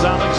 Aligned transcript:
is 0.00 0.29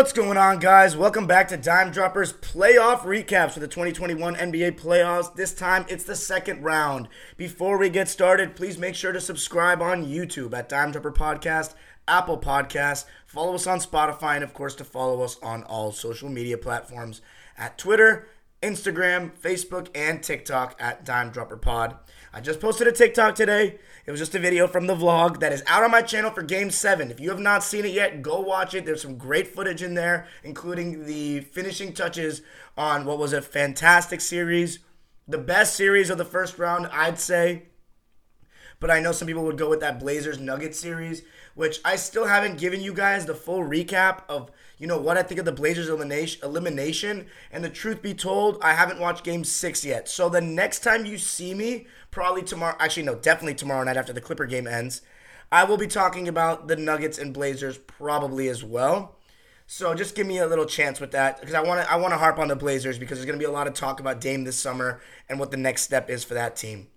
What's 0.00 0.14
going 0.14 0.38
on, 0.38 0.60
guys? 0.60 0.96
Welcome 0.96 1.26
back 1.26 1.48
to 1.48 1.58
Dime 1.58 1.90
Droppers 1.90 2.32
playoff 2.32 3.00
recaps 3.00 3.50
for 3.50 3.60
the 3.60 3.68
2021 3.68 4.34
NBA 4.34 4.80
playoffs. 4.80 5.34
This 5.34 5.52
time 5.52 5.84
it's 5.90 6.04
the 6.04 6.16
second 6.16 6.62
round. 6.62 7.06
Before 7.36 7.76
we 7.76 7.90
get 7.90 8.08
started, 8.08 8.56
please 8.56 8.78
make 8.78 8.94
sure 8.94 9.12
to 9.12 9.20
subscribe 9.20 9.82
on 9.82 10.06
YouTube 10.06 10.54
at 10.54 10.70
Dime 10.70 10.90
Dropper 10.92 11.12
Podcast, 11.12 11.74
Apple 12.08 12.38
Podcasts, 12.38 13.04
follow 13.26 13.54
us 13.54 13.66
on 13.66 13.78
Spotify, 13.78 14.36
and 14.36 14.42
of 14.42 14.54
course 14.54 14.74
to 14.76 14.84
follow 14.84 15.20
us 15.20 15.36
on 15.42 15.64
all 15.64 15.92
social 15.92 16.30
media 16.30 16.56
platforms 16.56 17.20
at 17.58 17.76
Twitter, 17.76 18.26
Instagram, 18.62 19.30
Facebook, 19.38 19.88
and 19.94 20.22
TikTok 20.22 20.80
at 20.80 21.04
Dime 21.04 21.28
Dropper 21.28 21.58
Pod. 21.58 21.96
I 22.32 22.40
just 22.40 22.58
posted 22.58 22.86
a 22.86 22.92
TikTok 22.92 23.34
today. 23.34 23.78
It 24.06 24.10
was 24.10 24.20
just 24.20 24.34
a 24.34 24.38
video 24.38 24.66
from 24.66 24.86
the 24.86 24.96
vlog 24.96 25.40
that 25.40 25.52
is 25.52 25.62
out 25.66 25.84
on 25.84 25.90
my 25.90 26.02
channel 26.02 26.30
for 26.30 26.42
Game 26.42 26.70
7. 26.70 27.10
If 27.10 27.20
you 27.20 27.30
have 27.30 27.38
not 27.38 27.62
seen 27.62 27.84
it 27.84 27.92
yet, 27.92 28.22
go 28.22 28.40
watch 28.40 28.74
it. 28.74 28.86
There's 28.86 29.02
some 29.02 29.18
great 29.18 29.48
footage 29.48 29.82
in 29.82 29.94
there, 29.94 30.26
including 30.42 31.04
the 31.04 31.40
finishing 31.40 31.92
touches 31.92 32.42
on 32.76 33.04
what 33.04 33.18
was 33.18 33.32
a 33.32 33.42
fantastic 33.42 34.20
series. 34.20 34.78
The 35.28 35.38
best 35.38 35.76
series 35.76 36.08
of 36.10 36.18
the 36.18 36.24
first 36.24 36.58
round, 36.58 36.88
I'd 36.92 37.18
say. 37.18 37.64
But 38.80 38.90
I 38.90 39.00
know 39.00 39.12
some 39.12 39.28
people 39.28 39.44
would 39.44 39.58
go 39.58 39.68
with 39.68 39.80
that 39.80 40.00
Blazers 40.00 40.40
Nuggets 40.40 40.80
series, 40.80 41.22
which 41.54 41.80
I 41.84 41.96
still 41.96 42.26
haven't 42.26 42.58
given 42.58 42.80
you 42.80 42.94
guys 42.94 43.26
the 43.26 43.34
full 43.34 43.62
recap 43.62 44.22
of, 44.26 44.50
you 44.78 44.86
know, 44.86 44.98
what 44.98 45.18
I 45.18 45.22
think 45.22 45.38
of 45.38 45.44
the 45.44 45.52
Blazers 45.52 45.90
elimination. 45.90 46.40
elimination. 46.42 47.26
And 47.52 47.62
the 47.62 47.68
truth 47.68 48.00
be 48.00 48.14
told, 48.14 48.58
I 48.62 48.72
haven't 48.72 48.98
watched 48.98 49.22
game 49.22 49.44
six 49.44 49.84
yet. 49.84 50.08
So 50.08 50.30
the 50.30 50.40
next 50.40 50.80
time 50.80 51.04
you 51.04 51.18
see 51.18 51.54
me, 51.54 51.86
probably 52.10 52.42
tomorrow, 52.42 52.76
actually, 52.80 53.02
no, 53.02 53.14
definitely 53.14 53.54
tomorrow 53.54 53.84
night 53.84 53.98
after 53.98 54.14
the 54.14 54.20
Clipper 54.22 54.46
game 54.46 54.66
ends, 54.66 55.02
I 55.52 55.64
will 55.64 55.76
be 55.76 55.86
talking 55.86 56.26
about 56.26 56.68
the 56.68 56.76
Nuggets 56.76 57.18
and 57.18 57.34
Blazers 57.34 57.76
probably 57.76 58.48
as 58.48 58.64
well. 58.64 59.16
So 59.66 59.94
just 59.94 60.16
give 60.16 60.26
me 60.26 60.38
a 60.38 60.48
little 60.48 60.64
chance 60.64 61.00
with 61.00 61.12
that 61.12 61.38
because 61.38 61.54
I 61.54 61.60
want 61.60 61.82
to 61.82 61.88
I 61.88 61.94
want 61.94 62.12
to 62.12 62.18
harp 62.18 62.40
on 62.40 62.48
the 62.48 62.56
Blazers 62.56 62.98
because 62.98 63.18
there's 63.18 63.26
going 63.26 63.38
to 63.38 63.44
be 63.44 63.48
a 63.48 63.52
lot 63.52 63.68
of 63.68 63.74
talk 63.74 64.00
about 64.00 64.20
Dame 64.20 64.42
this 64.42 64.58
summer 64.58 65.00
and 65.28 65.38
what 65.38 65.52
the 65.52 65.56
next 65.56 65.82
step 65.82 66.10
is 66.10 66.24
for 66.24 66.34
that 66.34 66.56
team. 66.56 66.88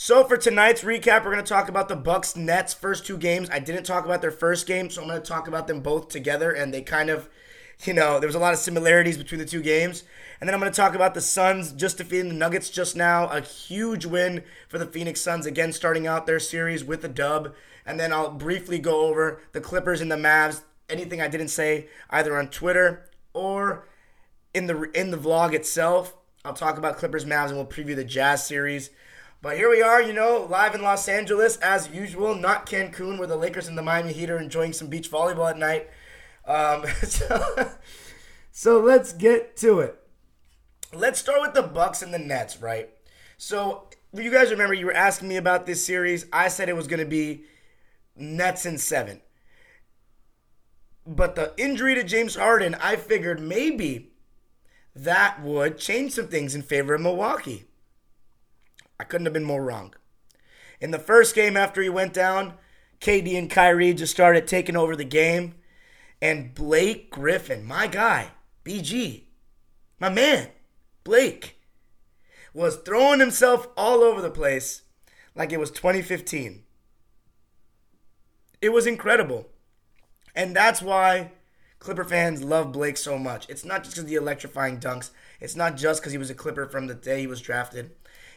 So 0.00 0.22
for 0.22 0.36
tonight's 0.36 0.82
recap, 0.82 1.24
we're 1.24 1.32
going 1.32 1.44
to 1.44 1.48
talk 1.48 1.68
about 1.68 1.88
the 1.88 1.96
Bucks 1.96 2.36
Nets 2.36 2.72
first 2.72 3.04
two 3.04 3.16
games. 3.16 3.50
I 3.50 3.58
didn't 3.58 3.82
talk 3.82 4.04
about 4.04 4.22
their 4.22 4.30
first 4.30 4.64
game, 4.64 4.90
so 4.90 5.02
I'm 5.02 5.08
going 5.08 5.20
to 5.20 5.26
talk 5.26 5.48
about 5.48 5.66
them 5.66 5.80
both 5.80 6.08
together 6.08 6.52
and 6.52 6.72
they 6.72 6.82
kind 6.82 7.10
of, 7.10 7.28
you 7.82 7.92
know, 7.92 8.20
there 8.20 8.28
was 8.28 8.36
a 8.36 8.38
lot 8.38 8.52
of 8.52 8.60
similarities 8.60 9.18
between 9.18 9.40
the 9.40 9.44
two 9.44 9.60
games. 9.60 10.04
And 10.40 10.46
then 10.46 10.54
I'm 10.54 10.60
going 10.60 10.70
to 10.70 10.76
talk 10.76 10.94
about 10.94 11.14
the 11.14 11.20
Suns 11.20 11.72
just 11.72 11.98
defeating 11.98 12.28
the 12.28 12.36
Nuggets 12.36 12.70
just 12.70 12.94
now, 12.94 13.26
a 13.26 13.40
huge 13.40 14.06
win 14.06 14.44
for 14.68 14.78
the 14.78 14.86
Phoenix 14.86 15.20
Suns 15.20 15.46
again 15.46 15.72
starting 15.72 16.06
out 16.06 16.26
their 16.26 16.38
series 16.38 16.84
with 16.84 17.02
a 17.02 17.08
dub. 17.08 17.52
And 17.84 17.98
then 17.98 18.12
I'll 18.12 18.30
briefly 18.30 18.78
go 18.78 19.00
over 19.00 19.40
the 19.50 19.60
Clippers 19.60 20.00
and 20.00 20.12
the 20.12 20.16
Mavs, 20.16 20.62
anything 20.88 21.20
I 21.20 21.26
didn't 21.26 21.48
say 21.48 21.88
either 22.08 22.38
on 22.38 22.50
Twitter 22.50 23.10
or 23.34 23.88
in 24.54 24.68
the 24.68 24.80
in 24.92 25.10
the 25.10 25.18
vlog 25.18 25.54
itself. 25.54 26.14
I'll 26.44 26.54
talk 26.54 26.78
about 26.78 26.98
Clippers 26.98 27.24
Mavs 27.24 27.48
and 27.48 27.56
we'll 27.56 27.66
preview 27.66 27.96
the 27.96 28.04
Jazz 28.04 28.46
series. 28.46 28.90
But 29.40 29.56
here 29.56 29.70
we 29.70 29.80
are, 29.80 30.02
you 30.02 30.12
know, 30.12 30.48
live 30.50 30.74
in 30.74 30.82
Los 30.82 31.08
Angeles 31.08 31.58
as 31.58 31.90
usual, 31.90 32.34
not 32.34 32.66
Cancun, 32.66 33.18
where 33.18 33.28
the 33.28 33.36
Lakers 33.36 33.68
and 33.68 33.78
the 33.78 33.82
Miami 33.82 34.12
Heat 34.12 34.30
are 34.30 34.38
enjoying 34.38 34.72
some 34.72 34.88
beach 34.88 35.08
volleyball 35.10 35.48
at 35.48 35.58
night. 35.58 35.88
Um, 36.44 36.84
so, 37.04 37.70
so 38.50 38.80
let's 38.80 39.12
get 39.12 39.56
to 39.58 39.78
it. 39.78 39.96
Let's 40.92 41.20
start 41.20 41.40
with 41.40 41.54
the 41.54 41.62
Bucks 41.62 42.02
and 42.02 42.12
the 42.12 42.18
Nets, 42.18 42.60
right? 42.60 42.90
So 43.36 43.88
you 44.12 44.32
guys 44.32 44.50
remember 44.50 44.74
you 44.74 44.86
were 44.86 44.92
asking 44.92 45.28
me 45.28 45.36
about 45.36 45.66
this 45.66 45.86
series. 45.86 46.26
I 46.32 46.48
said 46.48 46.68
it 46.68 46.76
was 46.76 46.88
going 46.88 46.98
to 46.98 47.06
be 47.06 47.44
Nets 48.16 48.66
in 48.66 48.76
seven. 48.76 49.20
But 51.06 51.36
the 51.36 51.54
injury 51.56 51.94
to 51.94 52.02
James 52.02 52.34
Harden, 52.34 52.74
I 52.74 52.96
figured 52.96 53.40
maybe 53.40 54.10
that 54.96 55.40
would 55.40 55.78
change 55.78 56.12
some 56.12 56.26
things 56.26 56.56
in 56.56 56.62
favor 56.62 56.94
of 56.94 57.00
Milwaukee. 57.02 57.67
I 59.00 59.04
couldn't 59.04 59.26
have 59.26 59.32
been 59.32 59.44
more 59.44 59.62
wrong. 59.62 59.94
In 60.80 60.90
the 60.90 60.98
first 60.98 61.34
game 61.34 61.56
after 61.56 61.82
he 61.82 61.88
went 61.88 62.12
down, 62.12 62.54
KD 63.00 63.38
and 63.38 63.50
Kyrie 63.50 63.94
just 63.94 64.12
started 64.12 64.46
taking 64.46 64.76
over 64.76 64.96
the 64.96 65.04
game. 65.04 65.54
And 66.20 66.54
Blake 66.54 67.10
Griffin, 67.10 67.64
my 67.64 67.86
guy, 67.86 68.32
BG, 68.64 69.22
my 70.00 70.08
man, 70.08 70.48
Blake, 71.04 71.60
was 72.52 72.76
throwing 72.76 73.20
himself 73.20 73.68
all 73.76 74.02
over 74.02 74.20
the 74.20 74.30
place 74.30 74.82
like 75.36 75.52
it 75.52 75.60
was 75.60 75.70
2015. 75.70 76.64
It 78.60 78.70
was 78.70 78.86
incredible. 78.86 79.46
And 80.34 80.56
that's 80.56 80.82
why 80.82 81.30
Clipper 81.78 82.04
fans 82.04 82.42
love 82.42 82.72
Blake 82.72 82.96
so 82.96 83.16
much. 83.16 83.48
It's 83.48 83.64
not 83.64 83.84
just 83.84 83.94
because 83.94 84.04
of 84.04 84.10
the 84.10 84.16
electrifying 84.16 84.80
dunks, 84.80 85.10
it's 85.40 85.54
not 85.54 85.76
just 85.76 86.00
because 86.00 86.12
he 86.12 86.18
was 86.18 86.30
a 86.30 86.34
Clipper 86.34 86.66
from 86.66 86.88
the 86.88 86.94
day 86.94 87.20
he 87.20 87.26
was 87.28 87.40
drafted. 87.40 87.92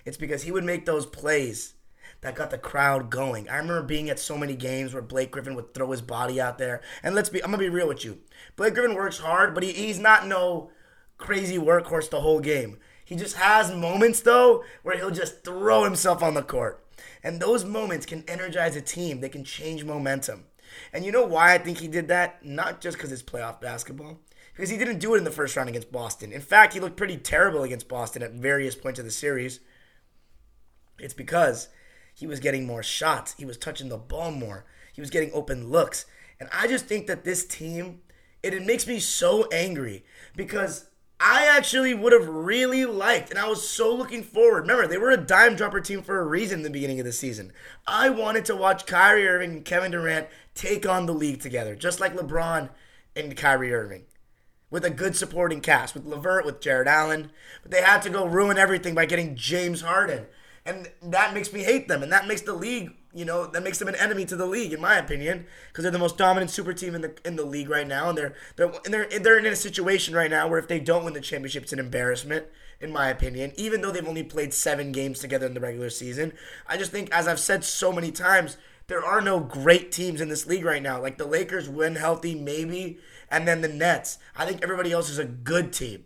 It's 0.05 0.17
because 0.17 0.43
he 0.43 0.51
would 0.51 0.63
make 0.63 0.85
those 0.85 1.05
plays 1.05 1.73
that 2.21 2.35
got 2.35 2.51
the 2.51 2.57
crowd 2.57 3.09
going. 3.09 3.49
I 3.49 3.57
remember 3.57 3.83
being 3.83 4.09
at 4.09 4.19
so 4.19 4.37
many 4.37 4.55
games 4.55 4.93
where 4.93 5.01
Blake 5.01 5.31
Griffin 5.31 5.55
would 5.55 5.73
throw 5.73 5.91
his 5.91 6.01
body 6.01 6.39
out 6.39 6.57
there. 6.57 6.81
And 7.03 7.15
let's 7.15 7.29
be, 7.29 7.43
I'm 7.43 7.51
gonna 7.51 7.57
be 7.57 7.69
real 7.69 7.87
with 7.87 8.05
you. 8.05 8.19
Blake 8.55 8.75
Griffin 8.75 8.95
works 8.95 9.19
hard, 9.19 9.53
but 9.53 9.63
he, 9.63 9.71
he's 9.71 9.99
not 9.99 10.27
no 10.27 10.69
crazy 11.17 11.57
workhorse 11.57 12.09
the 12.09 12.21
whole 12.21 12.39
game. 12.39 12.77
He 13.03 13.15
just 13.15 13.35
has 13.35 13.73
moments 13.73 14.21
though 14.21 14.63
where 14.83 14.97
he'll 14.97 15.11
just 15.11 15.43
throw 15.43 15.83
himself 15.83 16.21
on 16.21 16.33
the 16.33 16.43
court. 16.43 16.85
And 17.23 17.39
those 17.39 17.65
moments 17.65 18.05
can 18.05 18.23
energize 18.27 18.75
a 18.75 18.81
team. 18.81 19.19
They 19.19 19.29
can 19.29 19.43
change 19.43 19.83
momentum. 19.83 20.45
And 20.93 21.03
you 21.03 21.11
know 21.11 21.25
why 21.25 21.53
I 21.53 21.57
think 21.57 21.79
he 21.79 21.87
did 21.87 22.07
that? 22.07 22.45
Not 22.45 22.81
just 22.81 22.97
because 22.97 23.11
it's 23.11 23.21
playoff 23.21 23.59
basketball, 23.59 24.19
because 24.53 24.69
he 24.69 24.77
didn't 24.77 24.99
do 24.99 25.15
it 25.15 25.17
in 25.17 25.23
the 25.23 25.31
first 25.31 25.55
round 25.55 25.69
against 25.69 25.91
Boston. 25.91 26.31
In 26.31 26.41
fact, 26.41 26.73
he 26.73 26.79
looked 26.79 26.97
pretty 26.97 27.17
terrible 27.17 27.63
against 27.63 27.87
Boston 27.87 28.23
at 28.23 28.31
various 28.31 28.75
points 28.75 28.99
of 28.99 29.05
the 29.05 29.11
series. 29.11 29.59
It's 31.01 31.13
because 31.13 31.69
he 32.13 32.27
was 32.27 32.39
getting 32.39 32.65
more 32.65 32.83
shots. 32.83 33.35
He 33.37 33.45
was 33.45 33.57
touching 33.57 33.89
the 33.89 33.97
ball 33.97 34.31
more. 34.31 34.65
He 34.93 35.01
was 35.01 35.09
getting 35.09 35.31
open 35.33 35.69
looks. 35.69 36.05
And 36.39 36.49
I 36.53 36.67
just 36.67 36.85
think 36.85 37.07
that 37.07 37.23
this 37.23 37.45
team, 37.45 38.01
it, 38.43 38.53
it 38.53 38.65
makes 38.65 38.87
me 38.87 38.99
so 38.99 39.47
angry 39.51 40.03
because 40.35 40.87
I 41.19 41.45
actually 41.45 41.93
would 41.93 42.13
have 42.13 42.27
really 42.27 42.83
liked, 42.83 43.29
and 43.29 43.37
I 43.37 43.47
was 43.47 43.67
so 43.67 43.93
looking 43.93 44.23
forward. 44.23 44.61
Remember, 44.61 44.87
they 44.87 44.97
were 44.97 45.11
a 45.11 45.17
dime 45.17 45.55
dropper 45.55 45.79
team 45.79 46.01
for 46.01 46.19
a 46.19 46.25
reason 46.25 46.59
in 46.59 46.63
the 46.63 46.71
beginning 46.71 46.99
of 46.99 47.05
the 47.05 47.11
season. 47.11 47.53
I 47.85 48.09
wanted 48.09 48.43
to 48.45 48.55
watch 48.55 48.87
Kyrie 48.87 49.27
Irving 49.27 49.51
and 49.51 49.65
Kevin 49.65 49.91
Durant 49.91 50.27
take 50.55 50.87
on 50.87 51.05
the 51.05 51.13
league 51.13 51.39
together, 51.39 51.75
just 51.75 51.99
like 51.99 52.15
LeBron 52.15 52.69
and 53.15 53.37
Kyrie 53.37 53.71
Irving, 53.71 54.05
with 54.71 54.83
a 54.83 54.89
good 54.89 55.15
supporting 55.15 55.61
cast, 55.61 55.93
with 55.93 56.07
LeVert, 56.07 56.43
with 56.43 56.59
Jarrett 56.59 56.87
Allen. 56.87 57.31
But 57.61 57.69
they 57.69 57.83
had 57.83 58.01
to 58.01 58.09
go 58.09 58.25
ruin 58.25 58.57
everything 58.57 58.95
by 58.95 59.05
getting 59.05 59.35
James 59.35 59.81
Harden 59.81 60.25
and 60.65 60.89
that 61.01 61.33
makes 61.33 61.51
me 61.51 61.63
hate 61.63 61.87
them, 61.87 62.03
and 62.03 62.11
that 62.11 62.27
makes 62.27 62.41
the 62.41 62.53
league, 62.53 62.91
you 63.13 63.25
know, 63.25 63.47
that 63.47 63.63
makes 63.63 63.79
them 63.79 63.87
an 63.87 63.95
enemy 63.95 64.25
to 64.25 64.35
the 64.35 64.45
league, 64.45 64.73
in 64.73 64.79
my 64.79 64.97
opinion, 64.97 65.45
because 65.69 65.83
they're 65.83 65.91
the 65.91 65.97
most 65.97 66.17
dominant 66.17 66.51
super 66.51 66.73
team 66.73 66.93
in 66.93 67.01
the 67.01 67.15
in 67.25 67.35
the 67.35 67.45
league 67.45 67.69
right 67.69 67.87
now, 67.87 68.09
and 68.09 68.17
they're 68.17 68.35
they're 68.57 68.71
and 68.85 68.93
they're 68.93 69.07
they're 69.19 69.39
in 69.39 69.45
a 69.45 69.55
situation 69.55 70.13
right 70.13 70.29
now 70.29 70.47
where 70.47 70.59
if 70.59 70.67
they 70.67 70.79
don't 70.79 71.03
win 71.03 71.13
the 71.13 71.21
championship, 71.21 71.63
it's 71.63 71.73
an 71.73 71.79
embarrassment, 71.79 72.45
in 72.79 72.91
my 72.91 73.09
opinion. 73.09 73.53
Even 73.55 73.81
though 73.81 73.91
they've 73.91 74.07
only 74.07 74.23
played 74.23 74.53
seven 74.53 74.91
games 74.91 75.19
together 75.19 75.47
in 75.47 75.55
the 75.55 75.59
regular 75.59 75.89
season, 75.89 76.33
I 76.67 76.77
just 76.77 76.91
think, 76.91 77.11
as 77.11 77.27
I've 77.27 77.39
said 77.39 77.63
so 77.63 77.91
many 77.91 78.11
times, 78.11 78.57
there 78.85 79.03
are 79.03 79.21
no 79.21 79.39
great 79.39 79.91
teams 79.91 80.21
in 80.21 80.29
this 80.29 80.45
league 80.45 80.65
right 80.65 80.83
now. 80.83 81.01
Like 81.01 81.17
the 81.17 81.25
Lakers, 81.25 81.67
win 81.69 81.95
healthy, 81.95 82.35
maybe, 82.35 82.99
and 83.31 83.47
then 83.47 83.61
the 83.61 83.67
Nets. 83.67 84.19
I 84.35 84.45
think 84.45 84.61
everybody 84.61 84.91
else 84.91 85.09
is 85.09 85.17
a 85.17 85.25
good 85.25 85.73
team. 85.73 86.03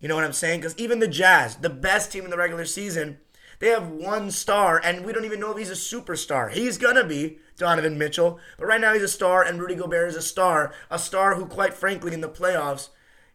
You 0.00 0.08
know 0.08 0.16
what 0.16 0.24
I'm 0.24 0.32
saying? 0.32 0.60
Because 0.60 0.76
even 0.78 0.98
the 0.98 1.08
Jazz, 1.08 1.56
the 1.56 1.70
best 1.70 2.10
team 2.12 2.24
in 2.24 2.30
the 2.30 2.36
regular 2.36 2.64
season 2.64 3.18
they 3.60 3.68
have 3.68 3.88
one 3.88 4.30
star, 4.30 4.80
and 4.82 5.04
we 5.04 5.12
don't 5.12 5.24
even 5.24 5.38
know 5.38 5.52
if 5.52 5.58
he's 5.58 5.70
a 5.70 5.74
superstar. 5.74 6.50
He's 6.50 6.78
gonna 6.78 7.04
be 7.04 7.38
Donovan 7.56 7.98
Mitchell, 7.98 8.40
but 8.58 8.66
right 8.66 8.80
now 8.80 8.94
he's 8.94 9.02
a 9.02 9.08
star, 9.08 9.42
and 9.44 9.60
Rudy 9.60 9.74
Gobert 9.74 10.08
is 10.08 10.16
a 10.16 10.22
star. 10.22 10.72
A 10.90 10.98
star 10.98 11.34
who, 11.34 11.46
quite 11.46 11.74
frankly, 11.74 12.12
in 12.12 12.22
the 12.22 12.28
playoffs, 12.28 12.88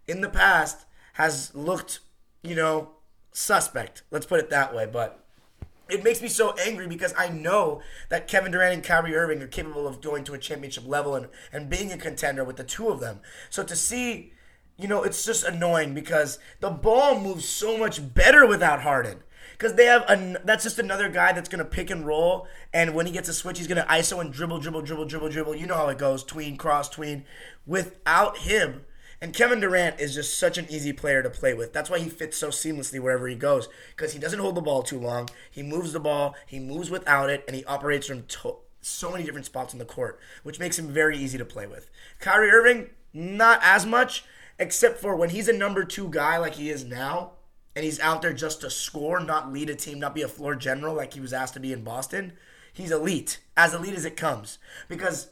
in 0.08 0.22
the 0.22 0.30
past, 0.30 0.86
has 1.14 1.54
looked, 1.56 2.00
you 2.44 2.56
know, 2.56 2.90
suspect. 3.32 4.02
Let's 4.12 4.26
put 4.26 4.40
it 4.40 4.50
that 4.50 4.76
way. 4.76 4.88
But 4.92 5.24
it 5.90 6.04
makes 6.04 6.22
me 6.22 6.28
so 6.28 6.56
angry 6.56 6.88
because 6.88 7.14
I 7.18 7.30
know 7.30 7.82
that 8.10 8.28
Kevin 8.28 8.52
Durant 8.52 8.74
and 8.74 8.84
Kyrie 8.84 9.16
Irving 9.16 9.42
are 9.42 9.48
capable 9.48 9.88
of 9.88 10.02
going 10.02 10.24
to 10.26 10.34
a 10.34 10.40
championship 10.40 10.88
level 10.88 11.16
and, 11.16 11.28
and 11.54 11.70
being 11.70 11.92
a 11.92 11.98
contender 11.98 12.44
with 12.44 12.56
the 12.56 12.64
two 12.64 12.90
of 12.90 13.00
them. 13.00 13.20
So 13.52 13.64
to 13.64 13.76
see, 13.76 14.34
you 14.78 14.88
know, 14.88 15.04
it's 15.04 15.24
just 15.24 15.44
annoying 15.44 15.94
because 15.94 16.40
the 16.60 16.72
ball 16.72 17.20
moves 17.20 17.48
so 17.48 17.78
much 17.78 18.14
better 18.14 18.48
without 18.48 18.82
Harden. 18.82 19.20
Because 19.58 19.76
they 19.76 19.86
have 19.86 20.04
a, 20.10 20.38
that's 20.44 20.64
just 20.64 20.80
another 20.80 21.10
guy 21.10 21.32
that's 21.32 21.50
gonna 21.50 21.66
pick 21.66 21.90
and 21.90 22.06
roll, 22.06 22.48
and 22.74 22.94
when 22.94 23.06
he 23.06 23.12
gets 23.12 23.30
a 23.30 23.34
switch, 23.34 23.58
he's 23.58 23.68
gonna 23.68 23.86
ISO 23.90 24.20
and 24.20 24.34
dribble, 24.34 24.60
dribble, 24.60 24.82
dribble, 24.82 25.06
dribble, 25.06 25.30
dribble. 25.30 25.56
You 25.56 25.68
know 25.68 25.76
how 25.76 25.88
it 25.88 25.98
goes, 25.98 26.24
tween, 26.24 26.58
cross, 26.58 26.90
tween. 26.90 27.26
Without 27.66 28.40
him, 28.40 28.86
and 29.22 29.34
Kevin 29.34 29.60
Durant 29.60 30.00
is 30.00 30.14
just 30.14 30.38
such 30.38 30.58
an 30.58 30.68
easy 30.70 30.92
player 30.94 31.24
to 31.24 31.30
play 31.30 31.54
with. 31.54 31.74
That's 31.74 31.90
why 31.90 32.00
he 32.00 32.10
fits 32.10 32.38
so 32.38 32.50
seamlessly 32.50 33.00
wherever 33.00 33.28
he 33.28 33.36
goes 33.36 33.70
because 33.96 34.14
he 34.14 34.20
doesn't 34.20 34.40
hold 34.40 34.56
the 34.56 34.62
ball 34.62 34.84
too 34.84 35.00
long. 35.00 35.30
He 35.50 35.64
moves 35.64 35.94
the 35.94 36.00
ball, 36.00 36.36
he 36.46 36.60
moves 36.60 36.92
without 36.92 37.30
it, 37.30 37.44
and 37.48 37.56
he 37.56 37.64
operates 37.66 38.08
from 38.08 38.24
to- 38.24 38.58
so 38.82 39.12
many 39.12 39.24
different 39.24 39.46
spots 39.46 39.74
on 39.74 39.80
the 39.80 39.86
court, 39.86 40.20
which 40.44 40.60
makes 40.60 40.78
him 40.78 40.90
very 40.90 41.18
easy 41.18 41.38
to 41.38 41.46
play 41.46 41.66
with. 41.66 41.90
Kyrie 42.20 42.52
Irving, 42.52 42.90
not 43.14 43.60
as 43.64 43.86
much, 43.86 44.26
except 44.60 45.00
for 45.00 45.16
when 45.16 45.30
he's 45.32 45.48
a 45.48 45.54
number 45.54 45.84
two 45.84 46.10
guy 46.10 46.38
like 46.38 46.56
he 46.56 46.70
is 46.70 46.84
now, 46.84 47.32
and 47.76 47.84
he's 47.84 48.00
out 48.00 48.22
there 48.22 48.34
just 48.34 48.62
to 48.62 48.70
score, 48.70 49.20
not 49.20 49.52
lead 49.52 49.70
a 49.70 49.76
team, 49.76 50.00
not 50.00 50.16
be 50.16 50.22
a 50.22 50.28
floor 50.28 50.56
general 50.56 50.96
like 50.96 51.14
he 51.14 51.20
was 51.20 51.34
asked 51.34 51.56
to 51.56 51.60
be 51.60 51.74
in 51.74 51.84
Boston. 51.84 52.34
He's 52.72 52.92
elite, 52.92 53.40
as 53.56 53.74
elite 53.74 53.96
as 53.96 54.06
it 54.06 54.18
comes. 54.18 54.58
Because 54.88 55.30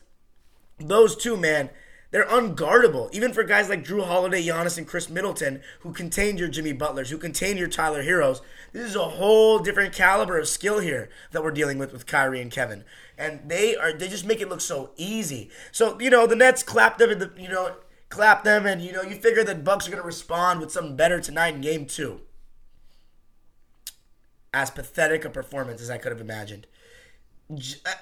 those 0.77 1.15
two, 1.15 1.37
man, 1.37 1.69
they're 2.13 2.27
unguardable, 2.27 3.11
even 3.11 3.33
for 3.33 3.43
guys 3.43 3.69
like 3.69 3.83
Jrue 3.83 4.05
Holiday, 4.05 4.45
Giannis, 4.45 4.77
and 4.77 4.87
Khris 4.87 5.09
Middleton, 5.09 5.61
who 5.79 5.91
contained 5.91 6.37
your 6.37 6.47
Jimmy 6.47 6.71
Butlers, 6.71 7.09
who 7.09 7.17
contained 7.17 7.57
your 7.57 7.67
Tyler 7.67 8.03
Herros. 8.03 8.41
This 8.71 8.87
is 8.87 8.95
a 8.95 9.03
whole 9.03 9.57
different 9.57 9.95
caliber 9.95 10.37
of 10.37 10.47
skill 10.47 10.79
here 10.79 11.09
that 11.31 11.43
we're 11.43 11.49
dealing 11.49 11.79
with 11.79 11.91
with 11.91 12.05
Kyrie 12.05 12.39
and 12.39 12.51
Kevin, 12.51 12.83
and 13.17 13.49
they 13.49 13.75
are 13.75 13.91
they 13.91 14.07
just 14.07 14.27
make 14.27 14.41
it 14.41 14.49
look 14.49 14.61
so 14.61 14.91
easy. 14.95 15.49
So 15.71 15.99
you 15.99 16.11
know 16.11 16.27
the 16.27 16.35
Nets 16.35 16.61
clapped 16.61 16.99
them, 16.99 17.09
in 17.09 17.17
the 17.17 17.31
you 17.35 17.49
know 17.49 17.77
clap 18.09 18.43
them, 18.43 18.67
and 18.67 18.79
you 18.79 18.91
know 18.91 19.01
you 19.01 19.15
figure 19.15 19.43
that 19.43 19.63
Bucks 19.63 19.87
are 19.87 19.91
gonna 19.91 20.03
respond 20.03 20.59
with 20.59 20.71
something 20.71 20.95
better 20.95 21.19
tonight 21.19 21.55
in 21.55 21.61
Game 21.61 21.87
Two. 21.87 22.21
As 24.53 24.69
pathetic 24.69 25.25
a 25.25 25.29
performance 25.29 25.81
as 25.81 25.89
I 25.89 25.97
could 25.97 26.11
have 26.11 26.21
imagined, 26.21 26.67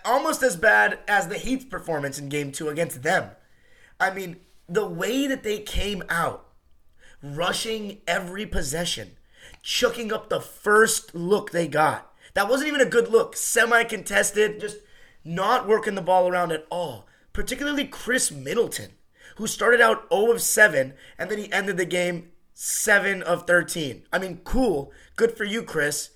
almost 0.03 0.43
as 0.43 0.55
bad 0.55 0.99
as 1.07 1.27
the 1.27 1.37
Heat's 1.37 1.65
performance 1.65 2.19
in 2.19 2.29
Game 2.29 2.51
Two 2.51 2.69
against 2.69 3.03
them. 3.03 3.31
I 3.99 4.11
mean, 4.11 4.37
the 4.67 4.85
way 4.85 5.27
that 5.27 5.43
they 5.43 5.59
came 5.59 6.03
out, 6.09 6.47
rushing 7.23 7.99
every 8.07 8.45
possession, 8.45 9.11
chucking 9.61 10.11
up 10.11 10.29
the 10.29 10.41
first 10.41 11.15
look 11.15 11.51
they 11.51 11.67
got. 11.67 12.11
That 12.33 12.49
wasn't 12.49 12.69
even 12.69 12.81
a 12.81 12.85
good 12.85 13.09
look. 13.09 13.35
Semi 13.35 13.83
contested, 13.83 14.59
just 14.59 14.77
not 15.23 15.67
working 15.67 15.95
the 15.95 16.01
ball 16.01 16.27
around 16.27 16.51
at 16.51 16.65
all. 16.69 17.07
Particularly 17.33 17.85
Khris 17.85 18.31
Middleton, 18.31 18.91
who 19.35 19.47
started 19.47 19.81
out 19.81 20.07
0 20.11 20.31
of 20.31 20.41
7 20.41 20.93
and 21.17 21.29
then 21.29 21.37
he 21.37 21.51
ended 21.51 21.77
the 21.77 21.85
game 21.85 22.31
7 22.53 23.21
of 23.23 23.47
13. 23.47 24.03
I 24.11 24.19
mean, 24.19 24.41
cool. 24.43 24.91
Good 25.15 25.35
for 25.37 25.43
you, 25.43 25.63
Chris. 25.63 26.11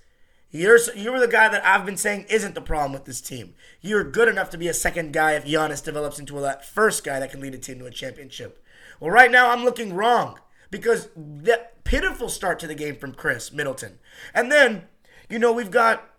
You're 0.56 0.80
you're 0.96 1.20
the 1.20 1.28
guy 1.28 1.50
that 1.50 1.66
I've 1.66 1.86
been 1.86 1.98
saying 1.98 2.28
isn't 2.30 2.56
the 2.56 2.62
problem 2.62 2.94
with 2.94 3.04
this 3.04 3.20
team. 3.20 3.56
You're 3.82 4.06
good 4.06 4.30
enough 4.30 4.50
to 4.52 4.58
be 4.58 4.70
a 4.70 4.74
second 4.74 5.12
guy 5.12 5.34
if 5.34 5.44
Giannis 5.44 5.84
develops 5.84 6.18
into 6.18 6.40
that 6.40 6.66
first 6.66 7.04
guy 7.04 7.20
that 7.20 7.30
can 7.30 7.42
lead 7.42 7.54
a 7.54 7.58
team 7.58 7.80
to 7.80 7.86
a 7.86 7.92
championship. 7.92 8.64
Well, 9.02 9.12
right 9.12 9.30
now 9.30 9.52
I'm 9.52 9.66
looking 9.66 9.94
wrong 9.94 10.40
because 10.72 11.10
that 11.16 11.84
pitiful 11.84 12.30
start 12.30 12.60
to 12.60 12.68
the 12.68 12.76
game 12.76 12.96
from 12.96 13.14
Khris 13.14 13.52
Middleton, 13.52 14.00
and 14.34 14.50
then 14.50 14.84
you 15.30 15.40
know 15.40 15.52
we've 15.52 15.72
got 15.72 16.10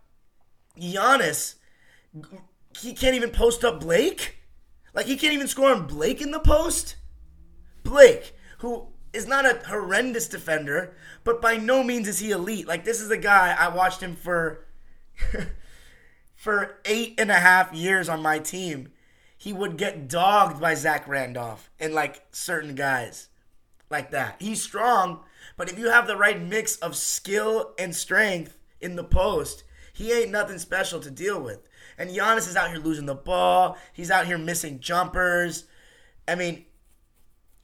Giannis. 0.78 1.54
He 2.78 2.92
can't 2.92 3.16
even 3.16 3.30
post 3.30 3.64
up 3.64 3.80
Blake. 3.80 4.36
Like 4.92 5.06
he 5.06 5.16
can't 5.16 5.32
even 5.32 5.48
score 5.48 5.70
on 5.70 5.86
Blake 5.86 6.20
in 6.20 6.30
the 6.30 6.40
post. 6.40 6.96
Blake, 7.84 8.34
who 8.58 8.88
is 9.16 9.26
not 9.26 9.46
a 9.46 9.66
horrendous 9.66 10.28
defender, 10.28 10.94
but 11.24 11.40
by 11.40 11.56
no 11.56 11.82
means 11.82 12.06
is 12.06 12.18
he 12.18 12.30
elite. 12.30 12.68
Like 12.68 12.84
this 12.84 13.00
is 13.00 13.10
a 13.10 13.16
guy 13.16 13.56
I 13.58 13.68
watched 13.68 14.00
him 14.00 14.14
for 14.14 14.64
for 16.36 16.78
eight 16.84 17.14
and 17.18 17.30
a 17.30 17.40
half 17.40 17.72
years 17.72 18.08
on 18.08 18.22
my 18.22 18.38
team. 18.38 18.92
He 19.36 19.52
would 19.52 19.76
get 19.76 20.08
dogged 20.08 20.60
by 20.60 20.74
Zach 20.74 21.08
Randolph 21.08 21.70
and 21.80 21.94
like 21.94 22.24
certain 22.30 22.74
guys 22.74 23.28
like 23.90 24.10
that. 24.10 24.36
He's 24.38 24.62
strong, 24.62 25.20
but 25.56 25.70
if 25.70 25.78
you 25.78 25.90
have 25.90 26.06
the 26.06 26.16
right 26.16 26.40
mix 26.40 26.76
of 26.76 26.96
skill 26.96 27.74
and 27.78 27.94
strength 27.94 28.58
in 28.80 28.96
the 28.96 29.04
post, 29.04 29.64
he 29.92 30.12
ain't 30.12 30.30
nothing 30.30 30.58
special 30.58 31.00
to 31.00 31.10
deal 31.10 31.40
with. 31.40 31.68
And 31.98 32.10
Giannis 32.10 32.48
is 32.48 32.56
out 32.56 32.70
here 32.70 32.78
losing 32.78 33.06
the 33.06 33.14
ball. 33.14 33.78
He's 33.92 34.10
out 34.10 34.26
here 34.26 34.38
missing 34.38 34.80
jumpers. 34.80 35.64
I 36.28 36.34
mean, 36.34 36.66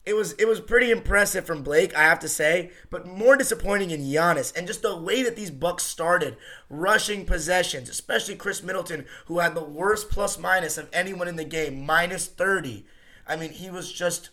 it 0.05 0.15
was 0.15 0.33
it 0.33 0.47
was 0.47 0.59
pretty 0.59 0.91
impressive 0.91 1.45
from 1.45 1.63
Blake, 1.63 1.95
I 1.95 2.03
have 2.03 2.19
to 2.19 2.29
say, 2.29 2.71
but 2.89 3.07
more 3.07 3.37
disappointing 3.37 3.91
in 3.91 4.01
Giannis 4.01 4.55
and 4.55 4.67
just 4.67 4.81
the 4.81 4.97
way 4.97 5.23
that 5.23 5.35
these 5.35 5.51
Bucks 5.51 5.83
started 5.83 6.35
rushing 6.69 7.25
possessions, 7.25 7.89
especially 7.89 8.35
Khris 8.35 8.63
Middleton, 8.63 9.05
who 9.27 9.39
had 9.39 9.55
the 9.55 9.63
worst 9.63 10.09
plus 10.09 10.37
minus 10.37 10.77
of 10.77 10.89
anyone 10.91 11.27
in 11.29 11.37
the 11.37 11.45
game, 11.45 11.85
minus 11.85 12.27
30. 12.27 12.85
I 13.25 13.37
mean, 13.37 13.51
he 13.51 13.69
was 13.69 13.91
just 13.91 14.29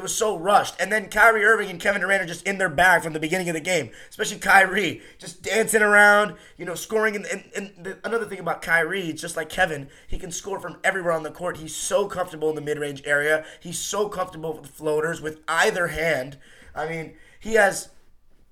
it 0.00 0.02
was 0.02 0.14
so 0.14 0.38
rushed. 0.38 0.74
And 0.80 0.90
then 0.90 1.08
Kyrie 1.10 1.44
Irving 1.44 1.68
and 1.68 1.78
Kevin 1.78 2.00
Durant 2.00 2.22
are 2.22 2.26
just 2.26 2.46
in 2.46 2.56
their 2.56 2.70
bag 2.70 3.02
from 3.02 3.12
the 3.12 3.20
beginning 3.20 3.50
of 3.50 3.54
the 3.54 3.60
game, 3.60 3.90
especially 4.08 4.38
Kyrie, 4.38 5.02
just 5.18 5.42
dancing 5.42 5.82
around, 5.82 6.36
you 6.56 6.64
know, 6.64 6.74
scoring. 6.74 7.16
And, 7.16 7.26
and, 7.26 7.44
and 7.54 7.84
the, 7.84 7.98
another 8.02 8.24
thing 8.24 8.38
about 8.38 8.62
Kyrie, 8.62 9.12
just 9.12 9.36
like 9.36 9.50
Kevin, 9.50 9.88
he 10.08 10.18
can 10.18 10.32
score 10.32 10.58
from 10.58 10.78
everywhere 10.82 11.12
on 11.12 11.22
the 11.22 11.30
court. 11.30 11.58
He's 11.58 11.76
so 11.76 12.06
comfortable 12.08 12.48
in 12.48 12.54
the 12.54 12.62
mid 12.62 12.78
range 12.78 13.02
area. 13.04 13.44
He's 13.60 13.78
so 13.78 14.08
comfortable 14.08 14.58
with 14.58 14.70
floaters 14.70 15.20
with 15.20 15.40
either 15.46 15.88
hand. 15.88 16.38
I 16.74 16.88
mean, 16.88 17.12
he 17.38 17.54
has 17.54 17.90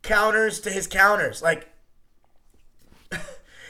counters 0.03 0.61
to 0.61 0.71
his 0.71 0.87
counters. 0.87 1.41
Like, 1.41 1.73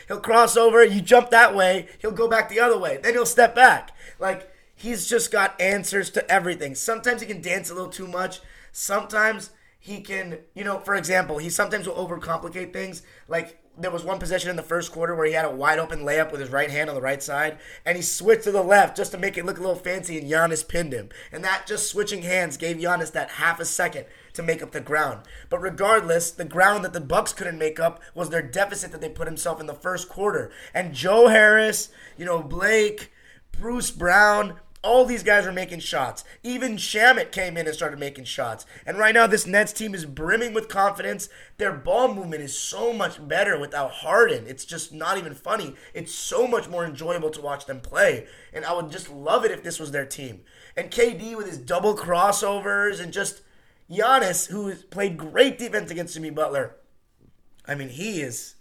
he'll 0.09 0.21
cross 0.21 0.57
over, 0.57 0.83
you 0.85 1.01
jump 1.01 1.31
that 1.31 1.55
way, 1.55 1.87
he'll 2.01 2.11
go 2.11 2.29
back 2.29 2.49
the 2.49 2.59
other 2.59 2.79
way, 2.79 2.99
then 3.01 3.15
he'll 3.15 3.25
step 3.25 3.55
back. 3.55 3.93
Like, 4.19 4.51
he's 4.79 5.07
just 5.07 5.31
got 5.31 5.61
answers 5.61 6.09
to 6.11 6.31
everything. 6.31 6.75
Sometimes 6.75 7.21
he 7.21 7.27
can 7.27 7.43
dance 7.43 7.71
a 7.71 7.75
little 7.75 7.91
too 7.91 8.07
much. 8.07 8.41
Sometimes 8.73 9.51
he 9.79 10.01
can, 10.01 10.39
you 10.55 10.65
know, 10.65 10.79
for 10.79 10.95
example, 10.95 11.39
he 11.39 11.51
sometimes 11.51 11.87
will 11.87 11.95
overcomplicate 11.95 12.73
things. 12.73 13.03
Like 13.27 13.59
there 13.77 13.91
was 13.91 14.05
one 14.05 14.19
possession 14.19 14.51
in 14.51 14.57
the 14.57 14.63
first 14.63 14.93
quarter 14.93 15.15
where 15.15 15.27
he 15.27 15.33
had 15.33 15.45
a 15.45 15.51
wide 15.51 15.79
open 15.79 16.01
layup 16.01 16.31
with 16.31 16.41
his 16.41 16.51
right 16.51 16.71
hand 16.71 16.89
on 16.89 16.95
the 16.95 17.03
right 17.03 17.23
side, 17.23 17.59
and 17.85 17.97
he 17.97 18.03
switched 18.03 18.45
to 18.45 18.53
the 18.53 18.63
left 18.63 18.97
just 18.97 19.13
to 19.13 19.19
make 19.19 19.37
it 19.37 19.45
look 19.45 19.59
a 19.59 19.61
little 19.61 19.77
fancy, 19.77 20.19
and 20.19 20.31
Giannis 20.31 20.67
pinned 20.67 20.93
him. 20.93 21.09
And 21.33 21.45
that 21.45 21.67
just 21.67 21.89
switching 21.89 22.23
hands 22.23 22.57
gave 22.57 22.77
Giannis 22.77 23.13
that 23.13 23.31
half 23.31 23.61
a 23.61 23.65
second 23.65 24.07
to 24.35 24.43
make 24.43 24.63
up 24.63 24.73
the 24.73 24.81
ground. 24.81 25.23
But 25.49 25.61
regardless, 25.61 26.31
the 26.31 26.45
ground 26.45 26.85
that 26.85 26.93
the 26.93 27.01
Bucks 27.01 27.33
couldn't 27.33 27.59
make 27.59 27.79
up 27.79 28.03
was 28.15 28.31
their 28.31 28.43
deficit 28.43 28.93
that 28.93 29.01
they 29.01 29.09
put 29.09 29.29
himself 29.29 29.61
in 29.61 29.67
the 29.67 29.75
first 29.75 30.09
quarter. 30.09 30.51
And 30.75 30.95
Joe 30.95 31.29
Harris, 31.29 31.91
you 32.17 32.25
know, 32.25 32.43
Blake, 32.43 33.13
Bruce 33.53 33.91
Brown, 33.91 34.55
all 34.83 35.05
these 35.05 35.23
guys 35.23 35.47
are 35.47 35.53
making 35.53 35.81
shots. 35.81 36.25
Even 36.43 36.77
Shamet 36.77 37.33
came 37.33 37.57
in 37.57 37.67
and 37.67 37.75
started 37.75 37.99
making 37.99 38.25
shots. 38.25 38.65
And 38.87 38.99
right 38.99 39.15
now, 39.15 39.27
this 39.27 39.47
Nets 39.47 39.73
team 39.73 39.95
is 39.95 40.05
brimming 40.05 40.55
with 40.55 40.69
confidence. 40.69 41.29
Their 41.57 41.73
ball 41.73 42.15
movement 42.15 42.43
is 42.43 42.57
so 42.57 42.93
much 42.93 43.27
better 43.27 43.59
without 43.59 43.91
Harden. 43.91 44.45
It's 44.47 44.65
just 44.65 44.93
not 44.93 45.19
even 45.19 45.35
funny. 45.35 45.75
It's 45.95 46.15
so 46.15 46.47
much 46.47 46.69
more 46.69 46.85
enjoyable 46.85 47.31
to 47.31 47.41
watch 47.41 47.67
them 47.67 47.81
play. 47.81 48.27
And 48.53 48.65
I 48.65 48.73
would 48.73 48.91
just 48.91 49.11
love 49.11 49.45
it 49.45 49.51
if 49.51 49.63
this 49.63 49.81
was 49.81 49.91
their 49.91 50.07
team. 50.07 50.43
And 50.77 50.91
KD 50.91 51.37
with 51.37 51.49
his 51.49 51.59
double 51.59 51.97
crossovers 51.97 53.01
and 53.01 53.13
just 53.13 53.43
Giannis, 53.91 54.49
who 54.49 54.75
played 54.75 55.17
great 55.17 55.59
defense 55.59 55.91
against 55.91 56.15
Jimmy 56.15 56.31
Butler. 56.31 56.77
I 57.67 57.75
mean, 57.75 57.89
he 57.89 58.21
is 58.21 58.55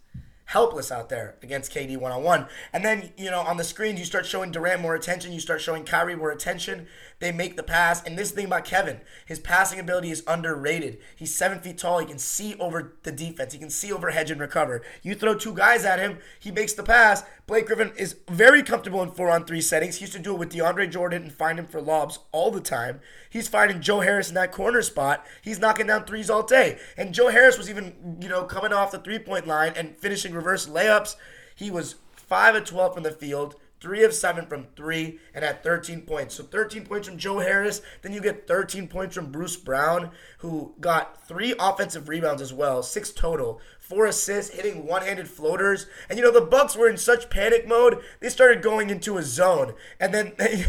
helpless 0.48 0.92
out 0.92 1.10
there 1.10 1.36
against 1.44 1.74
KD 1.74 1.98
one 1.98 2.12
on 2.12 2.24
one. 2.24 2.48
And 2.74 2.84
then, 2.84 3.12
you 3.18 3.30
know, 3.30 3.42
on 3.42 3.58
the 3.58 3.63
screens, 3.63 4.00
you 4.00 4.06
start 4.06 4.25
showing 4.25 4.51
Durant 4.51 4.82
more 4.82 4.96
attention, 4.96 5.34
you 5.34 5.39
start 5.39 5.62
showing 5.62 5.84
Kyrie 5.84 6.16
more 6.16 6.32
attention. 6.32 6.88
They 7.20 7.32
make 7.32 7.56
the 7.56 7.64
pass. 7.64 8.04
And 8.04 8.18
this 8.18 8.32
thing 8.32 8.46
about 8.46 8.66
Kevin, 8.66 9.02
his 9.26 9.40
passing 9.40 9.80
ability 9.80 10.12
is 10.12 10.24
underrated. 10.28 11.00
He's 11.16 11.34
seven 11.34 11.60
feet 11.60 11.80
tall. 11.80 12.00
He 12.00 12.06
can 12.06 12.20
see 12.20 12.56
over 12.60 12.94
the 13.04 13.12
defense, 13.12 13.54
he 13.54 13.60
can 13.60 13.70
see 13.70 13.92
over 13.92 14.12
hedge 14.12 14.30
and 14.30 14.40
recover. 14.40 14.84
You 15.02 15.16
throw 15.16 15.36
two 15.36 15.54
guys 15.54 15.84
at 15.84 16.00
him, 16.00 16.20
he 16.40 16.52
makes 16.52 16.74
the 16.74 16.84
pass. 16.84 17.24
Blake 17.48 17.66
Griffin 17.68 17.92
is 17.98 18.18
very 18.30 18.62
comfortable 18.62 19.02
in 19.02 19.12
four 19.12 19.30
on 19.30 19.46
three 19.46 19.62
settings. 19.62 19.96
He 19.96 20.04
used 20.04 20.14
to 20.14 20.20
do 20.20 20.34
it 20.34 20.40
with 20.40 20.52
DeAndre 20.52 20.92
Jordan 20.92 21.24
and 21.24 21.32
find 21.32 21.58
him 21.58 21.66
for 21.66 21.82
lobs 21.82 22.20
all 22.32 22.52
the 22.52 22.62
time. 22.62 23.00
He's 23.30 23.48
finding 23.48 23.82
Joe 23.82 24.02
Harris 24.02 24.30
in 24.30 24.36
that 24.36 24.52
corner 24.52 24.82
spot. 24.82 25.26
He's 25.42 25.60
knocking 25.60 25.88
down 25.88 26.06
threes 26.06 26.30
all 26.30 26.44
day. 26.44 26.78
And 26.98 27.14
Joe 27.14 27.30
Harris 27.30 27.58
was 27.58 27.70
even, 27.70 28.18
you 28.22 28.30
know, 28.30 28.44
coming 28.44 28.74
off 28.74 28.92
the 28.92 29.00
three 29.00 29.20
point 29.20 29.48
line 29.48 29.74
and 29.76 29.98
finishing 29.98 30.34
reverse 30.34 30.68
layups. 30.68 31.16
He 31.56 31.72
was 31.72 31.96
5 32.28 32.56
of 32.56 32.66
12 32.66 32.94
from 32.94 33.04
the 33.04 33.12
field, 33.12 33.56
three 33.80 34.04
of 34.04 34.14
seven 34.14 34.46
from 34.46 34.68
three, 34.76 35.20
and 35.34 35.44
had 35.44 35.64
13 35.64 36.02
points. 36.02 36.36
So 36.36 36.44
13 36.44 36.86
points 36.86 37.08
from 37.08 37.18
Joe 37.18 37.40
Harris. 37.40 37.82
Then 38.02 38.14
you 38.14 38.22
get 38.22 38.48
13 38.48 38.88
points 38.88 39.16
from 39.16 39.32
Bruce 39.32 39.56
Brown, 39.56 40.12
who 40.40 40.74
got 40.80 41.28
three 41.28 41.54
offensive 41.60 42.10
rebounds 42.10 42.42
as 42.42 42.54
well, 42.54 42.82
six 42.84 43.12
total, 43.12 43.62
four 43.80 44.06
assists, 44.06 44.56
hitting 44.56 44.86
one-handed 44.86 45.28
floaters. 45.28 45.88
And 46.10 46.18
you 46.18 46.26
know 46.26 46.32
the 46.32 46.42
Bucks 46.42 46.76
were 46.76 46.90
in 46.90 46.98
such 46.98 47.30
panic 47.30 47.68
mode, 47.68 48.02
they 48.20 48.30
started 48.30 48.62
going 48.62 48.90
into 48.90 49.18
a 49.18 49.24
zone, 49.24 49.74
and 50.00 50.14
then 50.14 50.34
they 50.38 50.66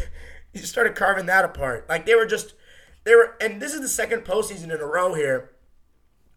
started 0.55 0.95
carving 0.95 1.27
that 1.27 1.45
apart. 1.45 1.89
Like 1.89 2.07
they 2.07 2.15
were 2.15 2.27
just, 2.27 2.55
they 3.05 3.15
were, 3.15 3.37
and 3.41 3.61
this 3.61 3.75
is 3.75 3.81
the 3.81 3.89
second 3.89 4.21
postseason 4.25 4.65
in 4.65 4.81
a 4.81 4.87
row 4.87 5.15
here 5.15 5.51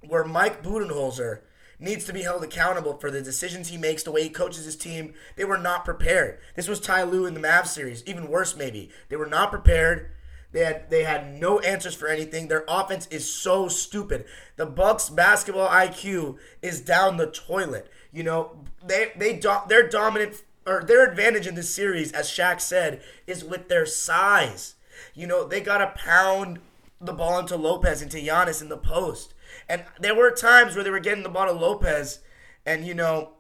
where 0.08 0.24
Mike 0.24 0.64
Budenholzer 0.64 1.42
needs 1.82 2.06
to 2.06 2.14
be 2.14 2.22
held 2.22 2.44
accountable 2.44 2.98
for 2.98 3.12
the 3.12 3.22
decisions 3.22 3.68
he 3.68 3.78
makes, 3.78 4.04
the 4.04 4.12
way 4.12 4.24
he 4.24 4.30
coaches 4.30 4.66
his 4.66 4.76
team. 4.76 5.14
They 5.36 5.44
were 5.44 5.58
not 5.58 5.84
prepared. 5.84 6.40
This 6.56 6.68
was 6.68 6.80
Ty 6.80 7.04
Lue 7.04 7.26
in 7.26 7.34
the 7.34 7.40
Mavs 7.40 7.68
series, 7.68 8.04
even 8.06 8.30
worse 8.30 8.56
maybe. 8.56 8.90
They 9.10 9.16
were 9.16 9.26
not 9.26 9.52
prepared. 9.52 10.12
They 10.52 10.66
had 10.66 10.90
they 10.90 11.04
had 11.04 11.40
no 11.40 11.60
answers 11.60 11.96
for 11.96 12.08
anything. 12.08 12.48
Their 12.48 12.66
offense 12.68 13.08
is 13.08 13.32
so 13.32 13.68
stupid. 13.68 14.26
The 14.58 14.66
Bucks 14.66 15.10
basketball 15.10 15.70
IQ 15.70 16.38
is 16.62 16.82
down 16.82 17.18
the 17.18 17.28
toilet. 17.28 17.90
You 18.12 18.24
know, 18.24 18.58
they 18.86 19.12
they 19.16 19.38
do, 19.38 19.56
their 19.68 19.88
dominant 19.88 20.44
or 20.66 20.84
their 20.84 21.10
advantage 21.10 21.48
in 21.48 21.56
this 21.56 21.74
series, 21.74 22.12
as 22.12 22.28
Shaq 22.28 22.62
said, 22.62 23.02
is 23.26 23.44
with 23.44 23.70
their 23.70 23.86
size. 23.86 24.76
You 25.16 25.26
know, 25.26 25.48
they 25.48 25.62
got 25.62 25.80
to 25.80 26.00
pound 26.00 26.60
the 27.00 27.14
ball 27.14 27.40
into 27.40 27.56
Lopez, 27.56 28.02
into 28.02 28.18
Giannis 28.18 28.62
in 28.62 28.70
the 28.70 28.78
post. 28.78 29.34
And 29.68 29.84
there 30.00 30.16
were 30.16 30.32
times 30.32 30.76
where 30.76 30.84
they 30.84 30.90
were 30.90 31.00
getting 31.00 31.24
the 31.24 31.30
ball 31.30 31.46
to 31.46 31.52
Lopez, 31.52 32.20
and 32.66 32.86
you 32.86 32.94
know, 32.94 33.32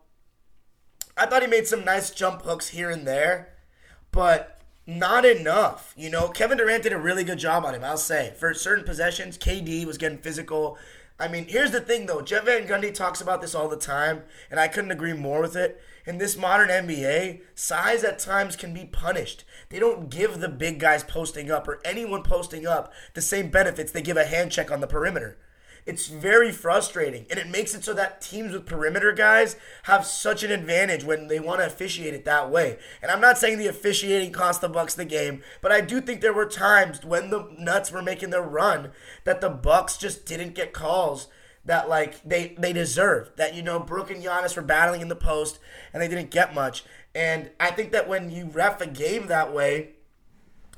I 1.17 1.25
thought 1.25 1.41
he 1.41 1.47
made 1.47 1.67
some 1.67 1.85
nice 1.85 2.09
jump 2.09 2.43
hooks 2.43 2.69
here 2.69 2.89
and 2.89 3.07
there, 3.07 3.53
but 4.11 4.61
not 4.87 5.25
enough. 5.25 5.93
You 5.97 6.09
know, 6.09 6.29
Kevin 6.29 6.57
Durant 6.57 6.83
did 6.83 6.93
a 6.93 6.97
really 6.97 7.23
good 7.23 7.39
job 7.39 7.65
on 7.65 7.75
him, 7.75 7.83
I'll 7.83 7.97
say. 7.97 8.33
For 8.37 8.53
certain 8.53 8.85
possessions, 8.85 9.37
KD 9.37 9.85
was 9.85 9.97
getting 9.97 10.17
physical. 10.17 10.77
I 11.19 11.27
mean, 11.27 11.45
here's 11.47 11.71
the 11.71 11.81
thing 11.81 12.07
though. 12.07 12.21
Jeff 12.21 12.45
Van 12.45 12.67
Gundy 12.67 12.93
talks 12.93 13.21
about 13.21 13.41
this 13.41 13.53
all 13.53 13.69
the 13.69 13.77
time, 13.77 14.23
and 14.49 14.59
I 14.59 14.67
couldn't 14.67 14.91
agree 14.91 15.13
more 15.13 15.41
with 15.41 15.55
it. 15.55 15.79
In 16.05 16.17
this 16.17 16.35
modern 16.35 16.69
NBA, 16.69 17.41
size 17.53 18.03
at 18.03 18.17
times 18.17 18.55
can 18.55 18.73
be 18.73 18.85
punished. 18.85 19.43
They 19.69 19.77
don't 19.77 20.09
give 20.09 20.39
the 20.39 20.49
big 20.49 20.79
guys 20.79 21.03
posting 21.03 21.51
up 21.51 21.67
or 21.67 21.79
anyone 21.85 22.23
posting 22.23 22.65
up 22.65 22.91
the 23.13 23.21
same 23.21 23.49
benefits 23.49 23.91
they 23.91 24.01
give 24.01 24.17
a 24.17 24.25
hand 24.25 24.51
check 24.51 24.71
on 24.71 24.81
the 24.81 24.87
perimeter. 24.87 25.37
It's 25.85 26.07
very 26.07 26.51
frustrating, 26.51 27.25
and 27.29 27.39
it 27.39 27.49
makes 27.49 27.73
it 27.73 27.83
so 27.83 27.93
that 27.93 28.21
teams 28.21 28.53
with 28.53 28.65
perimeter 28.65 29.11
guys 29.11 29.55
have 29.83 30.05
such 30.05 30.43
an 30.43 30.51
advantage 30.51 31.03
when 31.03 31.27
they 31.27 31.39
want 31.39 31.59
to 31.59 31.65
officiate 31.65 32.13
it 32.13 32.25
that 32.25 32.51
way. 32.51 32.77
And 33.01 33.11
I'm 33.11 33.21
not 33.21 33.37
saying 33.37 33.57
the 33.57 33.67
officiating 33.67 34.31
cost 34.31 34.61
the 34.61 34.69
Bucks 34.69 34.93
the 34.93 35.05
game, 35.05 35.41
but 35.61 35.71
I 35.71 35.81
do 35.81 35.99
think 35.99 36.21
there 36.21 36.33
were 36.33 36.45
times 36.45 37.03
when 37.03 37.29
the 37.29 37.47
Nets 37.57 37.91
were 37.91 38.01
making 38.01 38.29
their 38.29 38.41
run 38.43 38.91
that 39.23 39.41
the 39.41 39.49
Bucks 39.49 39.97
just 39.97 40.25
didn't 40.25 40.55
get 40.55 40.73
calls 40.73 41.27
that 41.65 41.89
like 41.89 42.21
they 42.23 42.55
they 42.57 42.73
deserved. 42.73 43.37
That 43.37 43.55
you 43.55 43.61
know 43.61 43.79
Brook 43.79 44.09
and 44.11 44.23
Giannis 44.23 44.55
were 44.55 44.61
battling 44.61 45.01
in 45.01 45.07
the 45.07 45.15
post 45.15 45.59
and 45.93 46.01
they 46.01 46.07
didn't 46.07 46.31
get 46.31 46.53
much. 46.53 46.83
And 47.13 47.51
I 47.59 47.71
think 47.71 47.91
that 47.91 48.07
when 48.07 48.29
you 48.29 48.45
ref 48.45 48.81
a 48.81 48.87
game 48.87 49.27
that 49.27 49.53
way, 49.53 49.91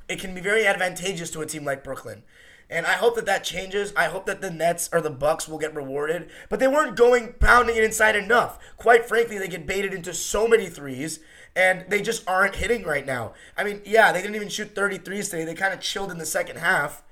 it 0.10 0.20
can 0.20 0.34
be 0.34 0.42
very 0.42 0.66
advantageous 0.66 1.32
to 1.32 1.42
a 1.42 1.46
team 1.46 1.64
like 1.64 1.84
Brooklyn. 1.84 2.24
And 2.74 2.88
I 2.88 2.94
hope 2.94 3.16
that 3.16 3.28
that 3.28 3.44
changes. 3.44 3.94
I 3.96 4.06
hope 4.06 4.26
that 4.26 4.42
the 4.42 4.50
Nets 4.50 4.90
or 4.92 5.00
the 5.00 5.12
Bucks 5.12 5.48
will 5.48 5.60
get 5.60 5.76
rewarded. 5.76 6.28
But 6.50 6.60
they 6.60 6.68
weren't 6.68 6.96
going 6.96 7.34
pounding 7.34 7.76
it 7.76 7.84
inside 7.84 8.16
enough. 8.16 8.58
Quite 8.78 9.06
frankly, 9.06 9.38
they 9.38 9.48
get 9.48 9.68
baited 9.68 9.94
into 9.94 10.12
so 10.12 10.48
many 10.48 10.66
threes 10.66 11.20
and 11.56 11.86
they 11.90 12.02
just 12.02 12.28
aren't 12.28 12.56
hitting 12.56 12.82
right 12.84 13.06
now. 13.06 13.34
I 13.56 13.64
mean, 13.64 13.84
yeah, 13.86 14.12
they 14.12 14.22
didn't 14.22 14.36
even 14.36 14.50
shoot 14.50 14.74
33s 14.74 15.30
today. 15.30 15.46
They 15.46 15.54
kind 15.54 15.72
of 15.72 15.82
chilled 15.82 16.10
in 16.10 16.18
the 16.18 16.26
second 16.26 16.58
half 16.58 17.04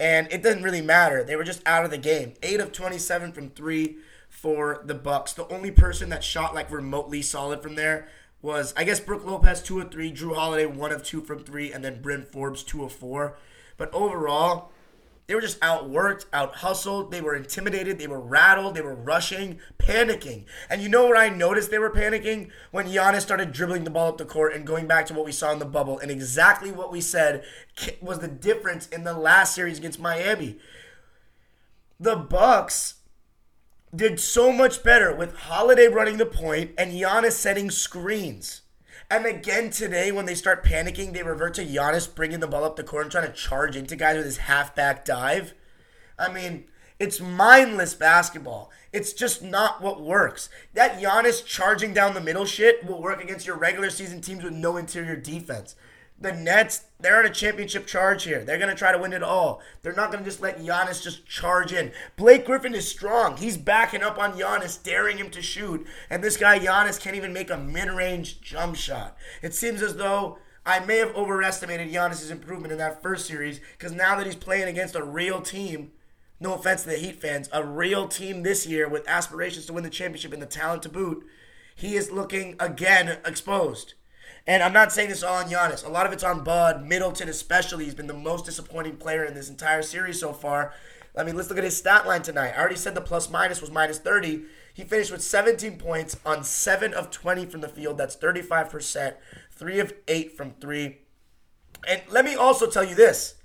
and 0.00 0.26
it 0.32 0.42
didn't 0.42 0.64
really 0.64 0.82
matter. 0.82 1.22
They 1.22 1.36
were 1.36 1.44
just 1.44 1.62
out 1.64 1.84
of 1.84 1.92
the 1.92 1.98
game. 1.98 2.34
8 2.42 2.58
of 2.58 2.72
27 2.72 3.30
from 3.30 3.50
3 3.50 3.98
for 4.28 4.82
the 4.84 4.94
Bucks. 4.94 5.32
The 5.32 5.46
only 5.54 5.70
person 5.70 6.08
that 6.08 6.24
shot 6.24 6.52
like 6.52 6.68
remotely 6.68 7.22
solid 7.22 7.62
from 7.62 7.76
there 7.76 8.08
was 8.42 8.74
I 8.76 8.82
guess 8.82 8.98
Brook 8.98 9.24
Lopez 9.24 9.62
2 9.62 9.82
of 9.82 9.92
3, 9.92 10.12
Jrue 10.12 10.34
Holiday 10.34 10.66
1 10.66 10.90
of 10.90 11.04
2 11.04 11.20
from 11.20 11.44
3 11.44 11.72
and 11.72 11.84
then 11.84 12.02
Bryn 12.02 12.24
Forbes 12.24 12.64
2 12.64 12.82
of 12.82 12.92
4. 12.92 13.38
But 13.76 13.94
overall, 13.94 14.72
they 15.26 15.34
were 15.34 15.40
just 15.40 15.58
outworked, 15.60 16.26
out 16.32 16.56
hustled. 16.56 17.10
They 17.10 17.20
were 17.20 17.34
intimidated. 17.34 17.98
They 17.98 18.06
were 18.06 18.20
rattled. 18.20 18.76
They 18.76 18.80
were 18.80 18.94
rushing, 18.94 19.58
panicking. 19.76 20.44
And 20.70 20.80
you 20.80 20.88
know 20.88 21.06
where 21.06 21.16
I 21.16 21.28
noticed 21.28 21.70
they 21.70 21.80
were 21.80 21.90
panicking? 21.90 22.50
When 22.70 22.86
Giannis 22.86 23.22
started 23.22 23.52
dribbling 23.52 23.84
the 23.84 23.90
ball 23.90 24.08
up 24.08 24.18
the 24.18 24.24
court 24.24 24.54
and 24.54 24.66
going 24.66 24.86
back 24.86 25.06
to 25.06 25.14
what 25.14 25.24
we 25.24 25.32
saw 25.32 25.52
in 25.52 25.58
the 25.58 25.64
bubble 25.64 25.98
and 25.98 26.10
exactly 26.10 26.70
what 26.70 26.92
we 26.92 27.00
said 27.00 27.42
was 28.00 28.20
the 28.20 28.28
difference 28.28 28.86
in 28.88 29.02
the 29.02 29.14
last 29.14 29.54
series 29.54 29.78
against 29.78 29.98
Miami. 29.98 30.58
The 31.98 32.14
Bucks 32.14 32.94
did 33.94 34.20
so 34.20 34.52
much 34.52 34.84
better 34.84 35.14
with 35.14 35.34
Holiday 35.34 35.88
running 35.88 36.18
the 36.18 36.26
point 36.26 36.72
and 36.78 36.92
Giannis 36.92 37.32
setting 37.32 37.70
screens. 37.70 38.62
And 39.10 39.24
again 39.24 39.70
today, 39.70 40.10
when 40.10 40.26
they 40.26 40.34
start 40.34 40.64
panicking, 40.64 41.12
they 41.12 41.22
revert 41.22 41.54
to 41.54 41.64
Giannis 41.64 42.12
bringing 42.12 42.40
the 42.40 42.48
ball 42.48 42.64
up 42.64 42.76
the 42.76 42.82
court 42.82 43.04
and 43.04 43.12
trying 43.12 43.26
to 43.26 43.32
charge 43.32 43.76
into 43.76 43.94
guys 43.94 44.16
with 44.16 44.26
his 44.26 44.38
halfback 44.38 45.04
dive. 45.04 45.54
I 46.18 46.32
mean, 46.32 46.64
it's 46.98 47.20
mindless 47.20 47.94
basketball. 47.94 48.70
It's 48.92 49.12
just 49.12 49.42
not 49.42 49.80
what 49.80 50.00
works. 50.00 50.48
That 50.74 51.00
Giannis 51.00 51.44
charging 51.44 51.94
down 51.94 52.14
the 52.14 52.20
middle 52.20 52.46
shit 52.46 52.84
will 52.84 53.00
work 53.00 53.22
against 53.22 53.46
your 53.46 53.56
regular 53.56 53.90
season 53.90 54.20
teams 54.20 54.42
with 54.42 54.54
no 54.54 54.76
interior 54.76 55.16
defense. 55.16 55.76
The 56.18 56.32
Nets, 56.32 56.86
they're 56.98 57.18
on 57.18 57.26
a 57.26 57.30
championship 57.30 57.86
charge 57.86 58.24
here. 58.24 58.42
They're 58.42 58.58
going 58.58 58.70
to 58.70 58.74
try 58.74 58.90
to 58.90 58.98
win 58.98 59.12
it 59.12 59.22
all. 59.22 59.60
They're 59.82 59.92
not 59.92 60.10
going 60.10 60.24
to 60.24 60.30
just 60.30 60.40
let 60.40 60.58
Giannis 60.58 61.02
just 61.02 61.26
charge 61.26 61.74
in. 61.74 61.92
Blake 62.16 62.46
Griffin 62.46 62.74
is 62.74 62.88
strong. 62.88 63.36
He's 63.36 63.58
backing 63.58 64.02
up 64.02 64.18
on 64.18 64.32
Giannis, 64.32 64.82
daring 64.82 65.18
him 65.18 65.28
to 65.30 65.42
shoot. 65.42 65.86
And 66.08 66.24
this 66.24 66.38
guy, 66.38 66.58
Giannis, 66.58 67.00
can't 67.00 67.16
even 67.16 67.34
make 67.34 67.50
a 67.50 67.58
mid 67.58 67.90
range 67.90 68.40
jump 68.40 68.76
shot. 68.76 69.16
It 69.42 69.54
seems 69.54 69.82
as 69.82 69.96
though 69.96 70.38
I 70.64 70.80
may 70.80 70.96
have 70.98 71.14
overestimated 71.14 71.92
Giannis' 71.92 72.30
improvement 72.30 72.72
in 72.72 72.78
that 72.78 73.02
first 73.02 73.26
series 73.26 73.60
because 73.78 73.92
now 73.92 74.16
that 74.16 74.26
he's 74.26 74.34
playing 74.34 74.68
against 74.68 74.96
a 74.96 75.04
real 75.04 75.42
team, 75.42 75.92
no 76.40 76.54
offense 76.54 76.82
to 76.82 76.88
the 76.88 76.96
Heat 76.96 77.20
fans, 77.20 77.48
a 77.52 77.62
real 77.62 78.08
team 78.08 78.42
this 78.42 78.66
year 78.66 78.88
with 78.88 79.08
aspirations 79.08 79.66
to 79.66 79.72
win 79.72 79.84
the 79.84 79.90
championship 79.90 80.32
and 80.32 80.42
the 80.42 80.46
talent 80.46 80.82
to 80.82 80.88
boot, 80.88 81.24
he 81.76 81.94
is 81.94 82.10
looking 82.10 82.56
again 82.58 83.18
exposed. 83.24 83.94
And 84.46 84.62
I'm 84.62 84.72
not 84.72 84.92
saying 84.92 85.08
this 85.08 85.24
all 85.24 85.36
on 85.36 85.46
Giannis. 85.46 85.84
A 85.84 85.88
lot 85.88 86.06
of 86.06 86.12
it's 86.12 86.22
on 86.22 86.44
Bud. 86.44 86.84
Middleton, 86.84 87.28
especially, 87.28 87.84
he's 87.84 87.94
been 87.94 88.06
the 88.06 88.14
most 88.14 88.44
disappointing 88.44 88.96
player 88.96 89.24
in 89.24 89.34
this 89.34 89.50
entire 89.50 89.82
series 89.82 90.20
so 90.20 90.32
far. 90.32 90.72
I 91.16 91.24
mean, 91.24 91.34
let's 91.34 91.48
look 91.48 91.58
at 91.58 91.64
his 91.64 91.76
stat 91.76 92.06
line 92.06 92.22
tonight. 92.22 92.52
I 92.54 92.60
already 92.60 92.76
said 92.76 92.94
the 92.94 93.00
plus 93.00 93.28
minus 93.28 93.60
was 93.60 93.70
minus 93.70 93.98
30. 93.98 94.44
He 94.74 94.84
finished 94.84 95.10
with 95.10 95.22
17 95.22 95.78
points 95.78 96.18
on 96.24 96.44
7 96.44 96.94
of 96.94 97.10
20 97.10 97.46
from 97.46 97.62
the 97.62 97.68
field. 97.68 97.98
That's 97.98 98.16
35%. 98.16 99.14
3 99.50 99.80
of 99.80 99.94
8 100.06 100.36
from 100.36 100.52
3. 100.60 100.98
And 101.88 102.02
let 102.10 102.24
me 102.24 102.36
also 102.36 102.68
tell 102.68 102.84
you 102.84 102.94
this. 102.94 103.36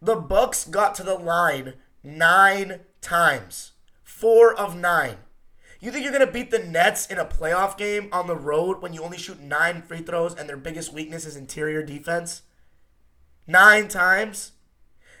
The 0.00 0.16
Bucks 0.16 0.64
got 0.64 0.94
to 0.96 1.02
the 1.02 1.14
line 1.14 1.74
9 2.02 2.80
times. 3.00 3.72
4 4.02 4.54
of 4.54 4.74
9. 4.74 5.16
You 5.80 5.92
think 5.92 6.02
you're 6.02 6.12
going 6.12 6.26
to 6.26 6.32
beat 6.32 6.50
the 6.50 6.58
Nets 6.58 7.06
in 7.06 7.18
a 7.18 7.24
playoff 7.24 7.76
game 7.76 8.08
on 8.10 8.26
the 8.26 8.36
road 8.36 8.82
when 8.82 8.92
you 8.92 9.02
only 9.02 9.18
shoot 9.18 9.40
nine 9.40 9.82
free 9.82 10.02
throws 10.02 10.34
and 10.34 10.48
their 10.48 10.56
biggest 10.56 10.92
weakness 10.92 11.24
is 11.24 11.36
interior 11.36 11.84
defense? 11.84 12.42
Nine 13.46 13.86
times? 13.86 14.52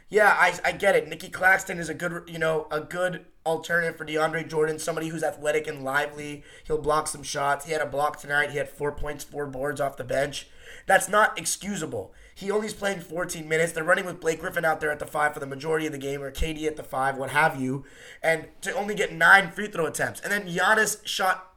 Yeah, 0.08 0.34
I, 0.36 0.58
I 0.64 0.72
get 0.72 0.96
it. 0.96 1.06
Nic 1.06 1.32
Claxton 1.32 1.78
is 1.78 1.88
a 1.88 1.94
good, 1.94 2.28
you 2.28 2.38
know, 2.38 2.66
a 2.70 2.80
good 2.80 3.26
alternative 3.46 3.96
for 3.96 4.04
DeAndre 4.04 4.48
Jordan, 4.48 4.78
somebody 4.78 5.08
who's 5.08 5.22
athletic 5.22 5.66
and 5.66 5.84
lively. 5.84 6.42
He'll 6.66 6.80
block 6.80 7.06
some 7.06 7.22
shots. 7.22 7.66
He 7.66 7.72
had 7.72 7.82
a 7.82 7.86
block 7.86 8.18
tonight. 8.18 8.50
He 8.50 8.58
had 8.58 8.68
four 8.68 8.90
points, 8.90 9.22
four 9.22 9.46
boards 9.46 9.80
off 9.80 9.96
the 9.96 10.04
bench. 10.04 10.48
That's 10.86 11.08
not 11.08 11.38
excusable. 11.38 12.12
He 12.38 12.52
only's 12.52 12.72
playing 12.72 13.00
14 13.00 13.48
minutes. 13.48 13.72
They're 13.72 13.82
running 13.82 14.06
with 14.06 14.20
Blake 14.20 14.38
Griffin 14.38 14.64
out 14.64 14.80
there 14.80 14.92
at 14.92 15.00
the 15.00 15.06
five 15.06 15.34
for 15.34 15.40
the 15.40 15.46
majority 15.46 15.86
of 15.86 15.92
the 15.92 15.98
game, 15.98 16.22
or 16.22 16.30
KD 16.30 16.68
at 16.68 16.76
the 16.76 16.84
five, 16.84 17.16
what 17.16 17.30
have 17.30 17.60
you, 17.60 17.84
and 18.22 18.46
to 18.60 18.72
only 18.74 18.94
get 18.94 19.12
nine 19.12 19.50
free 19.50 19.66
throw 19.66 19.86
attempts. 19.86 20.20
And 20.20 20.30
then 20.30 20.46
Giannis 20.46 21.04
shot 21.04 21.52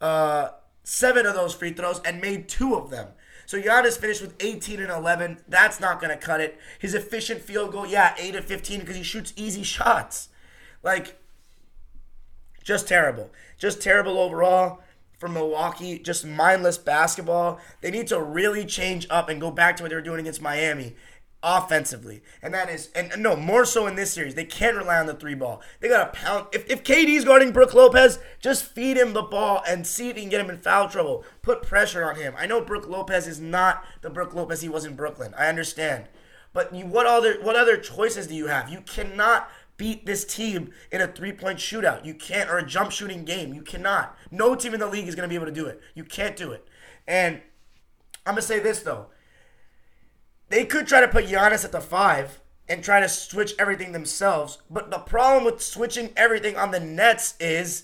uh, 0.00 0.48
seven 0.82 1.26
of 1.26 1.34
those 1.34 1.54
free 1.54 1.74
throws 1.74 2.00
and 2.06 2.22
made 2.22 2.48
two 2.48 2.74
of 2.74 2.88
them. 2.88 3.08
So 3.44 3.60
Giannis 3.60 3.98
finished 3.98 4.22
with 4.22 4.34
18 4.40 4.80
and 4.80 4.90
11. 4.90 5.40
That's 5.46 5.78
not 5.78 6.00
going 6.00 6.08
to 6.08 6.16
cut 6.16 6.40
it. 6.40 6.58
His 6.78 6.94
efficient 6.94 7.42
field 7.42 7.72
goal, 7.72 7.86
yeah, 7.86 8.14
8 8.16 8.36
of 8.36 8.46
15 8.46 8.80
because 8.80 8.96
he 8.96 9.02
shoots 9.02 9.34
easy 9.36 9.62
shots. 9.62 10.30
Like, 10.82 11.18
just 12.64 12.88
terrible. 12.88 13.30
Just 13.58 13.82
terrible 13.82 14.18
overall 14.18 14.80
from 15.22 15.34
Milwaukee, 15.34 16.00
just 16.00 16.26
mindless 16.26 16.76
basketball. 16.76 17.60
They 17.80 17.92
need 17.92 18.08
to 18.08 18.20
really 18.20 18.66
change 18.66 19.06
up 19.08 19.28
and 19.28 19.40
go 19.40 19.52
back 19.52 19.76
to 19.76 19.84
what 19.84 19.90
they 19.90 19.94
were 19.94 20.02
doing 20.02 20.18
against 20.18 20.42
Miami. 20.42 20.96
offensively. 21.44 22.22
And 22.40 22.52
that 22.54 22.68
is, 22.68 22.90
and 22.94 23.12
no, 23.20 23.34
more 23.36 23.64
so 23.64 23.86
in 23.86 23.94
this 23.94 24.12
series. 24.12 24.34
They 24.34 24.44
can't 24.44 24.76
rely 24.76 24.98
on 24.98 25.06
the 25.06 25.14
three 25.14 25.34
ball. 25.34 25.60
They 25.80 25.88
got 25.88 26.12
to 26.12 26.20
pound. 26.20 26.46
If, 26.52 26.68
if 26.70 26.84
KD's 26.84 27.24
guarding 27.24 27.52
Brook 27.52 27.72
Lopez, 27.74 28.18
just 28.40 28.64
feed 28.64 28.96
him 28.96 29.12
the 29.12 29.22
ball 29.22 29.62
and 29.66 29.86
see 29.86 30.08
if 30.08 30.16
you 30.16 30.22
can 30.22 30.30
get 30.30 30.40
him 30.40 30.50
in 30.50 30.58
foul 30.58 30.88
trouble. 30.88 31.24
Put 31.42 31.62
pressure 31.62 32.04
on 32.04 32.16
him. 32.16 32.34
I 32.36 32.46
know 32.46 32.60
Brook 32.60 32.88
Lopez 32.88 33.26
is 33.26 33.40
not 33.40 33.84
the 34.02 34.10
Brook 34.10 34.34
Lopez 34.34 34.60
he 34.60 34.68
was 34.68 34.84
in 34.84 34.94
Brooklyn. 34.96 35.34
I 35.38 35.46
understand. 35.48 36.06
But 36.52 36.74
you, 36.74 36.86
what 36.86 37.06
other 37.06 37.40
what 37.42 37.56
other 37.56 37.76
choices 37.76 38.26
do 38.26 38.34
you 38.34 38.46
have? 38.48 38.68
You 38.70 38.80
cannot 38.82 39.48
beat 39.82 40.06
this 40.06 40.24
team 40.24 40.70
in 40.92 41.00
a 41.00 41.08
three 41.08 41.32
point 41.32 41.58
shootout. 41.58 42.04
You 42.04 42.14
can't, 42.14 42.48
or 42.48 42.56
a 42.56 42.64
jump 42.64 42.92
shooting 42.92 43.24
game. 43.24 43.52
You 43.52 43.62
cannot. 43.62 44.16
No 44.30 44.54
team 44.54 44.74
in 44.74 44.78
the 44.78 44.86
league 44.86 45.08
is 45.08 45.16
going 45.16 45.28
to 45.28 45.28
be 45.28 45.34
able 45.34 45.46
to 45.46 45.52
do 45.52 45.66
it. 45.66 45.80
You 45.96 46.04
can't 46.04 46.36
do 46.36 46.52
it. 46.52 46.68
And 47.08 47.40
I'm 48.24 48.34
going 48.34 48.42
to 48.42 48.42
say 48.42 48.60
this, 48.60 48.78
though. 48.78 49.06
They 50.50 50.64
could 50.66 50.86
try 50.86 51.00
to 51.00 51.08
put 51.08 51.26
Giannis 51.26 51.64
at 51.64 51.72
the 51.72 51.80
five 51.80 52.40
and 52.68 52.84
try 52.84 53.00
to 53.00 53.08
switch 53.08 53.54
everything 53.58 53.90
themselves. 53.90 54.58
But 54.70 54.92
the 54.92 54.98
problem 54.98 55.44
with 55.44 55.60
switching 55.60 56.12
everything 56.16 56.56
on 56.56 56.70
the 56.70 56.78
Nets 56.78 57.34
is 57.40 57.82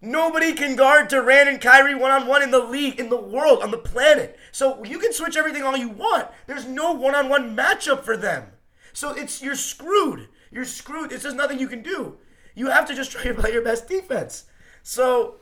nobody 0.00 0.54
can 0.54 0.74
guard 0.74 1.08
Durant 1.08 1.50
and 1.50 1.60
Kyrie 1.60 1.94
one 1.94 2.12
on 2.12 2.26
one 2.26 2.42
in 2.42 2.50
the 2.50 2.64
league, 2.64 2.98
in 2.98 3.10
the 3.10 3.20
world, 3.20 3.62
on 3.62 3.72
the 3.72 3.76
planet. 3.76 4.38
So 4.52 4.82
you 4.84 4.98
can 4.98 5.12
switch 5.12 5.36
everything 5.36 5.64
all 5.64 5.76
you 5.76 5.90
want. 5.90 6.28
There's 6.46 6.66
no 6.66 6.92
one 6.92 7.14
on 7.14 7.28
one 7.28 7.54
matchup 7.54 8.04
for 8.04 8.16
them. 8.16 8.52
So 8.94 9.10
it's 9.10 9.42
you're 9.42 9.54
screwed. 9.54 10.28
You're 10.50 10.64
screwed. 10.64 11.12
It's 11.12 11.24
just 11.24 11.36
nothing 11.36 11.58
you 11.58 11.68
can 11.68 11.82
do. 11.82 12.16
You 12.54 12.70
have 12.70 12.86
to 12.88 12.94
just 12.94 13.12
try 13.12 13.24
to 13.24 13.34
play 13.34 13.52
your 13.52 13.62
best 13.62 13.88
defense. 13.88 14.44
So 14.82 15.36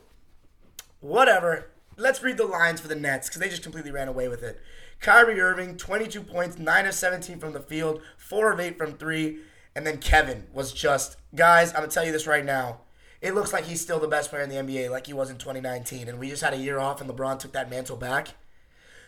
whatever. 0.99 1.71
Let's 1.97 2.21
read 2.21 2.37
the 2.37 2.45
lines 2.45 2.81
for 2.81 2.87
the 2.89 2.95
Nets 2.95 3.29
because 3.29 3.39
they 3.39 3.49
just 3.49 3.63
completely 3.63 3.91
ran 3.91 4.09
away 4.09 4.27
with 4.27 4.43
it. 4.43 4.59
Kyrie 4.99 5.39
Irving, 5.39 5.77
22 5.77 6.21
points, 6.21 6.57
9 6.57 6.85
of 6.85 6.93
17 6.93 7.39
from 7.39 7.53
the 7.53 7.59
field, 7.59 8.01
4 8.17 8.51
of 8.51 8.59
8 8.59 8.77
from 8.77 8.93
3. 8.93 9.37
And 9.75 9.85
then 9.85 9.99
Kevin 9.99 10.47
was 10.53 10.73
just, 10.73 11.17
guys, 11.35 11.69
I'm 11.69 11.79
going 11.79 11.89
to 11.89 11.93
tell 11.93 12.05
you 12.05 12.11
this 12.11 12.27
right 12.27 12.43
now. 12.43 12.79
It 13.21 13.33
looks 13.33 13.53
like 13.53 13.65
he's 13.65 13.81
still 13.81 13.99
the 13.99 14.07
best 14.07 14.29
player 14.29 14.43
in 14.43 14.49
the 14.49 14.55
NBA 14.55 14.89
like 14.89 15.07
he 15.07 15.13
was 15.13 15.29
in 15.29 15.37
2019. 15.37 16.07
And 16.07 16.19
we 16.19 16.29
just 16.29 16.43
had 16.43 16.53
a 16.53 16.57
year 16.57 16.79
off 16.79 17.01
and 17.01 17.09
LeBron 17.09 17.39
took 17.39 17.53
that 17.53 17.69
mantle 17.69 17.97
back. 17.97 18.29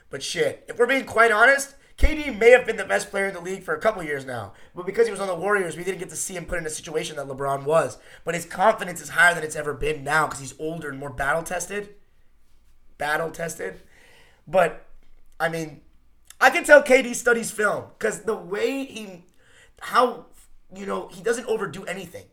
But 0.09 0.23
shit, 0.23 0.65
if 0.69 0.77
we're 0.77 0.87
being 0.87 1.05
quite 1.05 1.31
honest, 1.31 1.75
KD 1.97 2.37
may 2.37 2.51
have 2.51 2.65
been 2.65 2.77
the 2.77 2.85
best 2.85 3.09
player 3.09 3.25
in 3.25 3.33
the 3.33 3.41
league 3.41 3.63
for 3.63 3.73
a 3.73 3.79
couple 3.79 4.03
years 4.03 4.23
now. 4.23 4.53
But 4.75 4.85
because 4.85 5.07
he 5.07 5.11
was 5.11 5.19
on 5.19 5.27
the 5.27 5.35
Warriors, 5.35 5.75
we 5.75 5.83
didn't 5.83 5.97
get 5.97 6.09
to 6.09 6.15
see 6.15 6.35
him 6.35 6.45
put 6.45 6.59
in 6.59 6.65
a 6.65 6.69
situation 6.69 7.15
that 7.15 7.27
LeBron 7.27 7.63
was. 7.63 7.97
But 8.23 8.35
his 8.35 8.45
confidence 8.45 9.01
is 9.01 9.09
higher 9.09 9.33
than 9.33 9.43
it's 9.43 9.55
ever 9.55 9.73
been 9.73 10.03
now 10.03 10.27
because 10.27 10.39
he's 10.39 10.53
older 10.59 10.89
and 10.89 10.99
more 10.99 11.09
battle 11.09 11.41
tested. 11.41 11.95
Battle 12.99 13.31
tested. 13.31 13.81
But, 14.47 14.85
I 15.39 15.49
mean, 15.49 15.81
I 16.39 16.51
can 16.51 16.63
tell 16.63 16.83
KD 16.83 17.15
studies 17.15 17.49
film 17.49 17.85
because 17.97 18.21
the 18.21 18.35
way 18.35 18.85
he, 18.85 19.23
how, 19.81 20.27
you 20.75 20.85
know, 20.85 21.07
he 21.07 21.23
doesn't 21.23 21.47
overdo 21.47 21.83
anything. 21.85 22.25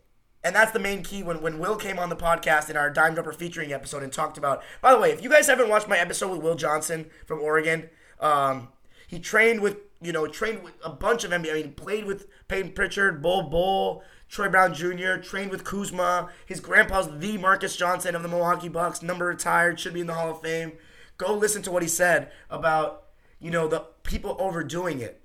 And 0.43 0.55
that's 0.55 0.73
the 0.73 0.79
main 0.79 1.01
key 1.01 1.23
when, 1.23 1.41
when 1.41 1.57
Will 1.57 1.75
came 1.75 1.97
on 1.97 2.09
the 2.09 2.15
podcast 2.15 2.69
in 2.69 2.77
our 2.77 2.91
Dime 2.91 3.15
Dropper 3.15 3.33
featuring 3.33 3.73
episode 3.73 4.03
and 4.03 4.13
talked 4.13 4.37
about. 4.37 4.61
By 4.79 4.93
the 4.93 4.99
way, 4.99 5.09
if 5.09 5.23
you 5.23 5.29
guys 5.29 5.47
haven't 5.47 5.69
watched 5.69 5.87
my 5.87 5.97
episode 5.97 6.29
with 6.29 6.43
Will 6.43 6.53
Johnson 6.53 7.09
from 7.25 7.41
Oregon, 7.41 7.89
um, 8.19 8.67
he 9.07 9.19
trained 9.19 9.61
with, 9.61 9.77
you 10.01 10.11
know, 10.11 10.27
trained 10.27 10.63
with 10.63 10.73
a 10.83 10.89
bunch 10.89 11.23
of 11.23 11.31
NBA. 11.31 11.51
I 11.51 11.53
mean, 11.53 11.73
played 11.73 12.05
with 12.05 12.27
Payton 12.47 12.73
Pritchard, 12.73 13.21
Bol 13.21 13.43
Bol, 13.43 14.03
Troy 14.29 14.49
Brown 14.49 14.73
Jr., 14.73 15.17
trained 15.17 15.51
with 15.51 15.63
Kuzma. 15.63 16.29
His 16.45 16.59
grandpa's 16.59 17.19
the 17.19 17.37
Marques 17.37 17.75
Johnson 17.75 18.15
of 18.15 18.23
the 18.23 18.29
Milwaukee 18.29 18.69
Bucks, 18.69 19.01
number 19.01 19.25
retired, 19.25 19.79
should 19.79 19.93
be 19.93 20.01
in 20.01 20.07
the 20.07 20.13
Hall 20.13 20.31
of 20.31 20.41
Fame. 20.41 20.73
Go 21.17 21.33
listen 21.33 21.61
to 21.63 21.71
what 21.71 21.83
he 21.83 21.87
said 21.87 22.31
about, 22.49 23.05
you 23.39 23.51
know, 23.51 23.67
the 23.67 23.85
people 24.03 24.35
overdoing 24.39 24.99
it. 24.99 25.21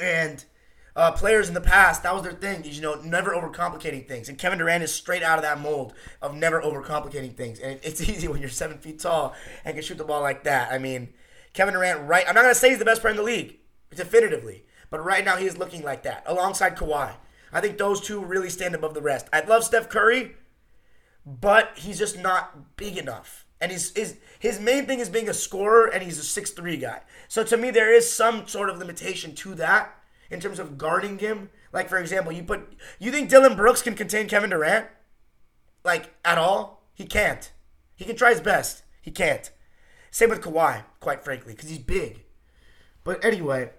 And 0.00 0.44
uh, 0.96 1.12
players 1.12 1.48
in 1.48 1.54
the 1.54 1.60
past, 1.60 2.02
that 2.04 2.14
was 2.14 2.22
their 2.22 2.32
thing, 2.32 2.64
is, 2.64 2.76
you 2.76 2.82
know, 2.82 2.94
never 3.00 3.32
overcomplicating 3.32 4.06
things. 4.06 4.28
And 4.28 4.38
Kevin 4.38 4.58
Durant 4.58 4.84
is 4.84 4.92
straight 4.92 5.22
out 5.22 5.38
of 5.38 5.42
that 5.42 5.60
mold 5.60 5.94
of 6.22 6.34
never 6.34 6.60
overcomplicating 6.60 7.36
things. 7.36 7.58
And 7.58 7.80
it's 7.82 8.00
easy 8.08 8.28
when 8.28 8.40
you're 8.40 8.50
seven 8.50 8.78
feet 8.78 9.00
tall 9.00 9.34
and 9.64 9.74
can 9.74 9.82
shoot 9.82 9.98
the 9.98 10.04
ball 10.04 10.22
like 10.22 10.44
that. 10.44 10.72
I 10.72 10.78
mean, 10.78 11.12
Kevin 11.54 11.74
Durant, 11.74 12.06
right? 12.06 12.24
I'm 12.28 12.34
not 12.34 12.42
gonna 12.42 12.54
say 12.54 12.70
he's 12.70 12.78
the 12.78 12.84
best 12.84 13.00
player 13.00 13.12
in 13.12 13.16
the 13.16 13.22
league, 13.22 13.58
definitively, 13.94 14.66
but 14.90 15.02
right 15.02 15.24
now 15.24 15.36
he 15.36 15.46
is 15.46 15.56
looking 15.56 15.82
like 15.82 16.02
that 16.02 16.22
alongside 16.26 16.76
Kawhi. 16.76 17.14
I 17.52 17.60
think 17.60 17.78
those 17.78 18.00
two 18.00 18.22
really 18.22 18.50
stand 18.50 18.74
above 18.74 18.94
the 18.94 19.00
rest. 19.00 19.28
I 19.32 19.40
love 19.40 19.64
Steph 19.64 19.88
Curry, 19.88 20.34
but 21.24 21.70
he's 21.76 21.98
just 21.98 22.18
not 22.18 22.76
big 22.76 22.98
enough. 22.98 23.46
And 23.60 23.70
he's, 23.70 23.96
his 23.96 24.18
his 24.38 24.60
main 24.60 24.84
thing 24.84 24.98
is 24.98 25.08
being 25.08 25.28
a 25.28 25.34
scorer, 25.34 25.86
and 25.86 26.02
he's 26.02 26.18
a 26.18 26.24
six 26.24 26.50
three 26.50 26.76
guy. 26.76 27.00
So 27.28 27.44
to 27.44 27.56
me, 27.56 27.70
there 27.70 27.94
is 27.94 28.12
some 28.12 28.46
sort 28.46 28.68
of 28.68 28.78
limitation 28.78 29.34
to 29.36 29.54
that 29.54 29.94
in 30.30 30.40
terms 30.40 30.58
of 30.58 30.76
guarding 30.76 31.18
him. 31.18 31.50
Like 31.72 31.88
for 31.88 31.98
example, 31.98 32.32
you 32.32 32.42
put 32.42 32.74
you 32.98 33.12
think 33.12 33.30
Dillon 33.30 33.56
Brooks 33.56 33.80
can 33.80 33.94
contain 33.94 34.28
Kevin 34.28 34.50
Durant? 34.50 34.88
Like 35.84 36.12
at 36.24 36.36
all? 36.36 36.82
He 36.92 37.06
can't. 37.06 37.50
He 37.94 38.04
can 38.04 38.16
try 38.16 38.30
his 38.30 38.40
best. 38.40 38.82
He 39.00 39.10
can't. 39.10 39.50
Same 40.14 40.30
with 40.30 40.42
Kawhi, 40.42 40.84
quite 41.00 41.24
frankly, 41.24 41.54
because 41.54 41.68
he's 41.68 41.80
big. 41.80 42.22
But 43.02 43.24
anyway, 43.24 43.70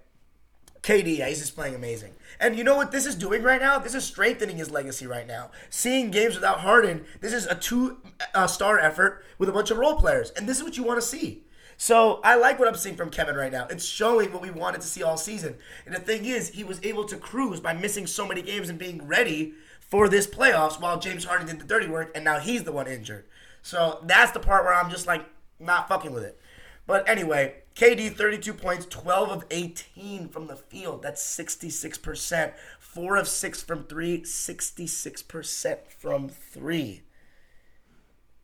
KD, 0.82 1.20
yeah, 1.20 1.30
he's 1.30 1.40
just 1.40 1.56
playing 1.56 1.76
amazing. 1.76 2.12
And 2.42 2.58
you 2.58 2.66
know 2.66 2.76
what 2.76 2.92
this 2.92 3.06
is 3.06 3.16
doing 3.16 3.42
right 3.42 3.62
now? 3.62 3.80
This 3.80 3.96
is 3.96 4.04
strengthening 4.04 4.58
his 4.58 4.70
legacy 4.70 5.08
right 5.08 5.26
now. 5.26 5.52
Seeing 5.70 6.12
games 6.12 6.36
without 6.36 6.60
Harden, 6.60 7.06
this 7.22 7.32
is 7.32 7.46
a 7.46 7.56
two-star 7.56 8.80
uh, 8.82 8.84
effort 8.84 9.24
with 9.38 9.48
a 9.48 9.54
bunch 9.54 9.72
of 9.72 9.78
role 9.78 9.96
players, 9.96 10.32
and 10.32 10.46
this 10.46 10.58
is 10.58 10.64
what 10.66 10.76
you 10.76 10.84
want 10.84 11.00
to 11.00 11.08
see. 11.08 11.46
So 11.78 12.20
I 12.22 12.36
like 12.36 12.60
what 12.60 12.68
I'm 12.68 12.76
seeing 12.76 12.98
from 12.98 13.12
Kevin 13.12 13.38
right 13.38 13.52
now. 13.52 13.68
It's 13.70 13.86
showing 13.86 14.34
what 14.34 14.42
we 14.42 14.52
wanted 14.52 14.82
to 14.82 14.88
see 14.88 15.04
all 15.04 15.16
season. 15.16 15.56
And 15.86 15.96
the 15.96 16.02
thing 16.02 16.26
is, 16.26 16.50
he 16.50 16.66
was 16.66 16.82
able 16.84 17.06
to 17.06 17.16
cruise 17.16 17.62
by 17.62 17.72
missing 17.72 18.08
so 18.08 18.28
many 18.28 18.42
games 18.42 18.68
and 18.68 18.78
being 18.78 19.08
ready 19.08 19.54
for 19.80 20.10
this 20.10 20.28
playoffs 20.28 20.82
while 20.82 21.00
James 21.00 21.24
Harden 21.24 21.48
did 21.48 21.62
the 21.62 21.66
dirty 21.66 21.88
work, 21.88 22.12
and 22.14 22.26
now 22.26 22.40
he's 22.40 22.66
the 22.66 22.74
one 22.74 22.88
injured. 22.88 23.24
So 23.62 24.02
that's 24.04 24.34
the 24.34 24.42
part 24.42 24.66
where 24.66 24.74
I'm 24.74 24.92
just 24.92 25.08
like, 25.08 25.26
not 25.60 25.88
fucking 25.88 26.12
with 26.12 26.24
it. 26.24 26.40
But 26.88 27.08
anyway, 27.10 27.64
KD 27.76 28.16
32 28.16 28.54
points, 28.54 28.86
12 28.86 29.30
of 29.30 29.46
18 29.50 30.30
from 30.30 30.48
the 30.48 30.56
field. 30.56 31.02
That's 31.02 31.24
66%. 31.24 32.54
4 32.80 33.18
of 33.18 33.28
6 33.28 33.64
from 33.64 33.84
3, 33.84 34.22
66% 34.22 35.78
from 36.00 36.30
3. 36.30 37.02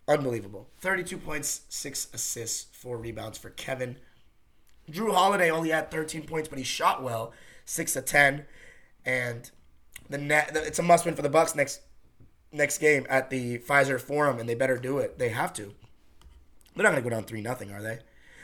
Unbelievable. 0.08 0.67
32 0.80 1.17
points, 1.17 1.62
6 1.69 2.08
assists, 2.13 2.76
4 2.76 2.97
rebounds 2.97 3.38
for 3.38 3.52
Kevin. 3.52 3.97
Jrue 4.91 5.13
Holiday 5.13 5.50
only 5.50 5.69
had 5.69 5.91
13 5.91 6.24
points, 6.24 6.50
but 6.50 6.58
he 6.58 6.65
shot 6.65 7.02
well, 7.02 7.32
6 7.65 7.95
of 7.95 8.06
10. 8.06 8.45
And 9.06 9.50
the 10.10 10.17
net 10.17 10.52
it's 10.54 10.80
a 10.80 10.84
must 10.84 11.06
win 11.06 11.15
for 11.15 11.21
the 11.21 11.30
Bucks 11.30 11.56
next 11.56 11.82
next 12.52 12.80
game 12.80 13.08
at 13.10 13.30
the 13.30 13.60
Fiserv 13.60 14.02
Forum 14.02 14.39
and 14.39 14.47
they 14.47 14.56
better 14.56 14.78
do 14.78 14.97
it. 14.97 15.17
They 15.17 15.30
have 15.30 15.54
to. 15.54 15.74
They're 16.76 16.84
not 16.84 16.92
going 16.92 17.04
to 17.04 17.10
go 17.10 17.16
down 17.16 17.24
3 17.24 17.42
nothing, 17.42 17.72
are 17.72 17.82
they? 17.82 18.00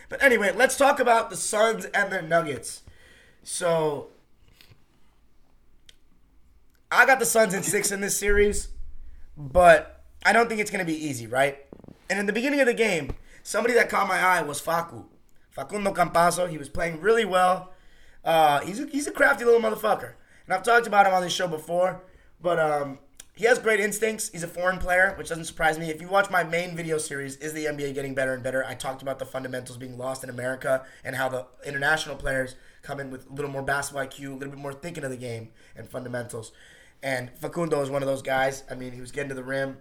But 0.10 0.22
anyway, 0.24 0.54
let's 0.56 0.78
talk 0.78 1.00
about 1.00 1.30
the 1.30 1.38
Suns 1.38 1.86
and 1.86 2.12
the 2.12 2.22
Nuggets. 2.22 2.84
So 3.44 4.08
I 6.92 7.06
got 7.06 7.20
the 7.20 7.26
Suns 7.26 7.54
in 7.54 7.64
6 7.64 7.92
in 7.92 8.02
this 8.02 8.18
series, 8.18 8.70
but 9.38 10.04
I 10.26 10.34
don't 10.34 10.48
think 10.48 10.62
it's 10.62 10.72
going 10.72 10.86
to 10.86 10.92
be 10.92 10.98
easy, 10.98 11.28
right? 11.28 11.58
And 12.10 12.20
in 12.20 12.26
the 12.26 12.34
beginning 12.34 12.60
of 12.60 12.68
the 12.68 12.74
game, 12.74 13.12
somebody 13.44 13.74
that 13.76 13.90
caught 13.90 14.08
my 14.08 14.20
eye 14.20 14.42
was 14.42 14.62
Facu. 14.62 15.06
Facundo 15.50 15.92
Campazzo. 15.94 16.50
He 16.50 16.58
was 16.58 16.70
playing 16.70 17.02
really 17.02 17.26
well. 17.26 17.74
Uh, 18.24 18.60
he's, 18.62 18.80
a, 18.80 18.88
he's 18.88 19.08
a 19.08 19.12
crafty 19.12 19.44
little 19.44 19.62
motherfucker. 19.62 20.14
And 20.46 20.54
I've 20.54 20.64
talked 20.64 20.88
about 20.88 21.06
him 21.06 21.14
on 21.14 21.22
this 21.22 21.34
show 21.34 21.48
before, 21.48 22.04
but 22.42 22.60
um, 22.60 23.00
he 23.38 23.46
has 23.46 23.60
great 23.60 23.80
instincts. 23.80 24.30
He's 24.30 24.42
a 24.42 24.48
foreign 24.48 24.80
player, 24.80 25.14
which 25.16 25.30
doesn't 25.30 25.46
surprise 25.46 25.78
me. 25.78 25.92
If 25.92 26.02
you 26.02 26.08
watch 26.08 26.32
my 26.32 26.44
main 26.44 26.76
video 26.76 26.98
series, 26.98 27.36
Is 27.36 27.54
the 27.54 27.66
NBA 27.66 27.94
Getting 27.94 28.16
Better 28.16 28.34
and 28.34 28.42
Better? 28.42 28.66
I 28.66 28.74
talked 28.74 29.04
about 29.04 29.20
the 29.20 29.26
fundamentals 29.26 29.78
being 29.78 29.96
lost 29.96 30.24
in 30.24 30.32
America 30.32 30.84
and 31.04 31.16
how 31.16 31.30
the 31.30 31.46
international 31.64 32.16
players 32.16 32.56
come 32.82 33.00
in 33.00 33.12
with 33.12 33.30
a 33.30 33.34
little 33.34 33.52
more 33.52 33.62
basketball 33.62 34.08
IQ, 34.08 34.30
a 34.30 34.34
little 34.34 34.50
bit 34.50 34.58
more 34.58 34.74
thinking 34.74 35.04
of 35.04 35.12
the 35.12 35.18
game 35.18 35.50
and 35.76 35.88
fundamentals. 35.88 36.52
And 37.04 37.30
Facundo 37.40 37.80
is 37.84 37.92
one 37.92 38.02
of 38.02 38.08
those 38.08 38.24
guys. 38.24 38.64
I 38.72 38.74
mean, 38.74 38.92
he 38.92 39.00
was 39.00 39.12
getting 39.12 39.30
to 39.30 39.36
the 39.36 39.44
rim. 39.44 39.78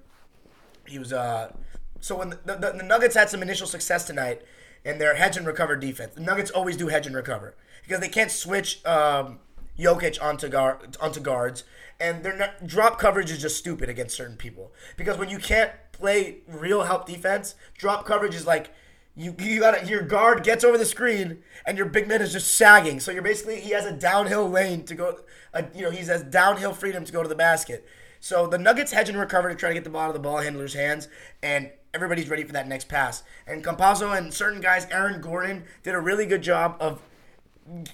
He 0.87 0.99
was, 0.99 1.15
uh, 1.15 1.51
so 1.99 2.19
when 2.19 2.31
the, 2.31 2.37
the, 2.45 2.75
the 2.77 2.83
Nuggets 2.83 3.17
had 3.17 3.31
some 3.31 3.41
initial 3.41 3.67
success 3.67 4.05
tonight 4.07 4.43
in 4.85 4.99
their 4.99 5.15
hedge 5.15 5.39
and 5.39 5.47
recover 5.47 5.77
defense, 5.77 6.15
the 6.15 6.21
Nuggets 6.21 6.51
always 6.51 6.77
do 6.77 6.89
hedge 6.89 7.07
and 7.07 7.17
recover 7.17 7.55
because 7.83 8.01
they 8.01 8.09
can't 8.11 8.31
switch 8.31 8.85
um, 8.85 9.39
Jokic 9.79 10.23
onto, 10.23 10.49
guard, 10.49 10.97
onto 11.01 11.21
guards 11.21 11.65
and 11.99 12.23
their 12.23 12.37
not, 12.37 12.67
drop 12.67 12.99
coverage 12.99 13.31
is 13.31 13.41
just 13.41 13.57
stupid 13.57 13.89
against 13.89 14.17
certain 14.17 14.37
people 14.37 14.73
because 14.97 15.17
when 15.19 15.29
you 15.29 15.39
can't 15.39 15.73
play 15.93 16.39
real 16.47 16.83
help 16.83 17.07
defense, 17.07 17.55
drop 17.77 18.05
coverage 18.05 18.35
is 18.35 18.47
like 18.47 18.71
you 19.15 19.35
you 19.39 19.61
got 19.61 19.89
your 19.89 20.03
guard 20.03 20.45
gets 20.45 20.63
over 20.63 20.77
the 20.77 20.85
screen 20.85 21.39
and 21.67 21.79
your 21.79 21.87
big 21.87 22.07
man 22.07 22.21
is 22.21 22.33
just 22.33 22.55
sagging. 22.55 23.01
So 23.01 23.11
you're 23.11 23.23
basically 23.23 23.61
he 23.61 23.71
has 23.71 23.87
a 23.87 23.93
downhill 23.93 24.49
lane 24.49 24.85
to 24.85 24.95
go. 24.95 25.21
A, 25.55 25.65
you 25.75 25.83
know 25.83 25.91
he 25.91 26.05
has 26.05 26.23
downhill 26.25 26.75
freedom 26.75 27.05
to 27.05 27.13
go 27.13 27.23
to 27.23 27.29
the 27.29 27.35
basket. 27.35 27.87
So 28.21 28.47
the 28.47 28.59
Nuggets 28.59 28.93
hedge 28.93 29.09
and 29.09 29.19
recover 29.19 29.49
to 29.49 29.55
try 29.55 29.71
to 29.71 29.75
get 29.75 29.85
the 29.85 29.91
ball 29.91 30.03
out 30.03 30.09
of 30.09 30.15
the 30.15 30.21
ball 30.21 30.39
handler's 30.39 30.75
hands, 30.75 31.09
and 31.43 31.71
everybody's 31.95 32.29
ready 32.29 32.45
for 32.45 32.53
that 32.53 32.69
next 32.69 32.89
pass. 32.89 33.23
And 33.47 33.65
Campazzo 33.65 34.17
and 34.17 34.35
certain 34.35 34.61
guys, 34.61 34.87
Aaron 34.91 35.21
Gordon, 35.21 35.65
did 35.83 35.95
a 35.95 36.01
really 36.01 36.27
good 36.27 36.43
job 36.43 36.77
of 36.81 37.01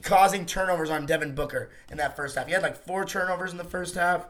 causing 0.03 0.47
turnovers 0.47 0.91
on 0.91 1.07
Devin 1.07 1.35
Booker 1.35 1.71
in 1.91 1.97
that 1.99 2.17
first 2.17 2.37
half. 2.37 2.47
He 2.47 2.53
had 2.53 2.63
like 2.63 2.77
four 2.77 3.05
turnovers 3.05 3.53
in 3.53 3.59
the 3.59 3.65
first 3.65 3.95
half. 3.95 4.27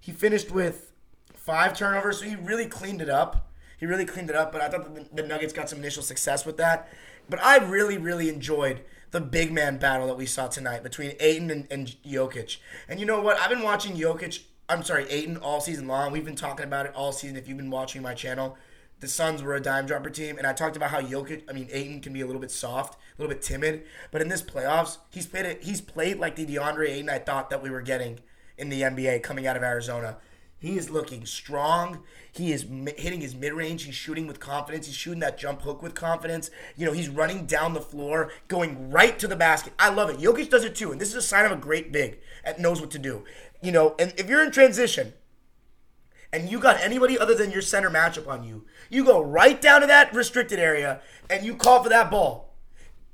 He 0.00 0.12
finished 0.12 0.50
with 0.50 0.92
five 1.34 1.76
turnovers, 1.76 2.18
so 2.18 2.24
he 2.24 2.36
really 2.36 2.66
cleaned 2.66 3.02
it 3.02 3.08
up. 3.08 3.50
He 3.78 3.86
really 3.86 4.04
cleaned 4.04 4.30
it 4.30 4.36
up, 4.36 4.52
but 4.52 4.60
I 4.60 4.68
thought 4.68 4.94
the, 4.94 5.22
the 5.22 5.26
Nuggets 5.26 5.52
got 5.52 5.70
some 5.70 5.78
initial 5.78 6.02
success 6.02 6.44
with 6.44 6.56
that. 6.58 6.88
But 7.28 7.42
I 7.42 7.58
really, 7.58 7.96
really 7.96 8.28
enjoyed 8.28 8.82
the 9.10 9.20
big 9.20 9.52
man 9.52 9.78
battle 9.78 10.06
that 10.08 10.16
we 10.16 10.26
saw 10.26 10.48
tonight 10.48 10.82
between 10.82 11.14
Ayton 11.18 11.50
and, 11.50 11.66
and 11.70 11.96
Jokic. 12.04 12.58
And 12.88 13.00
you 13.00 13.06
know 13.06 13.20
what? 13.20 13.38
I've 13.38 13.50
been 13.50 13.62
watching 13.62 13.96
Jokic, 13.96 14.42
I'm 14.68 14.82
sorry, 14.82 15.08
Ayton 15.08 15.36
all 15.38 15.60
season 15.60 15.88
long. 15.88 16.12
We've 16.12 16.24
been 16.24 16.36
talking 16.36 16.64
about 16.64 16.86
it 16.86 16.94
all 16.94 17.12
season 17.12 17.36
if 17.36 17.48
you've 17.48 17.56
been 17.56 17.70
watching 17.70 18.02
my 18.02 18.14
channel. 18.14 18.56
The 19.00 19.08
Suns 19.08 19.42
were 19.42 19.54
a 19.54 19.60
dime 19.60 19.86
dropper 19.86 20.10
team, 20.10 20.36
and 20.36 20.46
I 20.46 20.52
talked 20.52 20.76
about 20.76 20.90
how 20.90 21.00
Jokic, 21.00 21.44
I 21.48 21.52
mean 21.52 21.68
Ayton, 21.72 22.00
can 22.00 22.12
be 22.12 22.20
a 22.20 22.26
little 22.26 22.40
bit 22.40 22.50
soft, 22.50 22.94
a 22.94 23.22
little 23.22 23.34
bit 23.34 23.42
timid, 23.42 23.84
but 24.10 24.20
in 24.20 24.28
this 24.28 24.42
playoffs, 24.42 24.98
he's 25.10 25.26
played 25.26 25.46
it. 25.46 25.62
He's 25.64 25.80
played 25.80 26.18
like 26.18 26.36
the 26.36 26.44
DeAndre 26.44 26.90
Ayton 26.90 27.08
I 27.08 27.18
thought 27.18 27.48
that 27.48 27.62
we 27.62 27.70
were 27.70 27.80
getting 27.80 28.20
in 28.58 28.68
the 28.68 28.82
NBA 28.82 29.22
coming 29.22 29.46
out 29.46 29.56
of 29.56 29.62
Arizona. 29.62 30.18
He 30.58 30.76
is 30.76 30.90
looking 30.90 31.24
strong. 31.24 32.02
He 32.30 32.52
is 32.52 32.66
hitting 32.98 33.22
his 33.22 33.34
mid 33.34 33.54
range. 33.54 33.84
He's 33.84 33.94
shooting 33.94 34.26
with 34.26 34.38
confidence. 34.38 34.86
He's 34.86 34.94
shooting 34.94 35.20
that 35.20 35.38
jump 35.38 35.62
hook 35.62 35.82
with 35.82 35.94
confidence. 35.94 36.50
You 36.76 36.84
know, 36.84 36.92
he's 36.92 37.08
running 37.08 37.46
down 37.46 37.72
the 37.72 37.80
floor, 37.80 38.30
going 38.46 38.90
right 38.90 39.18
to 39.18 39.26
the 39.26 39.36
basket. 39.36 39.72
I 39.78 39.88
love 39.88 40.10
it. 40.10 40.18
Jokic 40.18 40.50
does 40.50 40.64
it 40.64 40.74
too, 40.74 40.92
and 40.92 41.00
this 41.00 41.08
is 41.08 41.14
a 41.14 41.22
sign 41.22 41.46
of 41.46 41.52
a 41.52 41.56
great 41.56 41.90
big 41.90 42.18
that 42.44 42.60
knows 42.60 42.82
what 42.82 42.90
to 42.90 42.98
do. 42.98 43.24
You 43.62 43.72
know, 43.72 43.94
and 43.98 44.12
if 44.18 44.28
you're 44.28 44.44
in 44.44 44.50
transition, 44.50 45.14
and 46.32 46.50
you 46.50 46.60
got 46.60 46.80
anybody 46.80 47.18
other 47.18 47.34
than 47.34 47.50
your 47.50 47.62
center 47.62 47.90
matchup 47.90 48.28
on 48.28 48.44
you, 48.44 48.64
you 48.90 49.04
go 49.04 49.20
right 49.22 49.60
down 49.60 49.80
to 49.80 49.86
that 49.86 50.14
restricted 50.14 50.58
area 50.58 51.00
and 51.30 51.46
you 51.46 51.56
call 51.56 51.82
for 51.82 51.88
that 51.88 52.10
ball. 52.10 52.52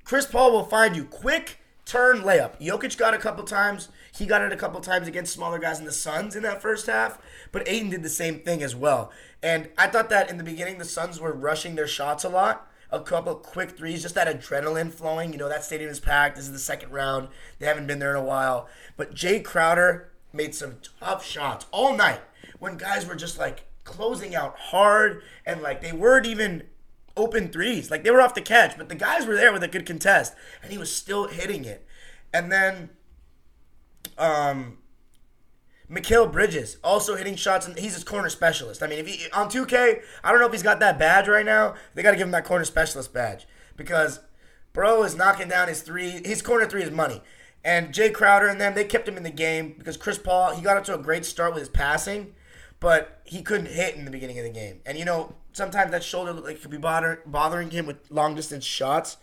Chris 0.02 0.26
Paul 0.26 0.52
will 0.52 0.64
find 0.64 0.96
you 0.96 1.04
quick 1.04 1.58
turn 1.84 2.22
layup. 2.22 2.60
Jokic 2.60 2.98
got 2.98 3.14
a 3.14 3.18
couple 3.18 3.44
times. 3.44 3.88
He 4.12 4.26
got 4.26 4.42
it 4.42 4.52
a 4.52 4.56
couple 4.56 4.80
times 4.80 5.06
against 5.06 5.32
smaller 5.32 5.58
guys 5.58 5.78
in 5.78 5.84
the 5.84 5.92
Suns 5.92 6.34
in 6.34 6.42
that 6.42 6.62
first 6.62 6.86
half, 6.86 7.18
but 7.52 7.68
Ayton 7.68 7.90
did 7.90 8.02
the 8.02 8.08
same 8.08 8.40
thing 8.40 8.62
as 8.62 8.74
well. 8.74 9.12
And 9.42 9.68
I 9.76 9.86
thought 9.86 10.08
that 10.10 10.30
in 10.30 10.38
the 10.38 10.44
beginning 10.44 10.78
the 10.78 10.84
Suns 10.84 11.20
were 11.20 11.32
rushing 11.32 11.74
their 11.74 11.86
shots 11.86 12.24
a 12.24 12.28
lot. 12.28 12.70
A 12.90 13.00
couple 13.00 13.34
quick 13.34 13.76
threes, 13.76 14.02
just 14.02 14.14
that 14.14 14.28
adrenaline 14.28 14.92
flowing. 14.92 15.32
You 15.32 15.38
know, 15.38 15.48
that 15.48 15.64
stadium 15.64 15.90
is 15.90 16.00
packed. 16.00 16.36
This 16.36 16.46
is 16.46 16.52
the 16.52 16.58
second 16.58 16.92
round. 16.92 17.28
They 17.58 17.66
haven't 17.66 17.88
been 17.88 17.98
there 17.98 18.12
in 18.12 18.16
a 18.16 18.24
while. 18.24 18.68
But 18.96 19.14
Jae 19.14 19.42
Crowder 19.42 20.12
made 20.32 20.54
some 20.54 20.76
tough 21.00 21.24
shots 21.26 21.66
all 21.72 21.96
night 21.96 22.20
when 22.58 22.76
guys 22.76 23.04
were 23.04 23.16
just 23.16 23.38
like 23.38 23.65
closing 23.86 24.34
out 24.34 24.58
hard 24.58 25.22
and 25.46 25.62
like 25.62 25.80
they 25.80 25.92
weren't 25.92 26.26
even 26.26 26.64
open 27.16 27.48
threes. 27.48 27.90
Like 27.90 28.04
they 28.04 28.10
were 28.10 28.20
off 28.20 28.34
the 28.34 28.42
catch, 28.42 28.76
but 28.76 28.90
the 28.90 28.94
guys 28.94 29.26
were 29.26 29.34
there 29.34 29.52
with 29.52 29.62
a 29.62 29.68
good 29.68 29.86
contest, 29.86 30.34
and 30.62 30.70
he 30.70 30.76
was 30.76 30.94
still 30.94 31.28
hitting 31.28 31.64
it. 31.64 31.86
And 32.34 32.52
then, 32.52 32.90
um, 34.18 34.78
Mikal 35.90 36.30
Bridges 36.30 36.76
also 36.82 37.16
hitting 37.16 37.36
shots, 37.36 37.66
and 37.66 37.78
he's 37.78 37.94
his 37.94 38.04
corner 38.04 38.28
specialist. 38.28 38.82
I 38.82 38.88
mean, 38.88 38.98
if 38.98 39.06
he 39.06 39.30
on 39.30 39.48
2K, 39.48 40.02
I 40.22 40.30
don't 40.30 40.40
know 40.40 40.46
if 40.46 40.52
he's 40.52 40.62
got 40.62 40.80
that 40.80 40.98
badge 40.98 41.28
right 41.28 41.46
now. 41.46 41.74
They 41.94 42.02
got 42.02 42.10
to 42.10 42.16
give 42.16 42.26
him 42.26 42.32
that 42.32 42.44
corner 42.44 42.64
specialist 42.64 43.14
badge 43.14 43.46
because 43.76 44.20
bro 44.72 45.04
is 45.04 45.16
knocking 45.16 45.48
down 45.48 45.68
his 45.68 45.80
three. 45.82 46.20
His 46.24 46.42
corner 46.42 46.66
three 46.66 46.82
is 46.82 46.90
money. 46.90 47.22
And 47.64 47.92
Jae 47.92 48.12
Crowder 48.12 48.46
and 48.46 48.60
them, 48.60 48.74
they 48.74 48.84
kept 48.84 49.08
him 49.08 49.16
in 49.16 49.24
the 49.24 49.30
game 49.30 49.74
because 49.76 49.96
Chris 49.96 50.18
Paul, 50.18 50.54
he 50.54 50.62
got 50.62 50.76
up 50.76 50.84
to 50.84 50.94
a 50.94 50.98
great 50.98 51.24
start 51.24 51.52
with 51.52 51.60
his 51.60 51.68
passing, 51.68 52.32
but 52.80 53.20
he 53.24 53.42
couldn't 53.42 53.66
hit 53.68 53.96
in 53.96 54.04
the 54.04 54.10
beginning 54.10 54.38
of 54.38 54.44
the 54.44 54.50
game. 54.50 54.80
And 54.86 54.98
you 54.98 55.04
know, 55.04 55.34
sometimes 55.52 55.90
that 55.90 56.04
shoulder 56.04 56.32
looked 56.32 56.46
like 56.46 56.60
could 56.60 56.70
be 56.70 56.76
bother, 56.76 57.20
bothering 57.26 57.70
him 57.70 57.86
with 57.86 58.10
long 58.10 58.34
distance 58.34 58.64
shots. 58.64 59.16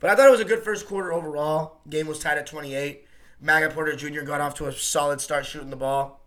But 0.00 0.10
I 0.10 0.16
thought 0.16 0.28
it 0.28 0.32
was 0.32 0.40
a 0.40 0.44
good 0.44 0.62
first 0.62 0.86
quarter 0.86 1.12
overall. 1.12 1.80
Game 1.88 2.06
was 2.06 2.18
tied 2.18 2.38
at 2.38 2.46
28. 2.46 3.04
Maga 3.40 3.70
Porter 3.70 3.94
Jr. 3.94 4.22
got 4.22 4.40
off 4.40 4.54
to 4.56 4.66
a 4.66 4.72
solid 4.72 5.20
start 5.20 5.46
shooting 5.46 5.70
the 5.70 5.76
ball. 5.76 6.20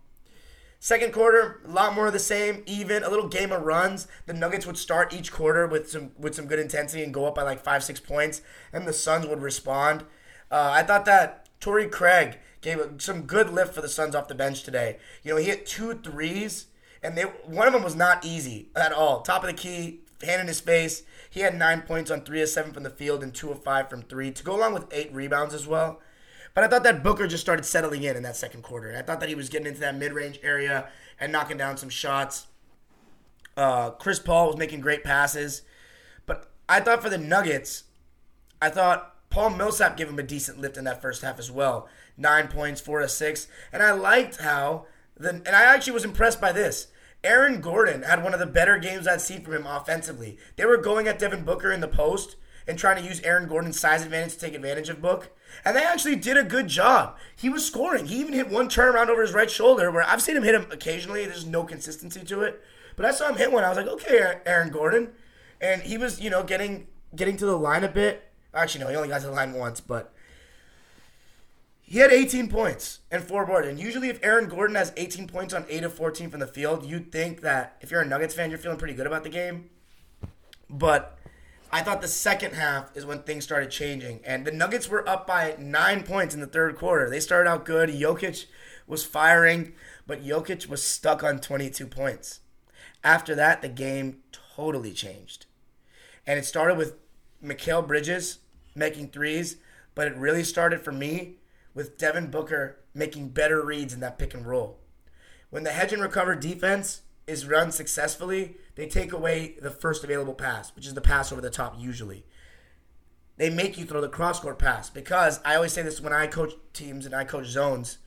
Second 0.80 1.12
quarter, 1.12 1.60
a 1.66 1.70
lot 1.70 1.92
more 1.92 2.06
of 2.06 2.12
the 2.12 2.20
same, 2.20 2.62
even 2.64 3.02
a 3.02 3.10
little 3.10 3.26
game 3.26 3.50
of 3.50 3.62
runs. 3.62 4.06
The 4.26 4.32
Nuggets 4.32 4.64
would 4.64 4.78
start 4.78 5.12
each 5.12 5.32
quarter 5.32 5.66
with 5.66 5.90
some 5.90 6.12
with 6.16 6.36
some 6.36 6.46
good 6.46 6.60
intensity 6.60 7.02
and 7.02 7.12
go 7.12 7.26
up 7.26 7.34
by 7.34 7.42
like 7.42 7.64
five 7.64 7.82
six 7.82 7.98
points, 7.98 8.42
and 8.72 8.86
the 8.86 8.92
Suns 8.92 9.26
would 9.26 9.42
respond. 9.42 10.02
Uh, 10.52 10.70
I 10.72 10.84
thought 10.84 11.04
that 11.06 11.48
Torrey 11.58 11.88
Craig 11.88 12.38
gave 12.60 12.80
some 12.98 13.22
good 13.22 13.50
lift 13.50 13.74
for 13.74 13.80
the 13.80 13.88
Suns 13.88 14.14
off 14.14 14.28
the 14.28 14.36
bench 14.36 14.62
today. 14.62 14.98
You 15.24 15.32
know, 15.32 15.38
he 15.38 15.46
hit 15.46 15.66
two 15.66 15.94
threes, 15.94 16.66
and 17.02 17.16
they 17.16 17.22
one 17.22 17.66
of 17.66 17.72
them 17.72 17.82
was 17.82 17.96
not 17.96 18.24
easy 18.24 18.68
at 18.76 18.92
all. 18.92 19.22
Top 19.22 19.42
of 19.42 19.48
the 19.48 19.54
key, 19.54 20.00
hand 20.22 20.40
in 20.40 20.46
his 20.46 20.60
face. 20.60 21.02
He 21.30 21.40
had 21.40 21.56
nine 21.56 21.82
points 21.82 22.10
on 22.10 22.22
three 22.22 22.42
of 22.42 22.48
seven 22.48 22.72
from 22.72 22.82
the 22.82 22.90
field 22.90 23.22
and 23.22 23.34
two 23.34 23.50
of 23.50 23.62
five 23.62 23.88
from 23.90 24.02
three 24.02 24.30
to 24.30 24.44
go 24.44 24.56
along 24.56 24.74
with 24.74 24.86
eight 24.92 25.12
rebounds 25.12 25.54
as 25.54 25.66
well. 25.66 26.00
But 26.54 26.64
I 26.64 26.68
thought 26.68 26.82
that 26.84 27.04
Booker 27.04 27.26
just 27.26 27.42
started 27.42 27.64
settling 27.64 28.02
in 28.02 28.16
in 28.16 28.22
that 28.24 28.36
second 28.36 28.62
quarter. 28.62 28.96
I 28.96 29.02
thought 29.02 29.20
that 29.20 29.28
he 29.28 29.34
was 29.34 29.48
getting 29.48 29.68
into 29.68 29.80
that 29.80 29.96
mid 29.96 30.12
range 30.12 30.40
area 30.42 30.88
and 31.20 31.30
knocking 31.30 31.56
down 31.56 31.76
some 31.76 31.88
shots. 31.88 32.46
Uh, 33.56 33.90
Chris 33.90 34.18
Paul 34.18 34.48
was 34.48 34.56
making 34.56 34.80
great 34.80 35.04
passes. 35.04 35.62
But 36.26 36.50
I 36.68 36.80
thought 36.80 37.02
for 37.02 37.10
the 37.10 37.18
Nuggets, 37.18 37.84
I 38.60 38.70
thought 38.70 39.14
Paul 39.30 39.50
Millsap 39.50 39.96
gave 39.96 40.08
him 40.08 40.18
a 40.18 40.22
decent 40.22 40.60
lift 40.60 40.76
in 40.76 40.84
that 40.84 41.02
first 41.02 41.22
half 41.22 41.38
as 41.38 41.50
well. 41.50 41.88
Nine 42.16 42.48
points, 42.48 42.80
four 42.80 43.00
to 43.00 43.08
six. 43.08 43.46
And 43.72 43.82
I 43.82 43.92
liked 43.92 44.38
how, 44.38 44.86
and 45.18 45.48
I 45.48 45.62
actually 45.64 45.94
was 45.94 46.04
impressed 46.04 46.40
by 46.40 46.52
this. 46.52 46.88
Aaron 47.24 47.60
Gordon 47.60 48.02
had 48.02 48.22
one 48.22 48.32
of 48.32 48.40
the 48.40 48.46
better 48.46 48.78
games 48.78 49.08
I'd 49.08 49.20
seen 49.20 49.42
from 49.42 49.54
him 49.54 49.66
offensively. 49.66 50.38
They 50.56 50.64
were 50.64 50.76
going 50.76 51.08
at 51.08 51.18
Devin 51.18 51.44
Booker 51.44 51.72
in 51.72 51.80
the 51.80 51.88
post 51.88 52.36
and 52.68 52.78
trying 52.78 53.02
to 53.02 53.08
use 53.08 53.20
Aaron 53.22 53.48
Gordon's 53.48 53.80
size 53.80 54.04
advantage 54.04 54.34
to 54.34 54.38
take 54.38 54.54
advantage 54.54 54.88
of 54.88 55.00
Book. 55.00 55.30
And 55.64 55.74
they 55.74 55.82
actually 55.82 56.16
did 56.16 56.36
a 56.36 56.44
good 56.44 56.68
job. 56.68 57.16
He 57.34 57.48
was 57.48 57.66
scoring. 57.66 58.06
He 58.06 58.20
even 58.20 58.34
hit 58.34 58.50
one 58.50 58.68
turnaround 58.68 59.08
over 59.08 59.22
his 59.22 59.32
right 59.32 59.50
shoulder 59.50 59.90
where 59.90 60.04
I've 60.04 60.22
seen 60.22 60.36
him 60.36 60.42
hit 60.42 60.54
him 60.54 60.66
occasionally. 60.70 61.24
There's 61.24 61.46
no 61.46 61.64
consistency 61.64 62.20
to 62.24 62.42
it. 62.42 62.62
But 62.94 63.06
I 63.06 63.10
saw 63.10 63.28
him 63.28 63.36
hit 63.36 63.50
one. 63.50 63.64
I 63.64 63.68
was 63.70 63.78
like, 63.78 63.86
okay, 63.86 64.40
Aaron 64.44 64.70
Gordon. 64.70 65.10
And 65.60 65.82
he 65.82 65.96
was, 65.96 66.20
you 66.20 66.30
know, 66.30 66.44
getting 66.44 66.86
getting 67.16 67.36
to 67.38 67.46
the 67.46 67.56
line 67.56 67.84
a 67.84 67.88
bit. 67.88 68.30
Actually, 68.52 68.84
no, 68.84 68.90
he 68.90 68.96
only 68.96 69.08
got 69.08 69.22
to 69.22 69.28
the 69.28 69.32
line 69.32 69.54
once, 69.54 69.80
but 69.80 70.12
he 71.90 72.00
had 72.00 72.12
18 72.12 72.50
points 72.50 72.98
and 73.10 73.22
four 73.22 73.46
boards. 73.46 73.66
And 73.66 73.80
usually, 73.80 74.10
if 74.10 74.22
Aaron 74.22 74.46
Gordon 74.46 74.76
has 74.76 74.92
18 74.98 75.26
points 75.26 75.54
on 75.54 75.64
8 75.70 75.84
of 75.84 75.94
14 75.94 76.28
from 76.28 76.40
the 76.40 76.46
field, 76.46 76.84
you'd 76.84 77.10
think 77.10 77.40
that 77.40 77.78
if 77.80 77.90
you're 77.90 78.02
a 78.02 78.06
Nuggets 78.06 78.34
fan, 78.34 78.50
you're 78.50 78.58
feeling 78.58 78.76
pretty 78.76 78.92
good 78.92 79.06
about 79.06 79.22
the 79.22 79.30
game. 79.30 79.70
But 80.68 81.18
I 81.72 81.80
thought 81.80 82.02
the 82.02 82.08
second 82.08 82.52
half 82.52 82.94
is 82.94 83.06
when 83.06 83.22
things 83.22 83.44
started 83.44 83.70
changing. 83.70 84.20
And 84.22 84.44
the 84.44 84.52
Nuggets 84.52 84.90
were 84.90 85.08
up 85.08 85.26
by 85.26 85.56
nine 85.58 86.02
points 86.02 86.34
in 86.34 86.42
the 86.42 86.46
third 86.46 86.76
quarter. 86.76 87.08
They 87.08 87.20
started 87.20 87.48
out 87.48 87.64
good. 87.64 87.88
Jokic 87.88 88.44
was 88.86 89.02
firing, 89.02 89.72
but 90.06 90.22
Jokic 90.22 90.68
was 90.68 90.82
stuck 90.84 91.24
on 91.24 91.40
22 91.40 91.86
points. 91.86 92.40
After 93.02 93.34
that, 93.34 93.62
the 93.62 93.68
game 93.70 94.18
totally 94.56 94.92
changed. 94.92 95.46
And 96.26 96.38
it 96.38 96.44
started 96.44 96.76
with 96.76 96.96
Mikal 97.42 97.86
Bridges 97.86 98.40
making 98.74 99.08
threes, 99.08 99.56
but 99.94 100.06
it 100.06 100.16
really 100.16 100.44
started 100.44 100.82
for 100.82 100.92
me 100.92 101.36
with 101.74 101.98
Devin 101.98 102.30
Booker 102.30 102.78
making 102.94 103.28
better 103.28 103.64
reads 103.64 103.94
in 103.94 104.00
that 104.00 104.18
pick 104.18 104.34
and 104.34 104.46
roll. 104.46 104.78
When 105.50 105.64
the 105.64 105.70
hedge 105.70 105.92
and 105.92 106.02
recover 106.02 106.34
defense 106.34 107.02
is 107.26 107.46
run 107.46 107.70
successfully, 107.70 108.56
they 108.74 108.86
take 108.86 109.12
away 109.12 109.56
the 109.60 109.70
first 109.70 110.04
available 110.04 110.34
pass, 110.34 110.74
which 110.74 110.86
is 110.86 110.94
the 110.94 111.00
pass 111.00 111.30
over 111.32 111.40
the 111.40 111.50
top 111.50 111.76
usually. 111.78 112.24
They 113.36 113.50
make 113.50 113.78
you 113.78 113.84
throw 113.84 114.00
the 114.00 114.08
cross 114.08 114.40
court 114.40 114.58
pass 114.58 114.90
because 114.90 115.40
I 115.44 115.54
always 115.54 115.72
say 115.72 115.82
this 115.82 116.00
when 116.00 116.12
I 116.12 116.26
coach 116.26 116.54
teams 116.72 117.06
and 117.06 117.14
I 117.14 117.24
coach 117.24 117.46
zones. 117.46 117.98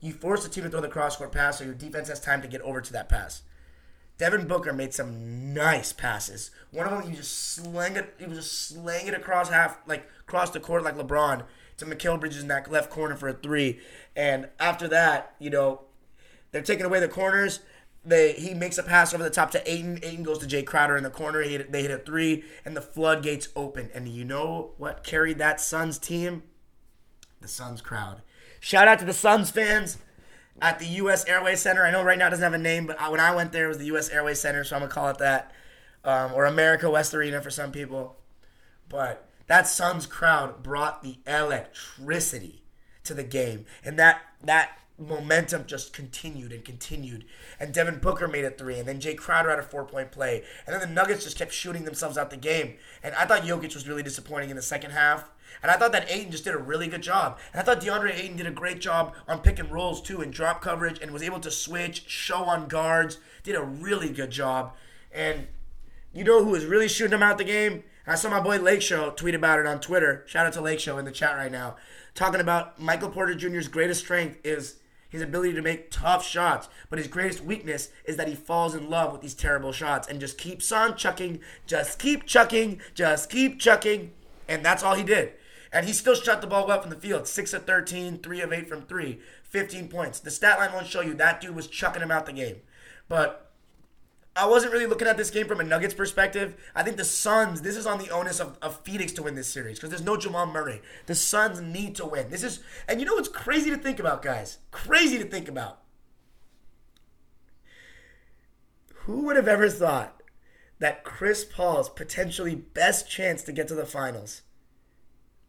You 0.00 0.12
force 0.12 0.42
the 0.42 0.48
team 0.48 0.64
to 0.64 0.70
throw 0.70 0.80
the 0.80 0.88
cross 0.88 1.16
court 1.16 1.30
pass 1.30 1.58
so 1.58 1.64
your 1.64 1.74
defense 1.74 2.08
has 2.08 2.20
time 2.20 2.42
to 2.42 2.48
get 2.48 2.62
over 2.62 2.80
to 2.80 2.92
that 2.92 3.08
pass. 3.08 3.42
Devin 4.18 4.46
Booker 4.46 4.72
made 4.72 4.92
some 4.92 5.54
nice 5.54 5.92
passes. 5.92 6.50
One 6.72 6.86
of 6.86 6.92
them, 6.92 7.08
he 7.08 7.16
just 7.16 7.54
slang 7.54 7.96
it. 7.96 8.14
He 8.18 8.26
was 8.26 8.38
just 8.38 8.68
slang 8.68 9.06
it 9.06 9.14
across 9.14 9.48
half, 9.48 9.78
like 9.86 10.06
across 10.20 10.50
the 10.50 10.60
court, 10.60 10.82
like 10.82 10.96
LeBron 10.96 11.44
to 11.80 11.86
Mikal 11.86 12.18
Bridges 12.18 12.42
in 12.42 12.48
that 12.48 12.70
left 12.70 12.90
corner 12.90 13.16
for 13.16 13.28
a 13.28 13.32
three. 13.32 13.80
And 14.16 14.48
after 14.58 14.88
that, 14.88 15.34
you 15.38 15.50
know, 15.50 15.82
they're 16.52 16.62
taking 16.62 16.86
away 16.86 17.00
the 17.00 17.08
corners. 17.08 17.60
They 18.04 18.32
he 18.32 18.54
makes 18.54 18.78
a 18.78 18.82
pass 18.82 19.12
over 19.12 19.22
the 19.22 19.30
top 19.30 19.50
to 19.50 19.70
Ayton. 19.70 19.98
Ayton 20.02 20.22
goes 20.22 20.38
to 20.38 20.46
Jae 20.46 20.64
Crowder 20.64 20.96
in 20.96 21.02
the 21.02 21.10
corner. 21.10 21.42
He 21.42 21.56
they 21.58 21.82
hit 21.82 21.90
a 21.90 21.98
three, 21.98 22.44
and 22.64 22.76
the 22.76 22.80
floodgates 22.80 23.48
open. 23.54 23.90
And 23.92 24.08
you 24.08 24.24
know 24.24 24.72
what 24.78 25.04
carried 25.04 25.38
that 25.38 25.60
Suns 25.60 25.98
team? 25.98 26.42
The 27.40 27.48
Suns 27.48 27.80
crowd. 27.80 28.22
Shout 28.58 28.88
out 28.88 28.98
to 29.00 29.04
the 29.04 29.12
Suns 29.12 29.50
fans 29.50 29.98
at 30.60 30.78
the 30.78 30.86
U.S. 30.86 31.24
Airway 31.26 31.56
Center. 31.56 31.84
I 31.84 31.90
know 31.90 32.02
right 32.02 32.18
now 32.18 32.26
it 32.26 32.30
doesn't 32.30 32.42
have 32.42 32.54
a 32.54 32.58
name, 32.58 32.86
but 32.86 33.10
when 33.10 33.20
I 33.20 33.34
went 33.34 33.52
there, 33.52 33.66
it 33.66 33.68
was 33.68 33.78
the 33.78 33.86
U.S. 33.86 34.08
Airway 34.10 34.34
Center, 34.34 34.64
so 34.64 34.76
I'm 34.76 34.82
gonna 34.82 34.92
call 34.92 35.08
it 35.08 35.18
that, 35.18 35.52
um, 36.04 36.32
or 36.34 36.44
America 36.44 36.90
West 36.90 37.14
Arena 37.14 37.40
for 37.40 37.50
some 37.50 37.72
people. 37.72 38.16
But 38.88 39.29
that 39.50 39.66
Suns 39.66 40.06
crowd 40.06 40.62
brought 40.62 41.02
the 41.02 41.18
electricity 41.26 42.62
to 43.02 43.14
the 43.14 43.24
game, 43.24 43.66
and 43.84 43.98
that 43.98 44.20
that 44.44 44.78
momentum 44.96 45.64
just 45.66 45.92
continued 45.92 46.52
and 46.52 46.64
continued. 46.64 47.24
And 47.58 47.74
Devin 47.74 47.98
Booker 47.98 48.28
made 48.28 48.44
a 48.44 48.52
three, 48.52 48.78
and 48.78 48.86
then 48.86 49.00
Jae 49.00 49.16
Crowder 49.16 49.50
had 49.50 49.58
a 49.58 49.64
four 49.64 49.84
point 49.84 50.12
play, 50.12 50.44
and 50.64 50.72
then 50.72 50.80
the 50.80 50.94
Nuggets 50.94 51.24
just 51.24 51.36
kept 51.36 51.52
shooting 51.52 51.84
themselves 51.84 52.16
out 52.16 52.30
the 52.30 52.36
game. 52.36 52.74
And 53.02 53.12
I 53.16 53.24
thought 53.24 53.42
Jokic 53.42 53.74
was 53.74 53.88
really 53.88 54.04
disappointing 54.04 54.50
in 54.50 54.56
the 54.56 54.62
second 54.62 54.92
half. 54.92 55.28
And 55.64 55.72
I 55.72 55.74
thought 55.74 55.90
that 55.90 56.08
Ayton 56.08 56.30
just 56.30 56.44
did 56.44 56.54
a 56.54 56.58
really 56.58 56.86
good 56.86 57.02
job. 57.02 57.36
And 57.52 57.60
I 57.60 57.64
thought 57.64 57.80
DeAndre 57.80 58.16
Ayton 58.16 58.36
did 58.36 58.46
a 58.46 58.52
great 58.52 58.80
job 58.80 59.16
on 59.26 59.40
pick 59.40 59.58
and 59.58 59.68
rolls 59.68 60.00
too 60.00 60.20
and 60.20 60.32
drop 60.32 60.62
coverage 60.62 61.00
and 61.02 61.10
was 61.10 61.24
able 61.24 61.40
to 61.40 61.50
switch, 61.50 62.08
show 62.08 62.44
on 62.44 62.68
guards, 62.68 63.18
did 63.42 63.56
a 63.56 63.62
really 63.62 64.10
good 64.10 64.30
job. 64.30 64.76
And 65.12 65.48
you 66.14 66.22
know 66.22 66.44
who 66.44 66.52
was 66.52 66.66
really 66.66 66.86
shooting 66.86 67.14
him 67.14 67.24
out 67.24 67.36
the 67.36 67.42
game? 67.42 67.82
I 68.06 68.14
saw 68.14 68.30
my 68.30 68.40
boy 68.40 68.58
Lake 68.58 68.82
Show 68.82 69.10
tweet 69.10 69.34
about 69.34 69.58
it 69.58 69.66
on 69.66 69.80
Twitter. 69.80 70.24
Shout 70.26 70.46
out 70.46 70.52
to 70.54 70.60
Lake 70.60 70.80
Show 70.80 70.98
in 70.98 71.04
the 71.04 71.12
chat 71.12 71.36
right 71.36 71.52
now. 71.52 71.76
Talking 72.14 72.40
about 72.40 72.80
Michael 72.80 73.10
Porter 73.10 73.34
Jr.'s 73.34 73.68
greatest 73.68 74.00
strength 74.00 74.38
is 74.42 74.76
his 75.10 75.22
ability 75.22 75.52
to 75.54 75.62
make 75.62 75.90
tough 75.90 76.24
shots, 76.24 76.68
but 76.88 76.98
his 76.98 77.08
greatest 77.08 77.44
weakness 77.44 77.90
is 78.04 78.16
that 78.16 78.28
he 78.28 78.34
falls 78.34 78.74
in 78.74 78.88
love 78.88 79.12
with 79.12 79.20
these 79.20 79.34
terrible 79.34 79.72
shots 79.72 80.08
and 80.08 80.20
just 80.20 80.38
keeps 80.38 80.70
on 80.72 80.96
chucking, 80.96 81.40
just 81.66 81.98
keep 81.98 82.26
chucking, 82.26 82.80
just 82.94 83.28
keep 83.28 83.58
chucking, 83.58 84.12
and 84.48 84.64
that's 84.64 84.82
all 84.82 84.94
he 84.94 85.02
did. 85.02 85.32
And 85.72 85.86
he 85.86 85.92
still 85.92 86.14
shot 86.14 86.40
the 86.40 86.46
ball 86.46 86.66
well 86.66 86.80
from 86.80 86.90
the 86.90 86.96
field. 86.96 87.28
6 87.28 87.52
of 87.52 87.64
13, 87.64 88.18
3 88.18 88.40
of 88.40 88.52
8 88.52 88.68
from 88.68 88.82
3, 88.82 89.20
15 89.44 89.88
points. 89.88 90.20
The 90.20 90.30
stat 90.30 90.58
line 90.58 90.72
won't 90.72 90.86
show 90.86 91.00
you 91.00 91.14
that 91.14 91.40
dude 91.40 91.54
was 91.54 91.68
chucking 91.68 92.02
him 92.02 92.10
out 92.10 92.26
the 92.26 92.32
game. 92.32 92.56
But 93.08 93.49
I 94.40 94.46
wasn't 94.46 94.72
really 94.72 94.86
looking 94.86 95.06
at 95.06 95.18
this 95.18 95.28
game 95.28 95.46
from 95.46 95.60
a 95.60 95.64
Nuggets 95.64 95.92
perspective. 95.92 96.56
I 96.74 96.82
think 96.82 96.96
the 96.96 97.04
Suns, 97.04 97.60
this 97.60 97.76
is 97.76 97.86
on 97.86 97.98
the 97.98 98.08
onus 98.08 98.40
of, 98.40 98.56
of 98.62 98.80
Phoenix 98.80 99.12
to 99.12 99.22
win 99.22 99.34
this 99.34 99.48
series 99.48 99.76
because 99.76 99.90
there's 99.90 100.02
no 100.02 100.16
Jamal 100.16 100.46
Murray. 100.46 100.80
The 101.04 101.14
Suns 101.14 101.60
need 101.60 101.94
to 101.96 102.06
win. 102.06 102.30
This 102.30 102.42
is, 102.42 102.60
and 102.88 103.00
you 103.00 103.06
know 103.06 103.16
what's 103.16 103.28
crazy 103.28 103.68
to 103.68 103.76
think 103.76 103.98
about, 103.98 104.22
guys? 104.22 104.56
Crazy 104.70 105.18
to 105.18 105.24
think 105.24 105.46
about. 105.46 105.82
Who 109.00 109.26
would 109.26 109.36
have 109.36 109.46
ever 109.46 109.68
thought 109.68 110.22
that 110.78 111.04
Chris 111.04 111.44
Paul's 111.44 111.90
potentially 111.90 112.54
best 112.54 113.10
chance 113.10 113.42
to 113.42 113.52
get 113.52 113.68
to 113.68 113.74
the 113.74 113.84
finals 113.84 114.40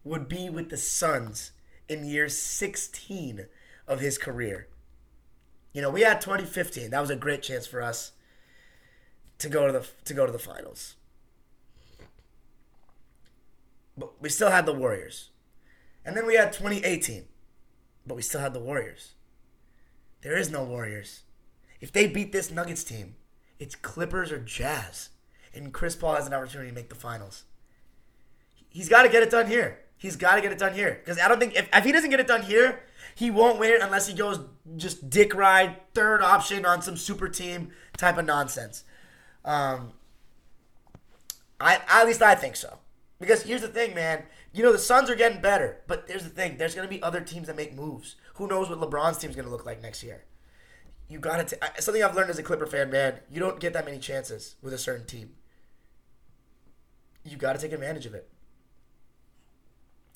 would 0.04 0.28
be 0.28 0.50
with 0.50 0.68
the 0.68 0.76
Suns 0.76 1.52
in 1.88 2.04
year 2.04 2.28
16 2.28 3.46
of 3.88 4.00
his 4.00 4.18
career? 4.18 4.68
You 5.72 5.80
know, 5.80 5.88
we 5.88 6.02
had 6.02 6.20
2015. 6.20 6.90
That 6.90 7.00
was 7.00 7.08
a 7.08 7.16
great 7.16 7.42
chance 7.42 7.66
for 7.66 7.80
us 7.80 8.12
to 9.38 9.48
go 9.48 9.66
to 9.66 9.72
the 9.72 9.86
to 10.04 10.14
go 10.14 10.26
to 10.26 10.32
the 10.32 10.38
finals. 10.38 10.96
But 13.96 14.20
we 14.22 14.28
still 14.28 14.50
had 14.50 14.66
the 14.66 14.72
Warriors. 14.72 15.30
And 16.04 16.16
then 16.16 16.26
we 16.26 16.34
had 16.34 16.52
2018. 16.52 17.24
But 18.06 18.16
we 18.16 18.22
still 18.22 18.40
had 18.40 18.54
the 18.54 18.60
Warriors. 18.60 19.12
There 20.22 20.36
is 20.36 20.50
no 20.50 20.64
Warriors. 20.64 21.22
If 21.80 21.92
they 21.92 22.06
beat 22.06 22.32
this 22.32 22.50
Nuggets 22.50 22.84
team, 22.84 23.16
it's 23.58 23.74
Clippers 23.74 24.32
or 24.32 24.38
Jazz. 24.38 25.10
And 25.54 25.72
Chris 25.72 25.94
Paul 25.94 26.14
has 26.14 26.26
an 26.26 26.32
opportunity 26.32 26.70
to 26.70 26.74
make 26.74 26.88
the 26.88 26.94
finals. 26.94 27.44
He's 28.68 28.88
got 28.88 29.02
to 29.02 29.08
get 29.08 29.22
it 29.22 29.30
done 29.30 29.46
here. 29.46 29.80
He's 29.98 30.16
got 30.16 30.36
to 30.36 30.40
get 30.40 30.50
it 30.50 30.58
done 30.58 30.74
here. 30.74 31.00
Because 31.04 31.20
I 31.20 31.28
don't 31.28 31.38
think, 31.38 31.54
if, 31.54 31.68
if 31.72 31.84
he 31.84 31.92
doesn't 31.92 32.10
get 32.10 32.18
it 32.18 32.26
done 32.26 32.42
here, 32.42 32.80
he 33.14 33.30
won't 33.30 33.58
win 33.58 33.70
it 33.70 33.82
unless 33.82 34.08
he 34.08 34.14
goes 34.14 34.40
just 34.76 35.10
dick 35.10 35.34
ride, 35.34 35.76
third 35.94 36.22
option 36.22 36.64
on 36.64 36.82
some 36.82 36.96
super 36.96 37.28
team 37.28 37.70
type 37.96 38.16
of 38.16 38.24
nonsense. 38.24 38.84
Um, 39.44 39.92
I 41.60 41.80
at 41.88 42.06
least 42.06 42.22
I 42.22 42.34
think 42.34 42.56
so. 42.56 42.78
Because 43.20 43.42
here's 43.42 43.60
the 43.60 43.68
thing, 43.68 43.94
man. 43.94 44.24
You 44.52 44.62
know 44.62 44.72
the 44.72 44.78
Suns 44.78 45.08
are 45.08 45.14
getting 45.14 45.40
better, 45.40 45.80
but 45.86 46.04
here's 46.08 46.24
the 46.24 46.30
thing: 46.30 46.56
there's 46.56 46.74
going 46.74 46.86
to 46.86 46.94
be 46.94 47.02
other 47.02 47.20
teams 47.20 47.46
that 47.46 47.56
make 47.56 47.74
moves. 47.74 48.16
Who 48.34 48.46
knows 48.46 48.68
what 48.68 48.80
LeBron's 48.80 49.18
team's 49.18 49.36
going 49.36 49.46
to 49.46 49.50
look 49.50 49.64
like 49.64 49.80
next 49.80 50.02
year? 50.02 50.24
You 51.08 51.18
got 51.18 51.48
to 51.48 51.58
something 51.78 52.02
I've 52.02 52.16
learned 52.16 52.30
as 52.30 52.38
a 52.38 52.42
Clipper 52.42 52.66
fan, 52.66 52.90
man. 52.90 53.20
You 53.30 53.38
don't 53.38 53.60
get 53.60 53.72
that 53.74 53.84
many 53.84 53.98
chances 53.98 54.56
with 54.62 54.72
a 54.72 54.78
certain 54.78 55.06
team. 55.06 55.30
You 57.24 57.36
got 57.36 57.52
to 57.54 57.58
take 57.60 57.72
advantage 57.72 58.06
of 58.06 58.14
it. 58.14 58.28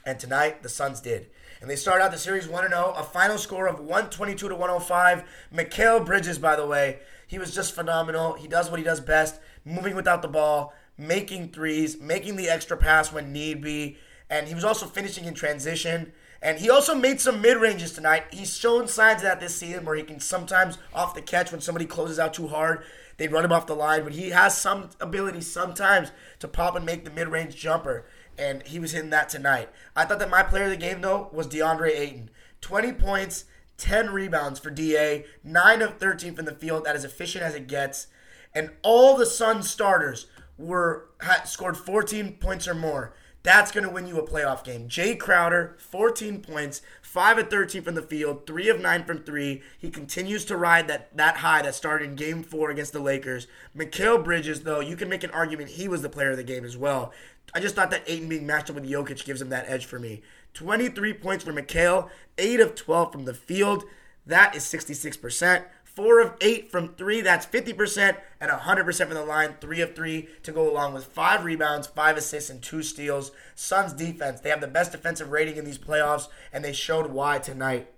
And 0.05 0.19
tonight, 0.19 0.63
the 0.63 0.69
Suns 0.69 1.01
did. 1.01 1.29
And 1.61 1.69
they 1.69 1.77
start 1.77 2.01
out 2.01 2.13
the 2.13 2.19
series 2.19 2.49
1 2.49 2.69
0, 2.69 2.95
a 2.97 3.03
final 3.03 3.39
score 3.39 3.67
of 3.67 3.81
122 3.81 4.49
to 4.49 4.55
105. 4.55 5.25
Mikal 5.53 6.05
Bridges, 6.07 6.39
by 6.39 6.55
the 6.55 6.67
way, 6.67 7.01
he 7.27 7.39
was 7.39 7.55
just 7.55 7.75
phenomenal. 7.75 8.35
He 8.35 8.49
does 8.49 8.71
what 8.71 8.79
he 8.79 8.85
does 8.85 9.01
best 9.01 9.41
moving 9.65 9.97
without 9.97 10.23
the 10.23 10.29
ball, 10.29 10.73
making 10.97 11.51
threes, 11.51 12.01
making 12.01 12.37
the 12.37 12.49
extra 12.49 12.77
pass 12.77 13.13
when 13.13 13.33
need 13.33 13.61
be. 13.61 13.99
And 14.31 14.49
he 14.49 14.55
was 14.55 14.65
also 14.65 14.87
finishing 14.87 15.25
in 15.25 15.35
transition. 15.35 16.13
And 16.41 16.59
he 16.59 16.71
also 16.71 16.95
made 16.95 17.21
some 17.21 17.41
mid 17.41 17.57
ranges 17.57 17.93
tonight. 17.93 18.25
He's 18.31 18.57
shown 18.57 18.89
signs 18.89 19.23
of 19.23 19.23
that 19.25 19.41
this 19.41 19.57
season 19.57 19.85
where 19.85 19.97
he 19.97 20.03
can 20.03 20.21
sometimes 20.21 20.79
off 20.95 21.15
the 21.15 21.23
catch 21.23 21.51
when 21.51 21.61
somebody 21.61 21.87
closes 21.87 22.19
out 22.19 22.35
too 22.35 22.49
hard. 22.49 22.85
They 23.17 23.29
run 23.29 23.45
him 23.45 23.53
off 23.53 23.67
the 23.67 23.75
line, 23.75 24.05
but 24.05 24.13
he 24.13 24.31
has 24.31 24.57
some 24.57 24.91
ability 25.01 25.41
sometimes 25.41 26.13
to 26.41 26.49
pop 26.49 26.77
and 26.77 26.85
make 26.85 27.05
the 27.05 27.11
mid 27.11 27.29
range 27.29 27.57
jumper. 27.57 28.05
And 28.39 28.63
he 28.65 28.79
was 28.79 28.93
hitting 28.93 29.11
that 29.11 29.31
tonight. 29.31 29.71
I 29.95 30.05
thought 30.05 30.19
that 30.19 30.31
my 30.31 30.43
player 30.43 30.65
of 30.65 30.71
the 30.71 30.77
game, 30.77 31.01
though, 31.01 31.31
was 31.33 31.49
DeAndre 31.49 31.99
Ayton. 31.99 32.31
20 32.61 32.93
points, 32.93 33.45
10 33.79 34.11
rebounds 34.11 34.59
for 34.59 34.71
DA, 34.71 35.25
9 35.45 35.83
of 35.83 35.99
13 35.99 36.35
from 36.35 36.45
the 36.45 36.55
field, 36.55 36.85
That 36.85 36.97
is 36.97 37.05
efficient 37.05 37.45
as 37.45 37.55
it 37.55 37.69
gets. 37.69 38.09
And 38.55 38.71
all 38.83 39.17
the 39.17 39.27
Suns 39.27 39.69
starters 39.69 40.27
were 40.59 41.09
had 41.21 41.45
scored 41.45 41.77
14 41.77 42.35
points 42.35 42.67
or 42.67 42.75
more. 42.75 43.15
That's 43.43 43.71
going 43.71 43.85
to 43.85 43.93
win 43.93 44.09
you 44.09 44.19
a 44.19 44.27
playoff 44.27 44.65
game. 44.65 44.89
Jae 44.89 45.17
Crowder, 45.17 45.77
14 45.79 46.41
points, 46.41 46.83
5 47.01 47.39
of 47.39 47.49
13 47.49 47.81
from 47.83 47.95
the 47.95 48.03
field, 48.03 48.45
3 48.45 48.69
of 48.71 48.81
9 48.81 49.05
from 49.05 49.23
3. 49.23 49.63
He 49.79 49.89
continues 49.89 50.45
to 50.47 50.57
ride 50.57 50.89
that, 50.89 51.17
that 51.17 51.37
high 51.37 51.63
that 51.63 51.77
started 51.77 52.11
in 52.11 52.17
game 52.17 52.43
4 52.43 52.71
against 52.71 52.93
the 52.93 52.99
Lakers. 52.99 53.47
Mikal 53.77 54.25
Bridges, 54.25 54.63
though, 54.63 54.81
you 54.81 54.97
can 54.97 55.09
make 55.09 55.23
an 55.23 55.31
argument 55.31 55.71
he 55.71 55.87
was 55.87 56.03
the 56.03 56.09
player 56.09 56.33
of 56.33 56.39
the 56.39 56.43
game 56.43 56.65
as 56.65 56.77
well. 56.77 57.13
I 57.55 57.61
just 57.61 57.77
thought 57.77 57.93
that 57.93 58.03
Ayton 58.09 58.29
being 58.29 58.49
matched 58.49 58.69
up 58.69 58.75
with 58.75 58.91
Jokic 58.91 59.25
gives 59.25 59.41
him 59.41 59.51
that 59.51 59.69
edge 59.69 59.87
for 59.87 60.01
me. 60.01 60.23
23 60.57 61.13
points 61.13 61.45
for 61.45 61.53
Mikal, 61.53 62.09
8 62.39 62.61
of 62.61 62.75
12 62.75 63.13
from 63.13 63.25
the 63.27 63.35
field. 63.35 63.85
That 64.27 64.57
is 64.57 64.65
66%. 64.65 65.65
4 65.85 66.21
of 66.21 66.35
8 66.41 66.71
from 66.71 66.95
3, 66.95 67.21
that's 67.23 67.47
50%, 67.47 68.17
and 68.41 68.51
100% 68.51 68.97
from 68.99 69.15
the 69.15 69.25
line, 69.25 69.57
3 69.61 69.81
of 69.81 69.95
3 69.95 70.29
to 70.43 70.53
go 70.53 70.71
along 70.71 70.93
with 70.95 71.07
5 71.07 71.45
rebounds, 71.45 71.87
5 71.87 72.17
assists, 72.17 72.51
and 72.51 72.63
2 72.63 72.83
steals. 72.83 73.33
Suns 73.55 73.93
defense, 73.93 74.41
they 74.41 74.51
have 74.51 74.61
the 74.61 74.67
best 74.67 74.93
defensive 74.93 75.31
rating 75.31 75.57
in 75.57 75.65
these 75.65 75.79
playoffs, 75.79 76.29
and 76.53 76.65
they 76.65 76.73
showed 76.73 77.11
why 77.11 77.39
tonight. 77.39 77.91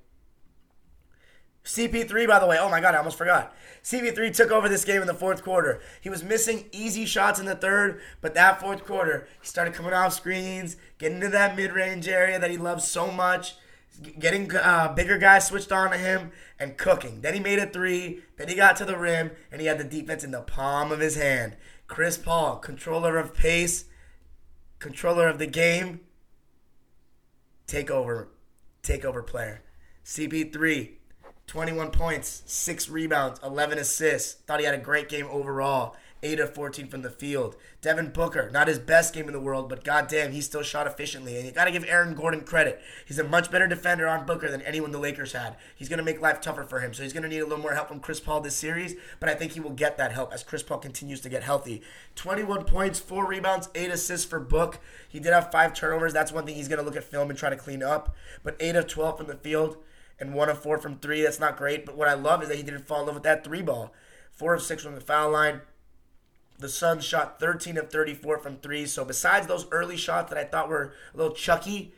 CP3, 1.69 2.27
by 2.27 2.39
the 2.39 2.47
way, 2.47 2.57
oh 2.59 2.71
my 2.71 2.81
God, 2.81 2.95
I 2.95 2.99
almost 2.99 3.19
forgot. 3.19 3.55
CP3 3.85 4.35
took 4.35 4.51
over 4.51 4.71
this 4.71 4.87
game 4.87 5.03
in 5.03 5.07
the 5.07 5.13
fourth 5.13 5.43
quarter. 5.45 5.81
He 6.01 6.09
was 6.09 6.25
missing 6.25 6.65
easy 6.73 7.05
shots 7.05 7.39
in 7.39 7.45
the 7.45 7.55
third, 7.55 8.01
but 8.23 8.35
that 8.35 8.59
fourth 8.59 8.87
quarter, 8.87 9.29
he 9.41 9.47
started 9.47 9.75
coming 9.75 9.93
off 9.93 10.15
screens, 10.15 10.77
getting 10.97 11.21
to 11.21 11.29
that 11.29 11.57
mid 11.57 11.73
range 11.73 12.09
area 12.09 12.39
that 12.39 12.51
he 12.51 12.57
loves 12.57 12.89
so 12.89 13.11
much, 13.11 13.57
getting 14.19 14.55
uh, 14.57 14.95
bigger 14.97 15.19
guys 15.19 15.47
switched 15.47 15.71
on 15.71 15.91
to 15.91 15.99
him, 15.99 16.33
and 16.59 16.79
cooking. 16.79 17.21
Then 17.21 17.35
he 17.35 17.41
made 17.41 17.59
a 17.59 17.67
three, 17.67 18.21
then 18.39 18.49
he 18.49 18.55
got 18.55 18.77
to 18.77 18.87
the 18.87 18.97
rim, 18.97 19.31
and 19.53 19.61
he 19.61 19.67
had 19.67 19.79
the 19.79 19.85
defense 19.85 20.25
in 20.25 20.31
the 20.31 20.41
palm 20.41 20.91
of 20.91 21.01
his 21.01 21.17
hand. 21.17 21.55
Chris 21.87 22.17
Paul, 22.17 22.57
controller 22.57 23.19
of 23.19 23.35
pace, 23.35 23.85
controller 24.79 25.29
of 25.29 25.39
the 25.39 25.47
game, 25.47 26.01
take 27.67 27.91
over, 27.91 28.29
take 28.83 29.05
over 29.05 29.23
player. 29.23 29.63
CP3, 30.05 30.98
21 31.49 31.91
points, 31.91 32.43
6 32.45 32.91
rebounds, 32.91 33.41
11 33.43 33.79
assists. 33.79 34.35
Thought 34.35 34.61
he 34.61 34.67
had 34.67 34.75
a 34.75 34.79
great 34.79 35.09
game 35.09 35.27
overall. 35.31 35.97
8 36.23 36.41
of 36.41 36.55
14 36.55 36.89
from 36.89 37.03
the 37.03 37.11
field. 37.11 37.57
Devin 37.81 38.11
Booker, 38.11 38.51
not 38.51 38.69
his 38.69 38.79
best 38.79 39.15
game 39.15 39.29
in 39.29 39.33
the 39.33 39.41
world, 39.41 39.69
but 39.69 39.85
goddamn, 39.85 40.33
he 40.33 40.41
still 40.41 40.63
shot 40.63 40.87
efficiently. 40.87 41.37
And 41.37 41.47
you 41.47 41.53
got 41.53 41.67
to 41.67 41.71
give 41.71 41.85
Aaron 41.89 42.15
Gordon 42.15 42.41
credit. 42.43 42.81
He's 43.07 43.19
a 43.19 43.25
much 43.25 43.51
better 43.51 43.67
defender 43.67 44.07
on 44.09 44.27
Booker 44.27 44.51
than 44.51 44.61
anyone 44.63 44.91
the 44.91 44.99
Lakers 44.99 45.33
had. 45.33 45.57
He's 45.77 45.89
going 45.89 46.01
to 46.01 46.05
make 46.05 46.21
life 46.21 46.41
tougher 46.41 46.65
for 46.65 46.81
him. 46.81 46.93
So 46.93 47.03
he's 47.03 47.13
going 47.13 47.23
to 47.23 47.29
need 47.29 47.39
a 47.39 47.47
little 47.47 47.63
more 47.63 47.75
help 47.75 47.89
from 47.89 48.01
Chris 48.01 48.21
Paul 48.21 48.41
this 48.41 48.57
series, 48.57 48.97
but 49.21 49.29
I 49.29 49.35
think 49.35 49.53
he 49.53 49.61
will 49.61 49.71
get 49.71 49.97
that 49.97 50.13
help 50.13 50.35
as 50.35 50.43
Chris 50.43 50.63
Paul 50.63 50.79
continues 50.79 51.21
to 51.21 51.29
get 51.29 51.45
healthy. 51.45 51.83
21 52.17 52.65
points, 52.65 52.99
4 52.99 53.27
rebounds, 53.27 53.69
8 53.75 53.91
assists 53.91 54.27
for 54.27 54.41
Book. 54.41 54.81
He 55.09 55.21
did 55.21 55.33
have 55.33 55.53
5 55.53 55.73
turnovers. 55.73 56.13
That's 56.13 56.33
one 56.33 56.45
thing 56.45 56.57
he's 56.57 56.69
going 56.69 56.81
to 56.81 56.85
look 56.85 56.97
at 56.97 57.05
film 57.05 57.31
and 57.31 57.39
try 57.39 57.49
to 57.49 57.57
clean 57.57 57.83
up. 57.83 58.15
But 58.43 58.57
8 58.61 58.75
of 58.75 58.87
12 58.89 59.17
from 59.17 59.27
the 59.29 59.37
field 59.37 59.79
and 60.21 60.35
1 60.35 60.49
of 60.49 60.63
4 60.63 60.79
from 60.79 60.99
3. 60.99 61.23
That's 61.23 61.41
not 61.41 61.57
great, 61.57 61.87
but 61.87 61.97
what 61.97 62.09
I 62.09 62.15
love 62.15 62.43
is 62.43 62.49
that 62.49 62.57
he 62.57 62.63
didn't 62.63 62.87
fall 62.87 63.01
in 63.01 63.07
love 63.07 63.15
with 63.15 63.25
that 63.25 63.45
3 63.45 63.63
ball. 63.63 63.93
4 64.33 64.55
of 64.55 64.63
6 64.63 64.83
from 64.83 64.95
the 64.95 65.01
foul 65.01 65.31
line. 65.31 65.63
The 66.59 66.69
Suns 66.69 67.05
shot 67.05 67.39
13 67.39 67.77
of 67.77 67.91
34 67.91 68.39
from 68.39 68.57
three. 68.57 68.85
So 68.87 69.05
besides 69.05 69.47
those 69.47 69.67
early 69.71 69.97
shots 69.97 70.29
that 70.31 70.39
I 70.39 70.45
thought 70.45 70.69
were 70.69 70.93
a 71.15 71.17
little 71.17 71.33
chucky, 71.33 71.95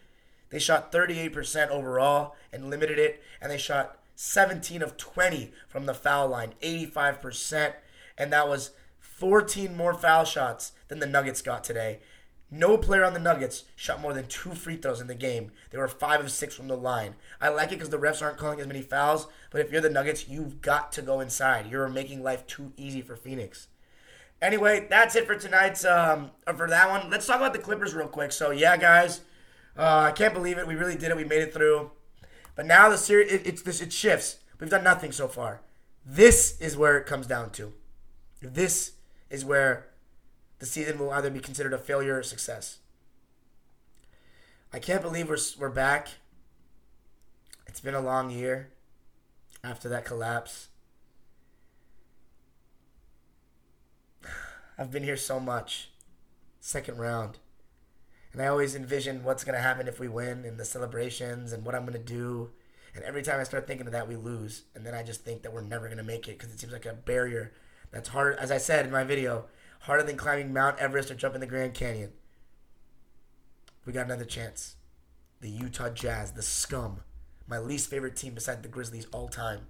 they 0.51 0.59
shot 0.59 0.93
38% 0.93 1.71
overall 1.71 2.37
and 2.53 2.69
limited 2.69 2.99
it. 2.99 3.23
And 3.41 3.51
they 3.51 3.57
shot 3.57 3.99
17 4.17 4.83
of 4.83 4.99
20 4.99 5.53
from 5.67 5.87
the 5.87 5.95
foul 5.95 6.29
line, 6.29 6.53
85%. 6.63 7.73
And 8.19 8.31
that 8.33 8.49
was 8.49 8.73
14 8.99 9.75
more 9.75 9.95
foul 9.95 10.25
shots 10.25 10.73
than 10.89 10.99
the 10.99 11.07
Nuggets 11.07 11.41
got 11.41 11.65
today. 11.65 12.01
No 12.51 12.77
player 12.77 13.05
on 13.05 13.13
the 13.13 13.21
Nuggets 13.21 13.65
shot 13.77 14.01
more 14.01 14.13
than 14.13 14.27
two 14.27 14.55
free 14.55 14.77
throws 14.77 15.01
in 15.01 15.07
the 15.07 15.15
game. 15.15 15.53
They 15.71 15.79
were 15.79 15.87
five 15.87 16.21
of 16.21 16.33
six 16.33 16.55
from 16.55 16.69
the 16.69 16.77
line. 16.77 17.15
I 17.41 17.49
like 17.49 17.69
it 17.69 17.77
because 17.77 17.91
the 17.91 17.99
refs 17.99 18.23
aren't 18.23 18.39
calling 18.39 18.61
as 18.61 18.67
many 18.67 18.83
fouls, 18.83 19.29
but 19.51 19.61
if 19.61 19.71
you're 19.71 19.81
the 19.81 19.89
Nuggets, 19.91 20.29
you've 20.29 20.61
got 20.61 20.91
to 20.93 21.03
go 21.03 21.21
inside. 21.21 21.71
You're 21.71 21.89
making 21.89 22.23
life 22.23 22.47
too 22.47 22.73
easy 22.77 23.03
for 23.03 23.15
Phoenix. 23.15 23.69
Anyway, 24.43 24.87
that's 24.91 25.15
it 25.17 25.27
for 25.27 25.37
tonight's 25.37 25.85
um 25.85 26.31
for 26.57 26.69
that 26.69 26.89
one. 26.89 27.11
Let's 27.11 27.27
talk 27.27 27.37
about 27.37 27.53
the 27.53 27.59
Clippers 27.59 27.95
real 27.95 28.09
quick. 28.09 28.33
So 28.33 28.51
yeah, 28.51 28.77
guys, 28.77 29.21
Uh, 29.77 30.09
I 30.09 30.13
can't 30.13 30.35
believe 30.35 30.59
it. 30.59 30.67
We 30.67 30.75
really 30.75 30.97
did 30.97 31.11
it. 31.11 31.17
We 31.17 31.25
made 31.25 31.43
it 31.43 31.55
through. 31.55 31.93
But 32.57 32.67
now 32.67 32.89
the 32.89 32.99
series, 32.99 33.31
it, 33.33 33.47
it 33.47 33.93
shifts. 33.93 34.39
We've 34.59 34.69
done 34.69 34.83
nothing 34.83 35.13
so 35.13 35.29
far. 35.29 35.61
This 36.05 36.61
is 36.61 36.77
where 36.77 36.99
it 36.99 37.07
comes 37.07 37.27
down 37.27 37.51
to. 37.51 37.73
This 38.43 38.93
is 39.29 39.45
where 39.45 39.87
the 40.61 40.67
season 40.67 40.99
will 40.99 41.11
either 41.11 41.31
be 41.31 41.41
considered 41.41 41.73
a 41.73 41.79
failure 41.79 42.19
or 42.19 42.23
success. 42.23 42.79
I 44.73 44.79
can't 44.79 45.03
believe 45.03 45.29
we're 45.29 45.39
we're 45.59 45.71
back. 45.71 46.09
It's 47.67 47.81
been 47.81 47.95
a 47.95 48.01
long 48.01 48.31
year 48.31 48.71
after 49.65 49.89
that 49.89 50.05
collapse. 50.05 50.69
I've 54.79 54.91
been 54.91 55.03
here 55.03 55.17
so 55.17 55.41
much. 55.41 55.91
Second 56.61 56.99
round. 56.99 57.39
And 58.33 58.41
I 58.41 58.47
always 58.47 58.77
envision 58.77 59.25
what's 59.25 59.45
going 59.45 59.57
to 59.57 59.63
happen 59.63 59.89
if 59.89 59.99
we 59.99 60.07
win 60.09 60.45
and 60.45 60.59
the 60.59 60.65
celebrations 60.65 61.53
and 61.53 61.65
what 61.65 61.75
I'm 61.75 61.83
going 61.83 61.95
to 61.95 61.99
do. 61.99 62.51
And 62.95 63.03
every 63.05 63.23
time 63.23 63.41
I 63.41 63.45
start 63.45 63.67
thinking 63.67 63.87
of 63.87 63.93
that, 63.93 64.09
we 64.09 64.15
lose. 64.15 64.65
And 64.75 64.85
then 64.87 64.95
I 64.95 65.03
just 65.03 65.25
think 65.25 65.43
that 65.43 65.53
we're 65.53 65.63
never 65.63 65.87
going 65.87 65.99
to 65.99 66.05
make 66.05 66.29
it 66.29 66.39
because 66.39 66.53
it 66.53 66.61
seems 66.61 66.73
like 66.73 66.87
a 66.87 66.93
barrier 66.93 67.53
that's 67.91 68.11
hard. 68.11 68.37
as 68.37 68.51
I 68.53 68.59
said 68.59 68.87
in 68.87 68.93
my 68.93 69.05
video, 69.05 69.47
harder 69.81 70.03
than 70.03 70.17
climbing 70.17 70.53
Mount 70.53 70.79
Everest 70.79 71.11
or 71.11 71.15
jumping 71.15 71.41
the 71.41 71.47
Grand 71.47 71.75
Canyon. 71.75 72.13
We 73.85 73.93
got 73.93 74.07
another 74.07 74.25
chance. 74.25 74.77
The 75.41 75.49
Utah 75.49 75.91
Jazz, 75.91 76.33
the 76.33 76.43
scum. 76.43 77.01
My 77.47 77.59
least 77.59 77.91
favorite 77.91 78.17
team 78.17 78.35
beside 78.35 78.63
the 78.63 78.69
Grizzlies 78.69 79.07
all 79.13 79.29
time. 79.29 79.67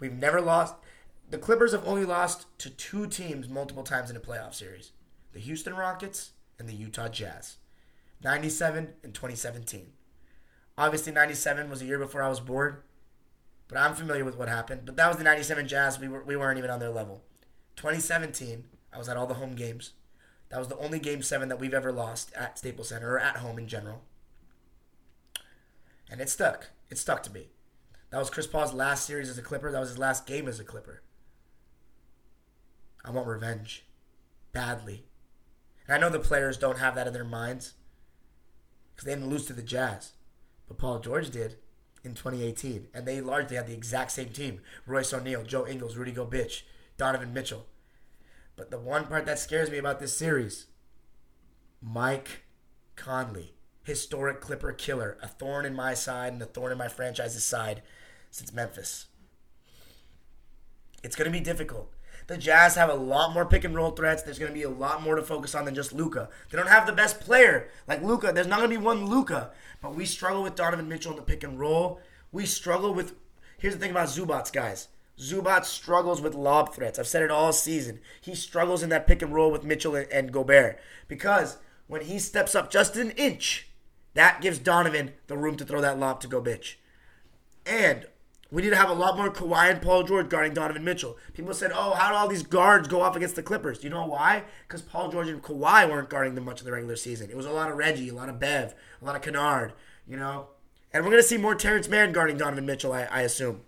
We've 0.00 0.12
never 0.12 0.40
lost. 0.40 0.74
The 1.28 1.38
Clippers 1.38 1.72
have 1.72 1.86
only 1.86 2.04
lost 2.04 2.46
to 2.58 2.70
two 2.70 3.06
teams 3.08 3.48
multiple 3.48 3.82
times 3.82 4.10
in 4.10 4.16
a 4.16 4.20
playoff 4.20 4.54
series 4.54 4.92
the 5.32 5.40
Houston 5.40 5.74
Rockets 5.74 6.30
and 6.58 6.68
the 6.68 6.74
Utah 6.74 7.08
Jazz. 7.08 7.56
97 8.22 8.94
and 9.02 9.12
2017. 9.12 9.92
Obviously, 10.78 11.12
97 11.12 11.68
was 11.68 11.82
a 11.82 11.84
year 11.84 11.98
before 11.98 12.22
I 12.22 12.28
was 12.28 12.40
born, 12.40 12.78
but 13.68 13.76
I'm 13.76 13.94
familiar 13.94 14.24
with 14.24 14.38
what 14.38 14.48
happened. 14.48 14.82
But 14.84 14.96
that 14.96 15.08
was 15.08 15.16
the 15.16 15.24
97 15.24 15.68
Jazz. 15.68 15.98
We, 15.98 16.08
were, 16.08 16.22
we 16.22 16.36
weren't 16.36 16.58
even 16.58 16.70
on 16.70 16.78
their 16.78 16.90
level. 16.90 17.22
2017, 17.76 18.64
I 18.92 18.98
was 18.98 19.08
at 19.08 19.16
all 19.16 19.26
the 19.26 19.34
home 19.34 19.54
games. 19.54 19.92
That 20.48 20.58
was 20.58 20.68
the 20.68 20.78
only 20.78 20.98
game 20.98 21.22
seven 21.22 21.48
that 21.48 21.60
we've 21.60 21.74
ever 21.74 21.92
lost 21.92 22.32
at 22.34 22.58
Staples 22.58 22.88
Center 22.88 23.14
or 23.14 23.18
at 23.18 23.38
home 23.38 23.58
in 23.58 23.68
general. 23.68 24.02
And 26.10 26.20
it 26.20 26.28
stuck. 26.28 26.68
It 26.88 26.98
stuck 26.98 27.22
to 27.24 27.32
me. 27.32 27.48
That 28.10 28.18
was 28.18 28.30
Chris 28.30 28.46
Paul's 28.46 28.72
last 28.72 29.04
series 29.04 29.28
as 29.28 29.38
a 29.38 29.42
Clipper. 29.42 29.72
That 29.72 29.80
was 29.80 29.90
his 29.90 29.98
last 29.98 30.26
game 30.26 30.46
as 30.46 30.60
a 30.60 30.64
Clipper. 30.64 31.02
I 33.04 33.10
want 33.10 33.26
revenge. 33.26 33.84
Badly. 34.52 35.04
And 35.86 35.94
I 35.94 35.98
know 35.98 36.10
the 36.10 36.20
players 36.20 36.56
don't 36.56 36.78
have 36.78 36.94
that 36.94 37.06
in 37.06 37.12
their 37.12 37.24
minds 37.24 37.74
because 38.94 39.06
they 39.06 39.14
didn't 39.14 39.28
lose 39.28 39.46
to 39.46 39.52
the 39.52 39.62
Jazz. 39.62 40.12
But 40.68 40.78
Paul 40.78 41.00
George 41.00 41.30
did 41.30 41.56
in 42.04 42.14
2018. 42.14 42.88
And 42.94 43.06
they 43.06 43.20
largely 43.20 43.56
had 43.56 43.66
the 43.66 43.74
exact 43.74 44.12
same 44.12 44.30
team 44.30 44.60
Royce 44.86 45.12
O'Neale, 45.12 45.44
Joe 45.44 45.66
Ingles, 45.66 45.96
Rudy 45.96 46.12
Gobert, 46.12 46.62
Donovan 46.96 47.32
Mitchell. 47.32 47.66
But 48.56 48.70
the 48.70 48.78
one 48.78 49.06
part 49.06 49.26
that 49.26 49.38
scares 49.38 49.70
me 49.70 49.78
about 49.78 50.00
this 50.00 50.16
series 50.16 50.66
Mike 51.82 52.44
Conley, 52.96 53.54
historic 53.82 54.40
Clipper 54.40 54.72
killer, 54.72 55.18
a 55.22 55.28
thorn 55.28 55.66
in 55.66 55.74
my 55.74 55.94
side 55.94 56.32
and 56.32 56.42
a 56.42 56.46
thorn 56.46 56.72
in 56.72 56.78
my 56.78 56.88
franchise's 56.88 57.44
side 57.44 57.82
since 58.30 58.52
Memphis. 58.52 59.06
It's 61.02 61.16
going 61.16 61.30
to 61.30 61.38
be 61.38 61.44
difficult. 61.44 61.92
The 62.26 62.36
Jazz 62.36 62.74
have 62.74 62.88
a 62.88 62.94
lot 62.94 63.32
more 63.32 63.44
pick 63.44 63.62
and 63.62 63.74
roll 63.74 63.92
threats. 63.92 64.22
There's 64.22 64.38
going 64.38 64.50
to 64.50 64.58
be 64.58 64.64
a 64.64 64.70
lot 64.70 65.02
more 65.02 65.14
to 65.14 65.22
focus 65.22 65.54
on 65.54 65.64
than 65.64 65.76
just 65.76 65.92
Luka. 65.92 66.28
They 66.50 66.58
don't 66.58 66.68
have 66.68 66.86
the 66.86 66.92
best 66.92 67.20
player 67.20 67.68
like 67.86 68.02
Luka. 68.02 68.32
There's 68.32 68.48
not 68.48 68.58
going 68.58 68.70
to 68.70 68.76
be 68.76 68.84
one 68.84 69.06
Luka. 69.06 69.52
but 69.80 69.94
we 69.94 70.04
struggle 70.04 70.42
with 70.42 70.56
Donovan 70.56 70.88
Mitchell 70.88 71.12
in 71.12 71.16
the 71.16 71.22
pick 71.22 71.44
and 71.44 71.60
roll. 71.60 72.00
We 72.32 72.46
struggle 72.46 72.92
with. 72.92 73.14
Here's 73.58 73.74
the 73.74 73.80
thing 73.80 73.92
about 73.92 74.08
Zubac, 74.08 74.52
guys. 74.52 74.88
Zubac 75.18 75.64
struggles 75.64 76.20
with 76.20 76.34
lob 76.34 76.74
threats. 76.74 76.98
I've 76.98 77.06
said 77.06 77.22
it 77.22 77.30
all 77.30 77.52
season. 77.52 78.00
He 78.20 78.34
struggles 78.34 78.82
in 78.82 78.90
that 78.90 79.06
pick 79.06 79.22
and 79.22 79.32
roll 79.32 79.50
with 79.50 79.64
Mitchell 79.64 79.94
and, 79.94 80.10
and 80.12 80.32
Gobert 80.32 80.78
because 81.08 81.58
when 81.86 82.02
he 82.02 82.18
steps 82.18 82.54
up 82.54 82.70
just 82.70 82.96
an 82.96 83.10
inch, 83.12 83.68
that 84.14 84.40
gives 84.40 84.58
Donovan 84.58 85.12
the 85.26 85.36
room 85.36 85.56
to 85.56 85.64
throw 85.64 85.80
that 85.80 85.98
lob 85.98 86.20
to 86.20 86.28
Gobert. 86.28 86.76
And 87.64 88.06
we 88.50 88.62
need 88.62 88.70
to 88.70 88.76
have 88.76 88.90
a 88.90 88.94
lot 88.94 89.16
more 89.16 89.30
Kawhi 89.30 89.70
and 89.70 89.82
Paul 89.82 90.04
George 90.04 90.28
guarding 90.28 90.54
Donovan 90.54 90.84
Mitchell. 90.84 91.16
People 91.34 91.52
said, 91.52 91.72
oh, 91.74 91.94
how 91.94 92.10
do 92.10 92.14
all 92.14 92.28
these 92.28 92.42
guards 92.42 92.86
go 92.86 93.00
off 93.00 93.16
against 93.16 93.36
the 93.36 93.42
Clippers? 93.42 93.78
Do 93.78 93.88
you 93.88 93.92
know 93.92 94.06
why? 94.06 94.44
Because 94.66 94.82
Paul 94.82 95.10
George 95.10 95.28
and 95.28 95.42
Kawhi 95.42 95.90
weren't 95.90 96.10
guarding 96.10 96.34
them 96.34 96.44
much 96.44 96.60
in 96.60 96.66
the 96.66 96.72
regular 96.72 96.96
season. 96.96 97.30
It 97.30 97.36
was 97.36 97.46
a 97.46 97.50
lot 97.50 97.70
of 97.70 97.76
Reggie, 97.76 98.08
a 98.08 98.14
lot 98.14 98.28
of 98.28 98.38
Bev, 98.38 98.74
a 99.00 99.04
lot 99.04 99.16
of 99.16 99.22
Kennard, 99.22 99.72
you 100.06 100.16
know? 100.16 100.48
And 100.92 101.04
we're 101.04 101.10
going 101.10 101.22
to 101.22 101.28
see 101.28 101.36
more 101.36 101.54
Terance 101.54 101.88
Mann 101.88 102.12
guarding 102.12 102.36
Donovan 102.36 102.66
Mitchell, 102.66 102.92
I, 102.92 103.02
I 103.04 103.22
assume. 103.22 103.62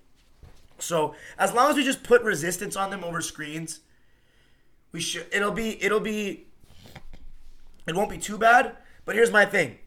So 0.78 1.14
as 1.38 1.52
long 1.52 1.70
as 1.70 1.76
we 1.76 1.84
just 1.84 2.02
put 2.02 2.22
resistance 2.22 2.76
on 2.76 2.90
them 2.90 3.04
over 3.04 3.20
screens, 3.20 3.80
we 4.92 5.00
should 5.00 5.26
it'll 5.32 5.52
be 5.52 5.82
it'll 5.82 6.00
be 6.00 6.46
it 7.86 7.94
won't 7.94 8.10
be 8.10 8.18
too 8.18 8.38
bad. 8.38 8.76
But 9.04 9.14
here's 9.14 9.32
my 9.32 9.44
thing. 9.44 9.78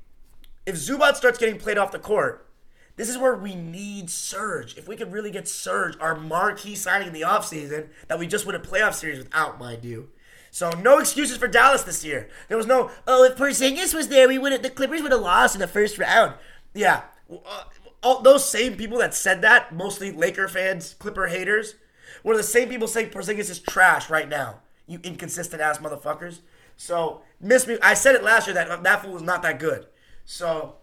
If 0.66 0.76
Zubac 0.76 1.16
starts 1.16 1.38
getting 1.38 1.58
played 1.58 1.78
off 1.78 1.92
the 1.92 2.00
court, 2.00 2.48
this 2.96 3.10
is 3.10 3.18
where 3.18 3.36
we 3.36 3.56
need 3.56 4.10
Serge. 4.10 4.78
If 4.78 4.88
we 4.88 4.96
could 4.96 5.12
really 5.12 5.32
get 5.32 5.48
Serge, 5.48 5.96
our 6.00 6.16
marquee 6.16 6.76
signing 6.76 7.08
in 7.08 7.14
the 7.14 7.22
offseason 7.22 7.90
that 8.08 8.20
we 8.20 8.28
just 8.28 8.46
won 8.46 8.56
a 8.56 8.60
playoff 8.60 8.94
series 8.94 9.18
without, 9.18 9.60
mind 9.60 9.84
you. 9.84 10.10
So 10.52 10.70
no 10.72 11.00
excuses 11.00 11.38
for 11.38 11.48
Dallas 11.48 11.84
this 11.84 12.04
year. 12.04 12.30
There 12.50 12.58
was 12.58 12.68
no, 12.68 12.92
oh, 13.08 13.24
if 13.24 13.38
Porzingis 13.38 13.94
was 13.94 14.10
there, 14.10 14.28
we 14.28 14.38
would 14.38 14.62
the 14.62 14.70
Clippers 14.70 15.02
would 15.02 15.14
have 15.14 15.22
lost 15.22 15.56
in 15.56 15.62
the 15.62 15.68
first 15.68 15.98
round. 15.98 16.34
Yeah, 16.74 17.04
uh, 17.32 17.64
all 18.04 18.22
those 18.22 18.50
same 18.50 18.76
people 18.76 18.98
that 19.00 19.14
said 19.14 19.42
that, 19.42 19.74
mostly 19.74 20.12
Laker 20.12 20.48
fans, 20.48 20.96
Clipper 21.00 21.28
haters, 21.28 21.76
were 22.24 22.38
the 22.38 22.44
same 22.44 22.70
people 22.70 22.88
saying 22.88 23.10
Porzingis 23.10 23.50
is 23.50 23.60
trash 23.60 24.10
right 24.10 24.28
now. 24.28 24.60
You 24.88 25.00
inconsistent 25.04 25.62
ass 25.62 25.80
motherfuckers. 25.80 26.40
So 26.76 27.22
miss 27.40 27.68
me. 27.68 27.78
I 27.82 27.94
said 27.94 28.16
it 28.16 28.24
last 28.24 28.48
year 28.48 28.54
that 28.56 28.84
that 28.84 29.04
fool 29.04 29.14
was 29.14 29.22
not 29.22 29.44
that 29.44 29.60
good. 29.60 29.86
So 30.26 30.76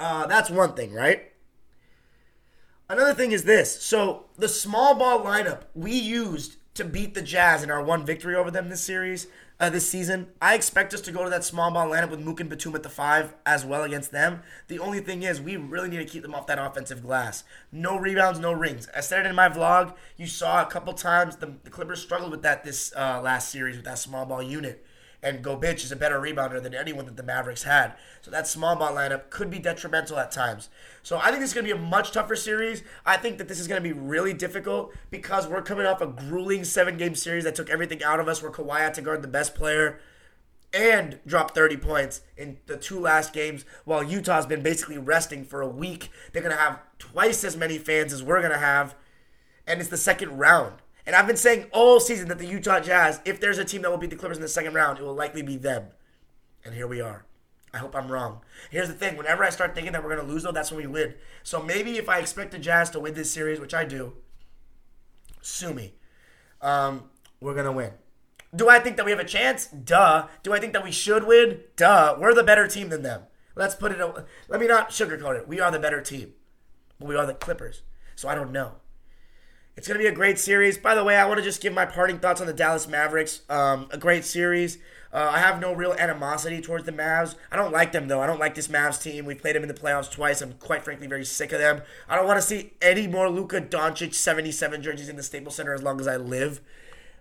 uh, 0.00 0.26
that's 0.26 0.50
one 0.50 0.74
thing, 0.74 0.92
right? 0.92 1.32
Another 2.88 3.14
thing 3.14 3.32
is 3.32 3.44
this. 3.44 3.82
So 3.82 4.26
the 4.36 4.48
small 4.48 4.94
ball 4.94 5.20
lineup 5.24 5.62
we 5.74 5.92
used 5.92 6.56
to 6.74 6.84
beat 6.84 7.14
the 7.14 7.22
Jazz 7.22 7.62
in 7.62 7.70
our 7.70 7.82
one 7.82 8.04
victory 8.04 8.34
over 8.34 8.50
them 8.50 8.68
this 8.68 8.82
series, 8.82 9.26
uh, 9.62 9.70
this 9.70 9.88
season. 9.88 10.26
I 10.42 10.56
expect 10.56 10.92
us 10.92 11.00
to 11.02 11.12
go 11.12 11.22
to 11.22 11.30
that 11.30 11.44
small 11.44 11.70
ball 11.70 11.88
lineup 11.88 12.10
with 12.10 12.18
Mook 12.18 12.40
and 12.40 12.50
Batum 12.50 12.74
at 12.74 12.82
the 12.82 12.88
five 12.88 13.36
as 13.46 13.64
well 13.64 13.84
against 13.84 14.10
them. 14.10 14.42
The 14.66 14.80
only 14.80 14.98
thing 14.98 15.22
is, 15.22 15.40
we 15.40 15.56
really 15.56 15.88
need 15.88 15.98
to 15.98 16.04
keep 16.04 16.22
them 16.22 16.34
off 16.34 16.48
that 16.48 16.58
offensive 16.58 17.00
glass. 17.00 17.44
No 17.70 17.96
rebounds, 17.96 18.40
no 18.40 18.52
rings. 18.52 18.88
I 18.94 19.00
said 19.00 19.24
it 19.24 19.28
in 19.28 19.36
my 19.36 19.48
vlog. 19.48 19.94
You 20.16 20.26
saw 20.26 20.62
a 20.62 20.66
couple 20.66 20.92
times 20.94 21.36
the, 21.36 21.54
the 21.62 21.70
Clippers 21.70 22.02
struggled 22.02 22.32
with 22.32 22.42
that 22.42 22.64
this 22.64 22.92
uh, 22.96 23.20
last 23.22 23.50
series 23.50 23.76
with 23.76 23.84
that 23.84 24.00
small 24.00 24.26
ball 24.26 24.42
unit 24.42 24.84
and 25.22 25.42
Gobert 25.42 25.84
is 25.84 25.92
a 25.92 25.96
better 25.96 26.20
rebounder 26.20 26.60
than 26.60 26.74
anyone 26.74 27.06
that 27.06 27.16
the 27.16 27.22
Mavericks 27.22 27.62
had. 27.62 27.94
So 28.22 28.30
that 28.30 28.48
small 28.48 28.74
ball 28.74 28.94
lineup 28.94 29.30
could 29.30 29.50
be 29.50 29.60
detrimental 29.60 30.18
at 30.18 30.32
times. 30.32 30.68
So 31.02 31.18
I 31.18 31.28
think 31.28 31.40
this 31.40 31.50
is 31.50 31.54
going 31.54 31.66
to 31.66 31.74
be 31.74 31.80
a 31.80 31.82
much 31.82 32.10
tougher 32.10 32.34
series. 32.34 32.82
I 33.06 33.16
think 33.16 33.38
that 33.38 33.46
this 33.46 33.60
is 33.60 33.68
going 33.68 33.80
to 33.80 33.88
be 33.88 33.98
really 33.98 34.34
difficult 34.34 34.92
because 35.10 35.46
we're 35.46 35.62
coming 35.62 35.86
off 35.86 36.00
a 36.00 36.06
grueling 36.06 36.64
seven 36.64 36.96
game 36.96 37.14
series 37.14 37.44
that 37.44 37.54
took 37.54 37.70
everything 37.70 38.02
out 38.02 38.18
of 38.18 38.26
us, 38.26 38.42
where 38.42 38.50
Kawhi 38.50 38.78
had 38.78 38.94
to 38.94 39.02
guard 39.02 39.22
the 39.22 39.28
best 39.28 39.54
player 39.54 40.00
and 40.72 41.20
drop 41.26 41.54
30 41.54 41.76
points 41.76 42.22
in 42.36 42.56
the 42.66 42.76
two 42.76 42.98
last 42.98 43.32
games 43.32 43.64
while 43.84 44.02
Utah's 44.02 44.46
been 44.46 44.62
basically 44.62 44.98
resting 44.98 45.44
for 45.44 45.60
a 45.60 45.68
week. 45.68 46.10
They're 46.32 46.42
going 46.42 46.54
to 46.54 46.60
have 46.60 46.80
twice 46.98 47.44
as 47.44 47.56
many 47.56 47.78
fans 47.78 48.12
as 48.12 48.22
we're 48.22 48.40
going 48.40 48.52
to 48.52 48.58
have, 48.58 48.96
and 49.66 49.80
it's 49.80 49.90
the 49.90 49.96
second 49.96 50.38
round. 50.38 50.81
And 51.06 51.16
I've 51.16 51.26
been 51.26 51.36
saying 51.36 51.66
all 51.72 51.98
season 51.98 52.28
that 52.28 52.38
the 52.38 52.46
Utah 52.46 52.80
Jazz, 52.80 53.20
if 53.24 53.40
there's 53.40 53.58
a 53.58 53.64
team 53.64 53.82
that 53.82 53.90
will 53.90 53.98
beat 53.98 54.10
the 54.10 54.16
Clippers 54.16 54.38
in 54.38 54.42
the 54.42 54.48
second 54.48 54.74
round, 54.74 54.98
it 54.98 55.04
will 55.04 55.14
likely 55.14 55.42
be 55.42 55.56
them. 55.56 55.88
And 56.64 56.74
here 56.74 56.86
we 56.86 57.00
are. 57.00 57.24
I 57.74 57.78
hope 57.78 57.96
I'm 57.96 58.12
wrong. 58.12 58.40
Here's 58.70 58.88
the 58.88 58.94
thing 58.94 59.16
whenever 59.16 59.42
I 59.42 59.50
start 59.50 59.74
thinking 59.74 59.92
that 59.94 60.04
we're 60.04 60.14
going 60.14 60.26
to 60.26 60.32
lose, 60.32 60.42
though, 60.42 60.52
that's 60.52 60.70
when 60.70 60.80
we 60.80 60.86
win. 60.86 61.14
So 61.42 61.62
maybe 61.62 61.96
if 61.96 62.08
I 62.08 62.18
expect 62.18 62.52
the 62.52 62.58
Jazz 62.58 62.90
to 62.90 63.00
win 63.00 63.14
this 63.14 63.32
series, 63.32 63.58
which 63.58 63.74
I 63.74 63.84
do, 63.84 64.12
sue 65.40 65.72
me, 65.72 65.94
um, 66.60 67.04
we're 67.40 67.54
going 67.54 67.66
to 67.66 67.72
win. 67.72 67.92
Do 68.54 68.68
I 68.68 68.78
think 68.78 68.96
that 68.98 69.06
we 69.06 69.10
have 69.10 69.20
a 69.20 69.24
chance? 69.24 69.66
Duh. 69.66 70.28
Do 70.42 70.52
I 70.52 70.60
think 70.60 70.74
that 70.74 70.84
we 70.84 70.92
should 70.92 71.26
win? 71.26 71.60
Duh. 71.76 72.16
We're 72.20 72.34
the 72.34 72.44
better 72.44 72.68
team 72.68 72.90
than 72.90 73.02
them. 73.02 73.22
Let's 73.56 73.74
put 73.74 73.92
it, 73.92 74.26
let 74.48 74.60
me 74.60 74.66
not 74.66 74.90
sugarcoat 74.90 75.38
it. 75.38 75.48
We 75.48 75.58
are 75.58 75.70
the 75.70 75.78
better 75.78 76.02
team. 76.02 76.34
But 76.98 77.08
we 77.08 77.16
are 77.16 77.26
the 77.26 77.34
Clippers. 77.34 77.82
So 78.14 78.28
I 78.28 78.34
don't 78.34 78.52
know. 78.52 78.76
It's 79.74 79.88
going 79.88 79.98
to 79.98 80.02
be 80.04 80.08
a 80.08 80.14
great 80.14 80.38
series. 80.38 80.76
By 80.76 80.94
the 80.94 81.02
way, 81.02 81.16
I 81.16 81.24
want 81.24 81.38
to 81.38 81.44
just 81.44 81.62
give 81.62 81.72
my 81.72 81.86
parting 81.86 82.18
thoughts 82.18 82.42
on 82.42 82.46
the 82.46 82.52
Dallas 82.52 82.86
Mavericks. 82.86 83.40
Um, 83.48 83.88
a 83.90 83.96
great 83.96 84.24
series. 84.24 84.76
Uh, 85.12 85.30
I 85.32 85.38
have 85.38 85.60
no 85.60 85.72
real 85.72 85.94
animosity 85.94 86.60
towards 86.60 86.84
the 86.84 86.92
Mavs. 86.92 87.36
I 87.50 87.56
don't 87.56 87.72
like 87.72 87.92
them, 87.92 88.08
though. 88.08 88.20
I 88.20 88.26
don't 88.26 88.38
like 88.38 88.54
this 88.54 88.68
Mavs 88.68 89.02
team. 89.02 89.24
We 89.24 89.34
played 89.34 89.56
them 89.56 89.62
in 89.62 89.68
the 89.68 89.74
playoffs 89.74 90.10
twice. 90.10 90.42
I'm 90.42 90.54
quite 90.54 90.84
frankly 90.84 91.06
very 91.06 91.24
sick 91.24 91.52
of 91.52 91.58
them. 91.58 91.82
I 92.06 92.16
don't 92.16 92.26
want 92.26 92.38
to 92.38 92.46
see 92.46 92.74
any 92.82 93.06
more 93.06 93.30
Luka 93.30 93.62
Doncic 93.62 94.14
77 94.14 94.82
jerseys 94.82 95.08
in 95.08 95.16
the 95.16 95.22
Staples 95.22 95.54
Center 95.54 95.72
as 95.72 95.82
long 95.82 96.00
as 96.00 96.06
I 96.06 96.16
live. 96.16 96.60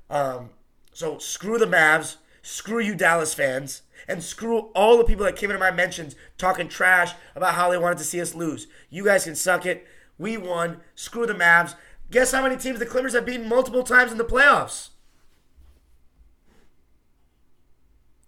Um, 0.09 0.49
so 0.91 1.17
screw 1.19 1.57
the 1.57 1.65
Mavs. 1.65 2.17
Screw 2.41 2.79
you, 2.79 2.95
Dallas 2.95 3.33
fans. 3.33 3.83
And 4.09 4.21
screw 4.21 4.71
all 4.75 4.97
the 4.97 5.03
people 5.05 5.25
that 5.25 5.37
came 5.37 5.51
into 5.51 5.59
my 5.59 5.71
mentions 5.71 6.15
talking 6.37 6.67
trash 6.67 7.13
about 7.33 7.53
how 7.53 7.69
they 7.69 7.77
wanted 7.77 7.99
to 7.99 8.03
see 8.03 8.19
us 8.19 8.35
lose. 8.35 8.67
You 8.89 9.05
guys 9.05 9.23
can 9.23 9.35
suck 9.35 9.65
it. 9.65 9.85
We 10.17 10.37
won. 10.37 10.81
Screw 10.95 11.25
the 11.25 11.33
Mavs. 11.33 11.75
Guess 12.11 12.33
how 12.33 12.43
many 12.43 12.57
teams 12.57 12.77
the 12.77 12.85
Clippers 12.85 13.13
have 13.13 13.25
beaten 13.25 13.47
multiple 13.47 13.83
times 13.83 14.11
in 14.11 14.17
the 14.17 14.25
playoffs? 14.25 14.89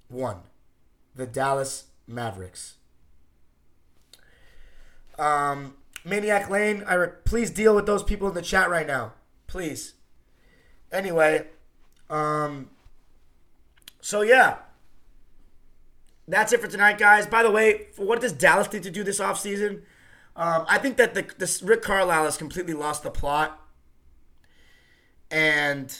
One. 0.07 0.37
The 1.15 1.27
Dallas 1.27 1.85
Mavericks. 2.07 2.75
Um, 5.19 5.75
Maniac 6.05 6.49
Lane, 6.49 6.83
I 6.87 6.93
re- 6.95 7.09
please 7.25 7.51
deal 7.51 7.75
with 7.75 7.85
those 7.85 8.03
people 8.03 8.27
in 8.27 8.33
the 8.33 8.41
chat 8.41 8.69
right 8.69 8.87
now. 8.87 9.13
Please. 9.47 9.93
Anyway, 10.91 11.47
um, 12.09 12.69
so 14.01 14.21
yeah. 14.21 14.57
That's 16.27 16.53
it 16.53 16.61
for 16.61 16.67
tonight, 16.67 16.97
guys. 16.97 17.27
By 17.27 17.43
the 17.43 17.51
way, 17.51 17.87
what 17.97 18.21
does 18.21 18.31
Dallas 18.31 18.71
need 18.71 18.83
to 18.83 18.91
do 18.91 19.03
this 19.03 19.19
offseason? 19.19 19.81
Um, 20.35 20.65
I 20.67 20.77
think 20.77 20.97
that 20.97 21.13
the 21.13 21.27
this 21.37 21.61
Rick 21.61 21.81
Carlisle 21.81 22.23
has 22.23 22.37
completely 22.37 22.73
lost 22.73 23.03
the 23.03 23.11
plot. 23.11 23.59
And 25.33 25.91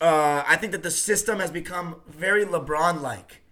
uh, 0.00 0.42
I 0.46 0.56
think 0.56 0.72
that 0.72 0.82
the 0.82 0.90
system 0.90 1.38
has 1.38 1.50
become 1.50 1.96
very 2.08 2.46
LeBron 2.46 3.02
like. 3.02 3.42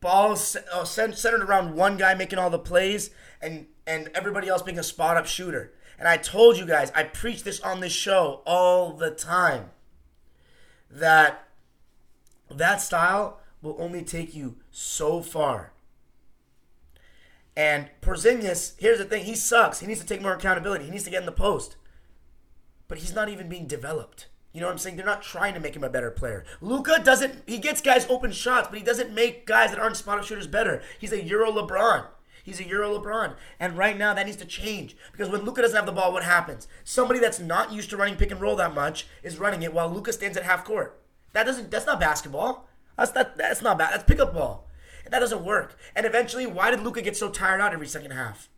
Balls 0.00 0.56
uh, 0.72 0.84
centered 0.84 1.42
around 1.42 1.74
one 1.74 1.96
guy 1.96 2.14
making 2.14 2.38
all 2.38 2.48
the 2.48 2.60
plays 2.60 3.10
and, 3.42 3.66
and 3.88 4.08
everybody 4.14 4.46
else 4.46 4.62
being 4.62 4.78
a 4.78 4.84
spot 4.84 5.16
up 5.16 5.26
shooter. 5.26 5.72
And 5.98 6.06
I 6.06 6.16
told 6.16 6.58
you 6.58 6.64
guys, 6.64 6.92
I 6.94 7.02
preach 7.02 7.42
this 7.42 7.58
on 7.58 7.80
this 7.80 7.92
show 7.92 8.42
all 8.46 8.92
the 8.92 9.10
time 9.10 9.70
that 10.88 11.48
that 12.48 12.80
style 12.80 13.40
will 13.62 13.74
only 13.80 14.02
take 14.02 14.32
you 14.32 14.58
so 14.70 15.22
far. 15.22 15.72
And 17.56 17.88
Porzingis, 18.00 18.74
here's 18.78 18.98
the 18.98 19.06
thing, 19.06 19.24
he 19.24 19.34
sucks. 19.34 19.80
He 19.80 19.88
needs 19.88 20.00
to 20.00 20.06
take 20.06 20.22
more 20.22 20.34
accountability. 20.34 20.84
He 20.84 20.90
needs 20.92 21.04
to 21.04 21.10
get 21.10 21.20
in 21.20 21.26
the 21.26 21.32
post. 21.32 21.74
But 22.88 22.98
he's 22.98 23.14
not 23.14 23.28
even 23.28 23.48
being 23.48 23.66
developed. 23.66 24.26
You 24.52 24.60
know 24.60 24.68
what 24.68 24.72
I'm 24.72 24.78
saying? 24.78 24.96
They're 24.96 25.04
not 25.04 25.22
trying 25.22 25.52
to 25.52 25.60
make 25.60 25.76
him 25.76 25.84
a 25.84 25.90
better 25.90 26.10
player. 26.10 26.42
Luka 26.62 26.98
doesn't 27.04 27.42
he 27.46 27.58
gets 27.58 27.82
guys 27.82 28.06
open 28.08 28.32
shots, 28.32 28.68
but 28.68 28.78
he 28.78 28.84
doesn't 28.84 29.12
make 29.12 29.44
guys 29.44 29.70
that 29.70 29.78
aren't 29.78 29.98
spot 29.98 30.18
up 30.18 30.24
shooters 30.24 30.46
better. 30.46 30.80
He's 30.98 31.12
a 31.12 31.22
Euro 31.22 31.52
LeBron. 31.52 32.06
He's 32.42 32.58
a 32.58 32.66
Euro 32.68 32.98
LeBron. 32.98 33.34
And 33.60 33.76
right 33.76 33.98
now 33.98 34.14
that 34.14 34.24
needs 34.24 34.38
to 34.38 34.46
change. 34.46 34.96
Because 35.12 35.28
when 35.28 35.42
Luka 35.42 35.60
doesn't 35.60 35.76
have 35.76 35.84
the 35.84 35.92
ball, 35.92 36.10
what 36.10 36.22
happens? 36.22 36.68
Somebody 36.84 37.20
that's 37.20 37.38
not 37.38 37.70
used 37.70 37.90
to 37.90 37.98
running 37.98 38.16
pick 38.16 38.30
and 38.30 38.40
roll 38.40 38.56
that 38.56 38.74
much 38.74 39.06
is 39.22 39.38
running 39.38 39.62
it 39.62 39.74
while 39.74 39.90
Luka 39.90 40.12
stands 40.12 40.38
at 40.38 40.44
half 40.44 40.64
court. 40.64 41.02
That 41.34 41.44
doesn't 41.44 41.70
that's 41.70 41.84
not 41.84 42.00
basketball. 42.00 42.66
That's 42.96 43.14
not 43.14 43.36
that's 43.36 43.60
not 43.60 43.76
bad. 43.76 43.92
That's 43.92 44.04
pickup 44.04 44.32
ball. 44.32 44.70
And 45.04 45.12
that 45.12 45.20
doesn't 45.20 45.44
work. 45.44 45.76
And 45.94 46.06
eventually, 46.06 46.46
why 46.46 46.70
did 46.70 46.80
Luka 46.80 47.02
get 47.02 47.16
so 47.16 47.28
tired 47.28 47.60
out 47.60 47.74
every 47.74 47.86
second 47.86 48.12
half? 48.12 48.48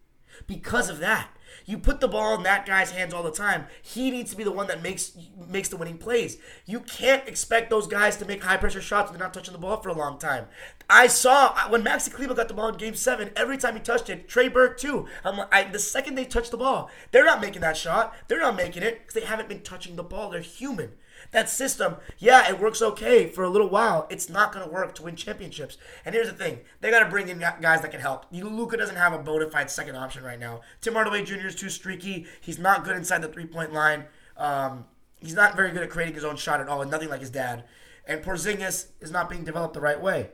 Because 0.47 0.89
of 0.89 1.01
that. 1.01 1.31
You 1.69 1.77
put 1.77 2.01
the 2.01 2.09
ball 2.09 2.35
in 2.35 2.45
that 2.45 2.65
guy's 2.65 2.93
hands 2.93 3.13
all 3.13 3.23
the 3.23 3.31
time. 3.31 3.67
He 3.83 4.11
needs 4.11 4.31
to 4.31 4.39
be 4.39 4.43
the 4.43 4.51
one 4.51 4.69
that 4.69 4.83
makes 4.83 5.13
makes 5.51 5.69
the 5.69 5.77
winning 5.77 5.99
plays. 5.99 6.39
You 6.65 6.81
can't 6.81 7.29
expect 7.29 7.69
those 7.69 7.87
guys 7.87 8.17
to 8.17 8.25
make 8.25 8.43
high 8.43 8.57
pressure 8.57 8.81
shots 8.81 9.11
when 9.11 9.19
they're 9.19 9.27
not 9.27 9.35
touching 9.35 9.53
the 9.53 9.59
ball 9.59 9.77
for 9.83 9.91
a 9.91 9.95
long 9.95 10.19
time. 10.19 10.47
I 10.89 11.09
saw 11.09 11.69
when 11.69 11.85
Maxi 11.85 12.11
Kleber 12.11 12.33
got 12.33 12.49
the 12.49 12.55
ball 12.55 12.71
in 12.71 12.77
Game 12.77 12.95
Seven. 12.95 13.33
Every 13.37 13.59
time 13.59 13.75
he 13.75 13.81
touched 13.81 14.09
it, 14.09 14.31
Trey 14.31 14.49
Burke 14.49 14.79
too. 14.79 15.09
I'm 15.23 15.47
I, 15.53 15.65
the 15.65 15.79
second 15.79 16.15
they 16.15 16.25
touch 16.25 16.49
the 16.49 16.57
ball, 16.57 16.91
they're 17.11 17.27
not 17.27 17.43
making 17.43 17.61
that 17.61 17.77
shot. 17.77 18.15
They're 18.29 18.41
not 18.41 18.57
making 18.57 18.83
it 18.83 19.01
because 19.01 19.13
they 19.13 19.29
haven't 19.29 19.51
been 19.51 19.61
touching 19.61 19.97
the 19.97 20.03
ball. 20.03 20.31
They're 20.31 20.41
human. 20.41 20.93
That 21.31 21.49
system, 21.49 21.97
yeah, 22.19 22.49
it 22.49 22.59
works 22.59 22.81
okay 22.81 23.27
for 23.27 23.45
a 23.45 23.51
little 23.51 23.69
while. 23.69 24.07
It's 24.11 24.29
not 24.29 24.53
going 24.53 24.65
to 24.65 24.73
work 24.73 24.95
to 24.97 25.03
win 25.03 25.17
championships. 25.17 25.77
And 26.05 26.15
here's 26.15 26.29
the 26.29 26.35
thing: 26.35 26.61
they 26.81 26.91
got 26.91 27.05
to 27.05 27.11
bring 27.11 27.29
in 27.29 27.39
guys 27.39 27.83
that 27.83 27.91
can 27.91 28.01
help. 28.01 28.27
Luka 28.33 28.77
doesn't 28.77 28.97
have 28.97 29.13
a 29.13 29.19
bona 29.19 29.51
fide 29.51 29.71
second 29.71 29.97
option 29.97 30.25
right 30.25 30.39
now. 30.39 30.61
Tim 30.81 30.95
Hardaway 30.95 31.25
Jr. 31.25 31.47
is 31.47 31.55
too 31.55 31.69
streaky. 31.69 32.27
He's 32.41 32.59
not 32.59 32.85
good 32.85 32.97
inside 32.97 33.23
the 33.23 33.29
three 33.29 33.47
point 33.47 33.73
line. 33.73 34.05
Um, 34.37 34.87
he's 35.21 35.35
not 35.35 35.57
very 35.57 35.73
good 35.73 35.83
at 35.83 35.91
creating 35.91 36.15
his 36.15 36.25
own 36.25 36.37
shot 36.37 36.61
at 36.61 36.69
all, 36.69 36.83
and 36.83 36.91
nothing 36.91 37.09
like 37.09 37.21
his 37.21 37.31
dad. 37.31 37.65
And 38.07 38.23
Porzingis 38.23 38.87
is 39.01 39.11
not 39.11 39.29
being 39.29 39.45
developed 39.45 39.75
the 39.75 39.81
right 39.81 40.01
way. 40.01 40.31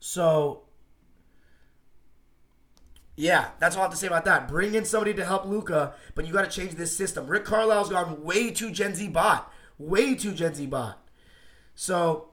So, 0.00 0.64
yeah, 3.16 3.50
that's 3.58 3.76
all 3.76 3.82
I 3.82 3.84
have 3.84 3.92
to 3.92 3.96
say 3.96 4.08
about 4.08 4.24
that. 4.24 4.48
Bring 4.48 4.74
in 4.74 4.84
somebody 4.84 5.14
to 5.14 5.24
help 5.24 5.46
Luka, 5.46 5.94
but 6.14 6.26
you 6.26 6.32
got 6.32 6.50
to 6.50 6.50
change 6.50 6.74
this 6.74 6.94
system. 6.94 7.26
Rick 7.26 7.44
Carlisle's 7.44 7.88
gone 7.88 8.22
way 8.22 8.50
too 8.50 8.70
Gen 8.70 8.94
Z 8.94 9.08
bot 9.08 9.51
way 9.88 10.14
too 10.14 10.32
Gen 10.32 10.54
Z 10.54 10.66
bot. 10.66 10.98
So 11.74 12.28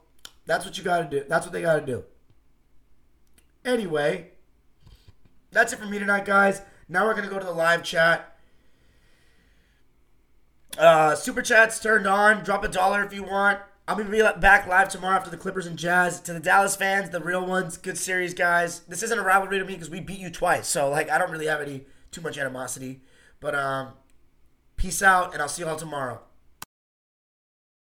that's 0.46 0.64
what 0.64 0.78
you 0.78 0.84
got 0.84 1.10
to 1.10 1.20
do. 1.20 1.24
That's 1.28 1.46
what 1.46 1.52
they 1.52 1.62
got 1.62 1.80
to 1.80 1.86
do. 1.86 2.04
Anyway, 3.64 4.30
that's 5.50 5.72
it 5.72 5.78
for 5.78 5.86
me 5.86 5.98
tonight, 5.98 6.24
guys. 6.24 6.62
Now 6.88 7.04
we're 7.04 7.14
gonna 7.14 7.28
go 7.28 7.38
to 7.38 7.44
the 7.44 7.52
live 7.52 7.82
chat. 7.82 8.36
Uh, 10.78 11.14
super 11.14 11.42
chats 11.42 11.78
turned 11.78 12.06
on. 12.06 12.42
Drop 12.42 12.64
a 12.64 12.68
dollar 12.68 13.04
if 13.04 13.12
you 13.12 13.22
want. 13.22 13.58
I'm 13.86 13.98
gonna 13.98 14.10
be 14.10 14.22
back 14.40 14.66
live 14.66 14.88
tomorrow 14.88 15.16
after 15.16 15.30
the 15.30 15.36
Clippers 15.36 15.66
and 15.66 15.76
Jazz. 15.76 16.20
To 16.20 16.32
the 16.32 16.40
Dallas 16.40 16.74
fans, 16.74 17.10
the 17.10 17.20
real 17.20 17.44
ones, 17.44 17.76
good 17.76 17.98
series, 17.98 18.34
guys. 18.34 18.80
This 18.80 19.02
isn't 19.02 19.18
a 19.18 19.22
rivalry 19.22 19.58
to 19.58 19.64
me 19.64 19.74
because 19.74 19.90
we 19.90 20.00
beat 20.00 20.18
you 20.18 20.30
twice, 20.30 20.66
so 20.68 20.88
like 20.88 21.10
I 21.10 21.18
don't 21.18 21.30
really 21.30 21.46
have 21.46 21.60
any 21.60 21.84
too 22.10 22.20
much 22.20 22.38
animosity. 22.38 23.02
But 23.40 23.54
um, 23.54 23.90
peace 24.76 25.02
out, 25.02 25.32
and 25.32 25.42
I'll 25.42 25.48
see 25.48 25.62
you 25.62 25.68
all 25.68 25.76
tomorrow. 25.76 26.20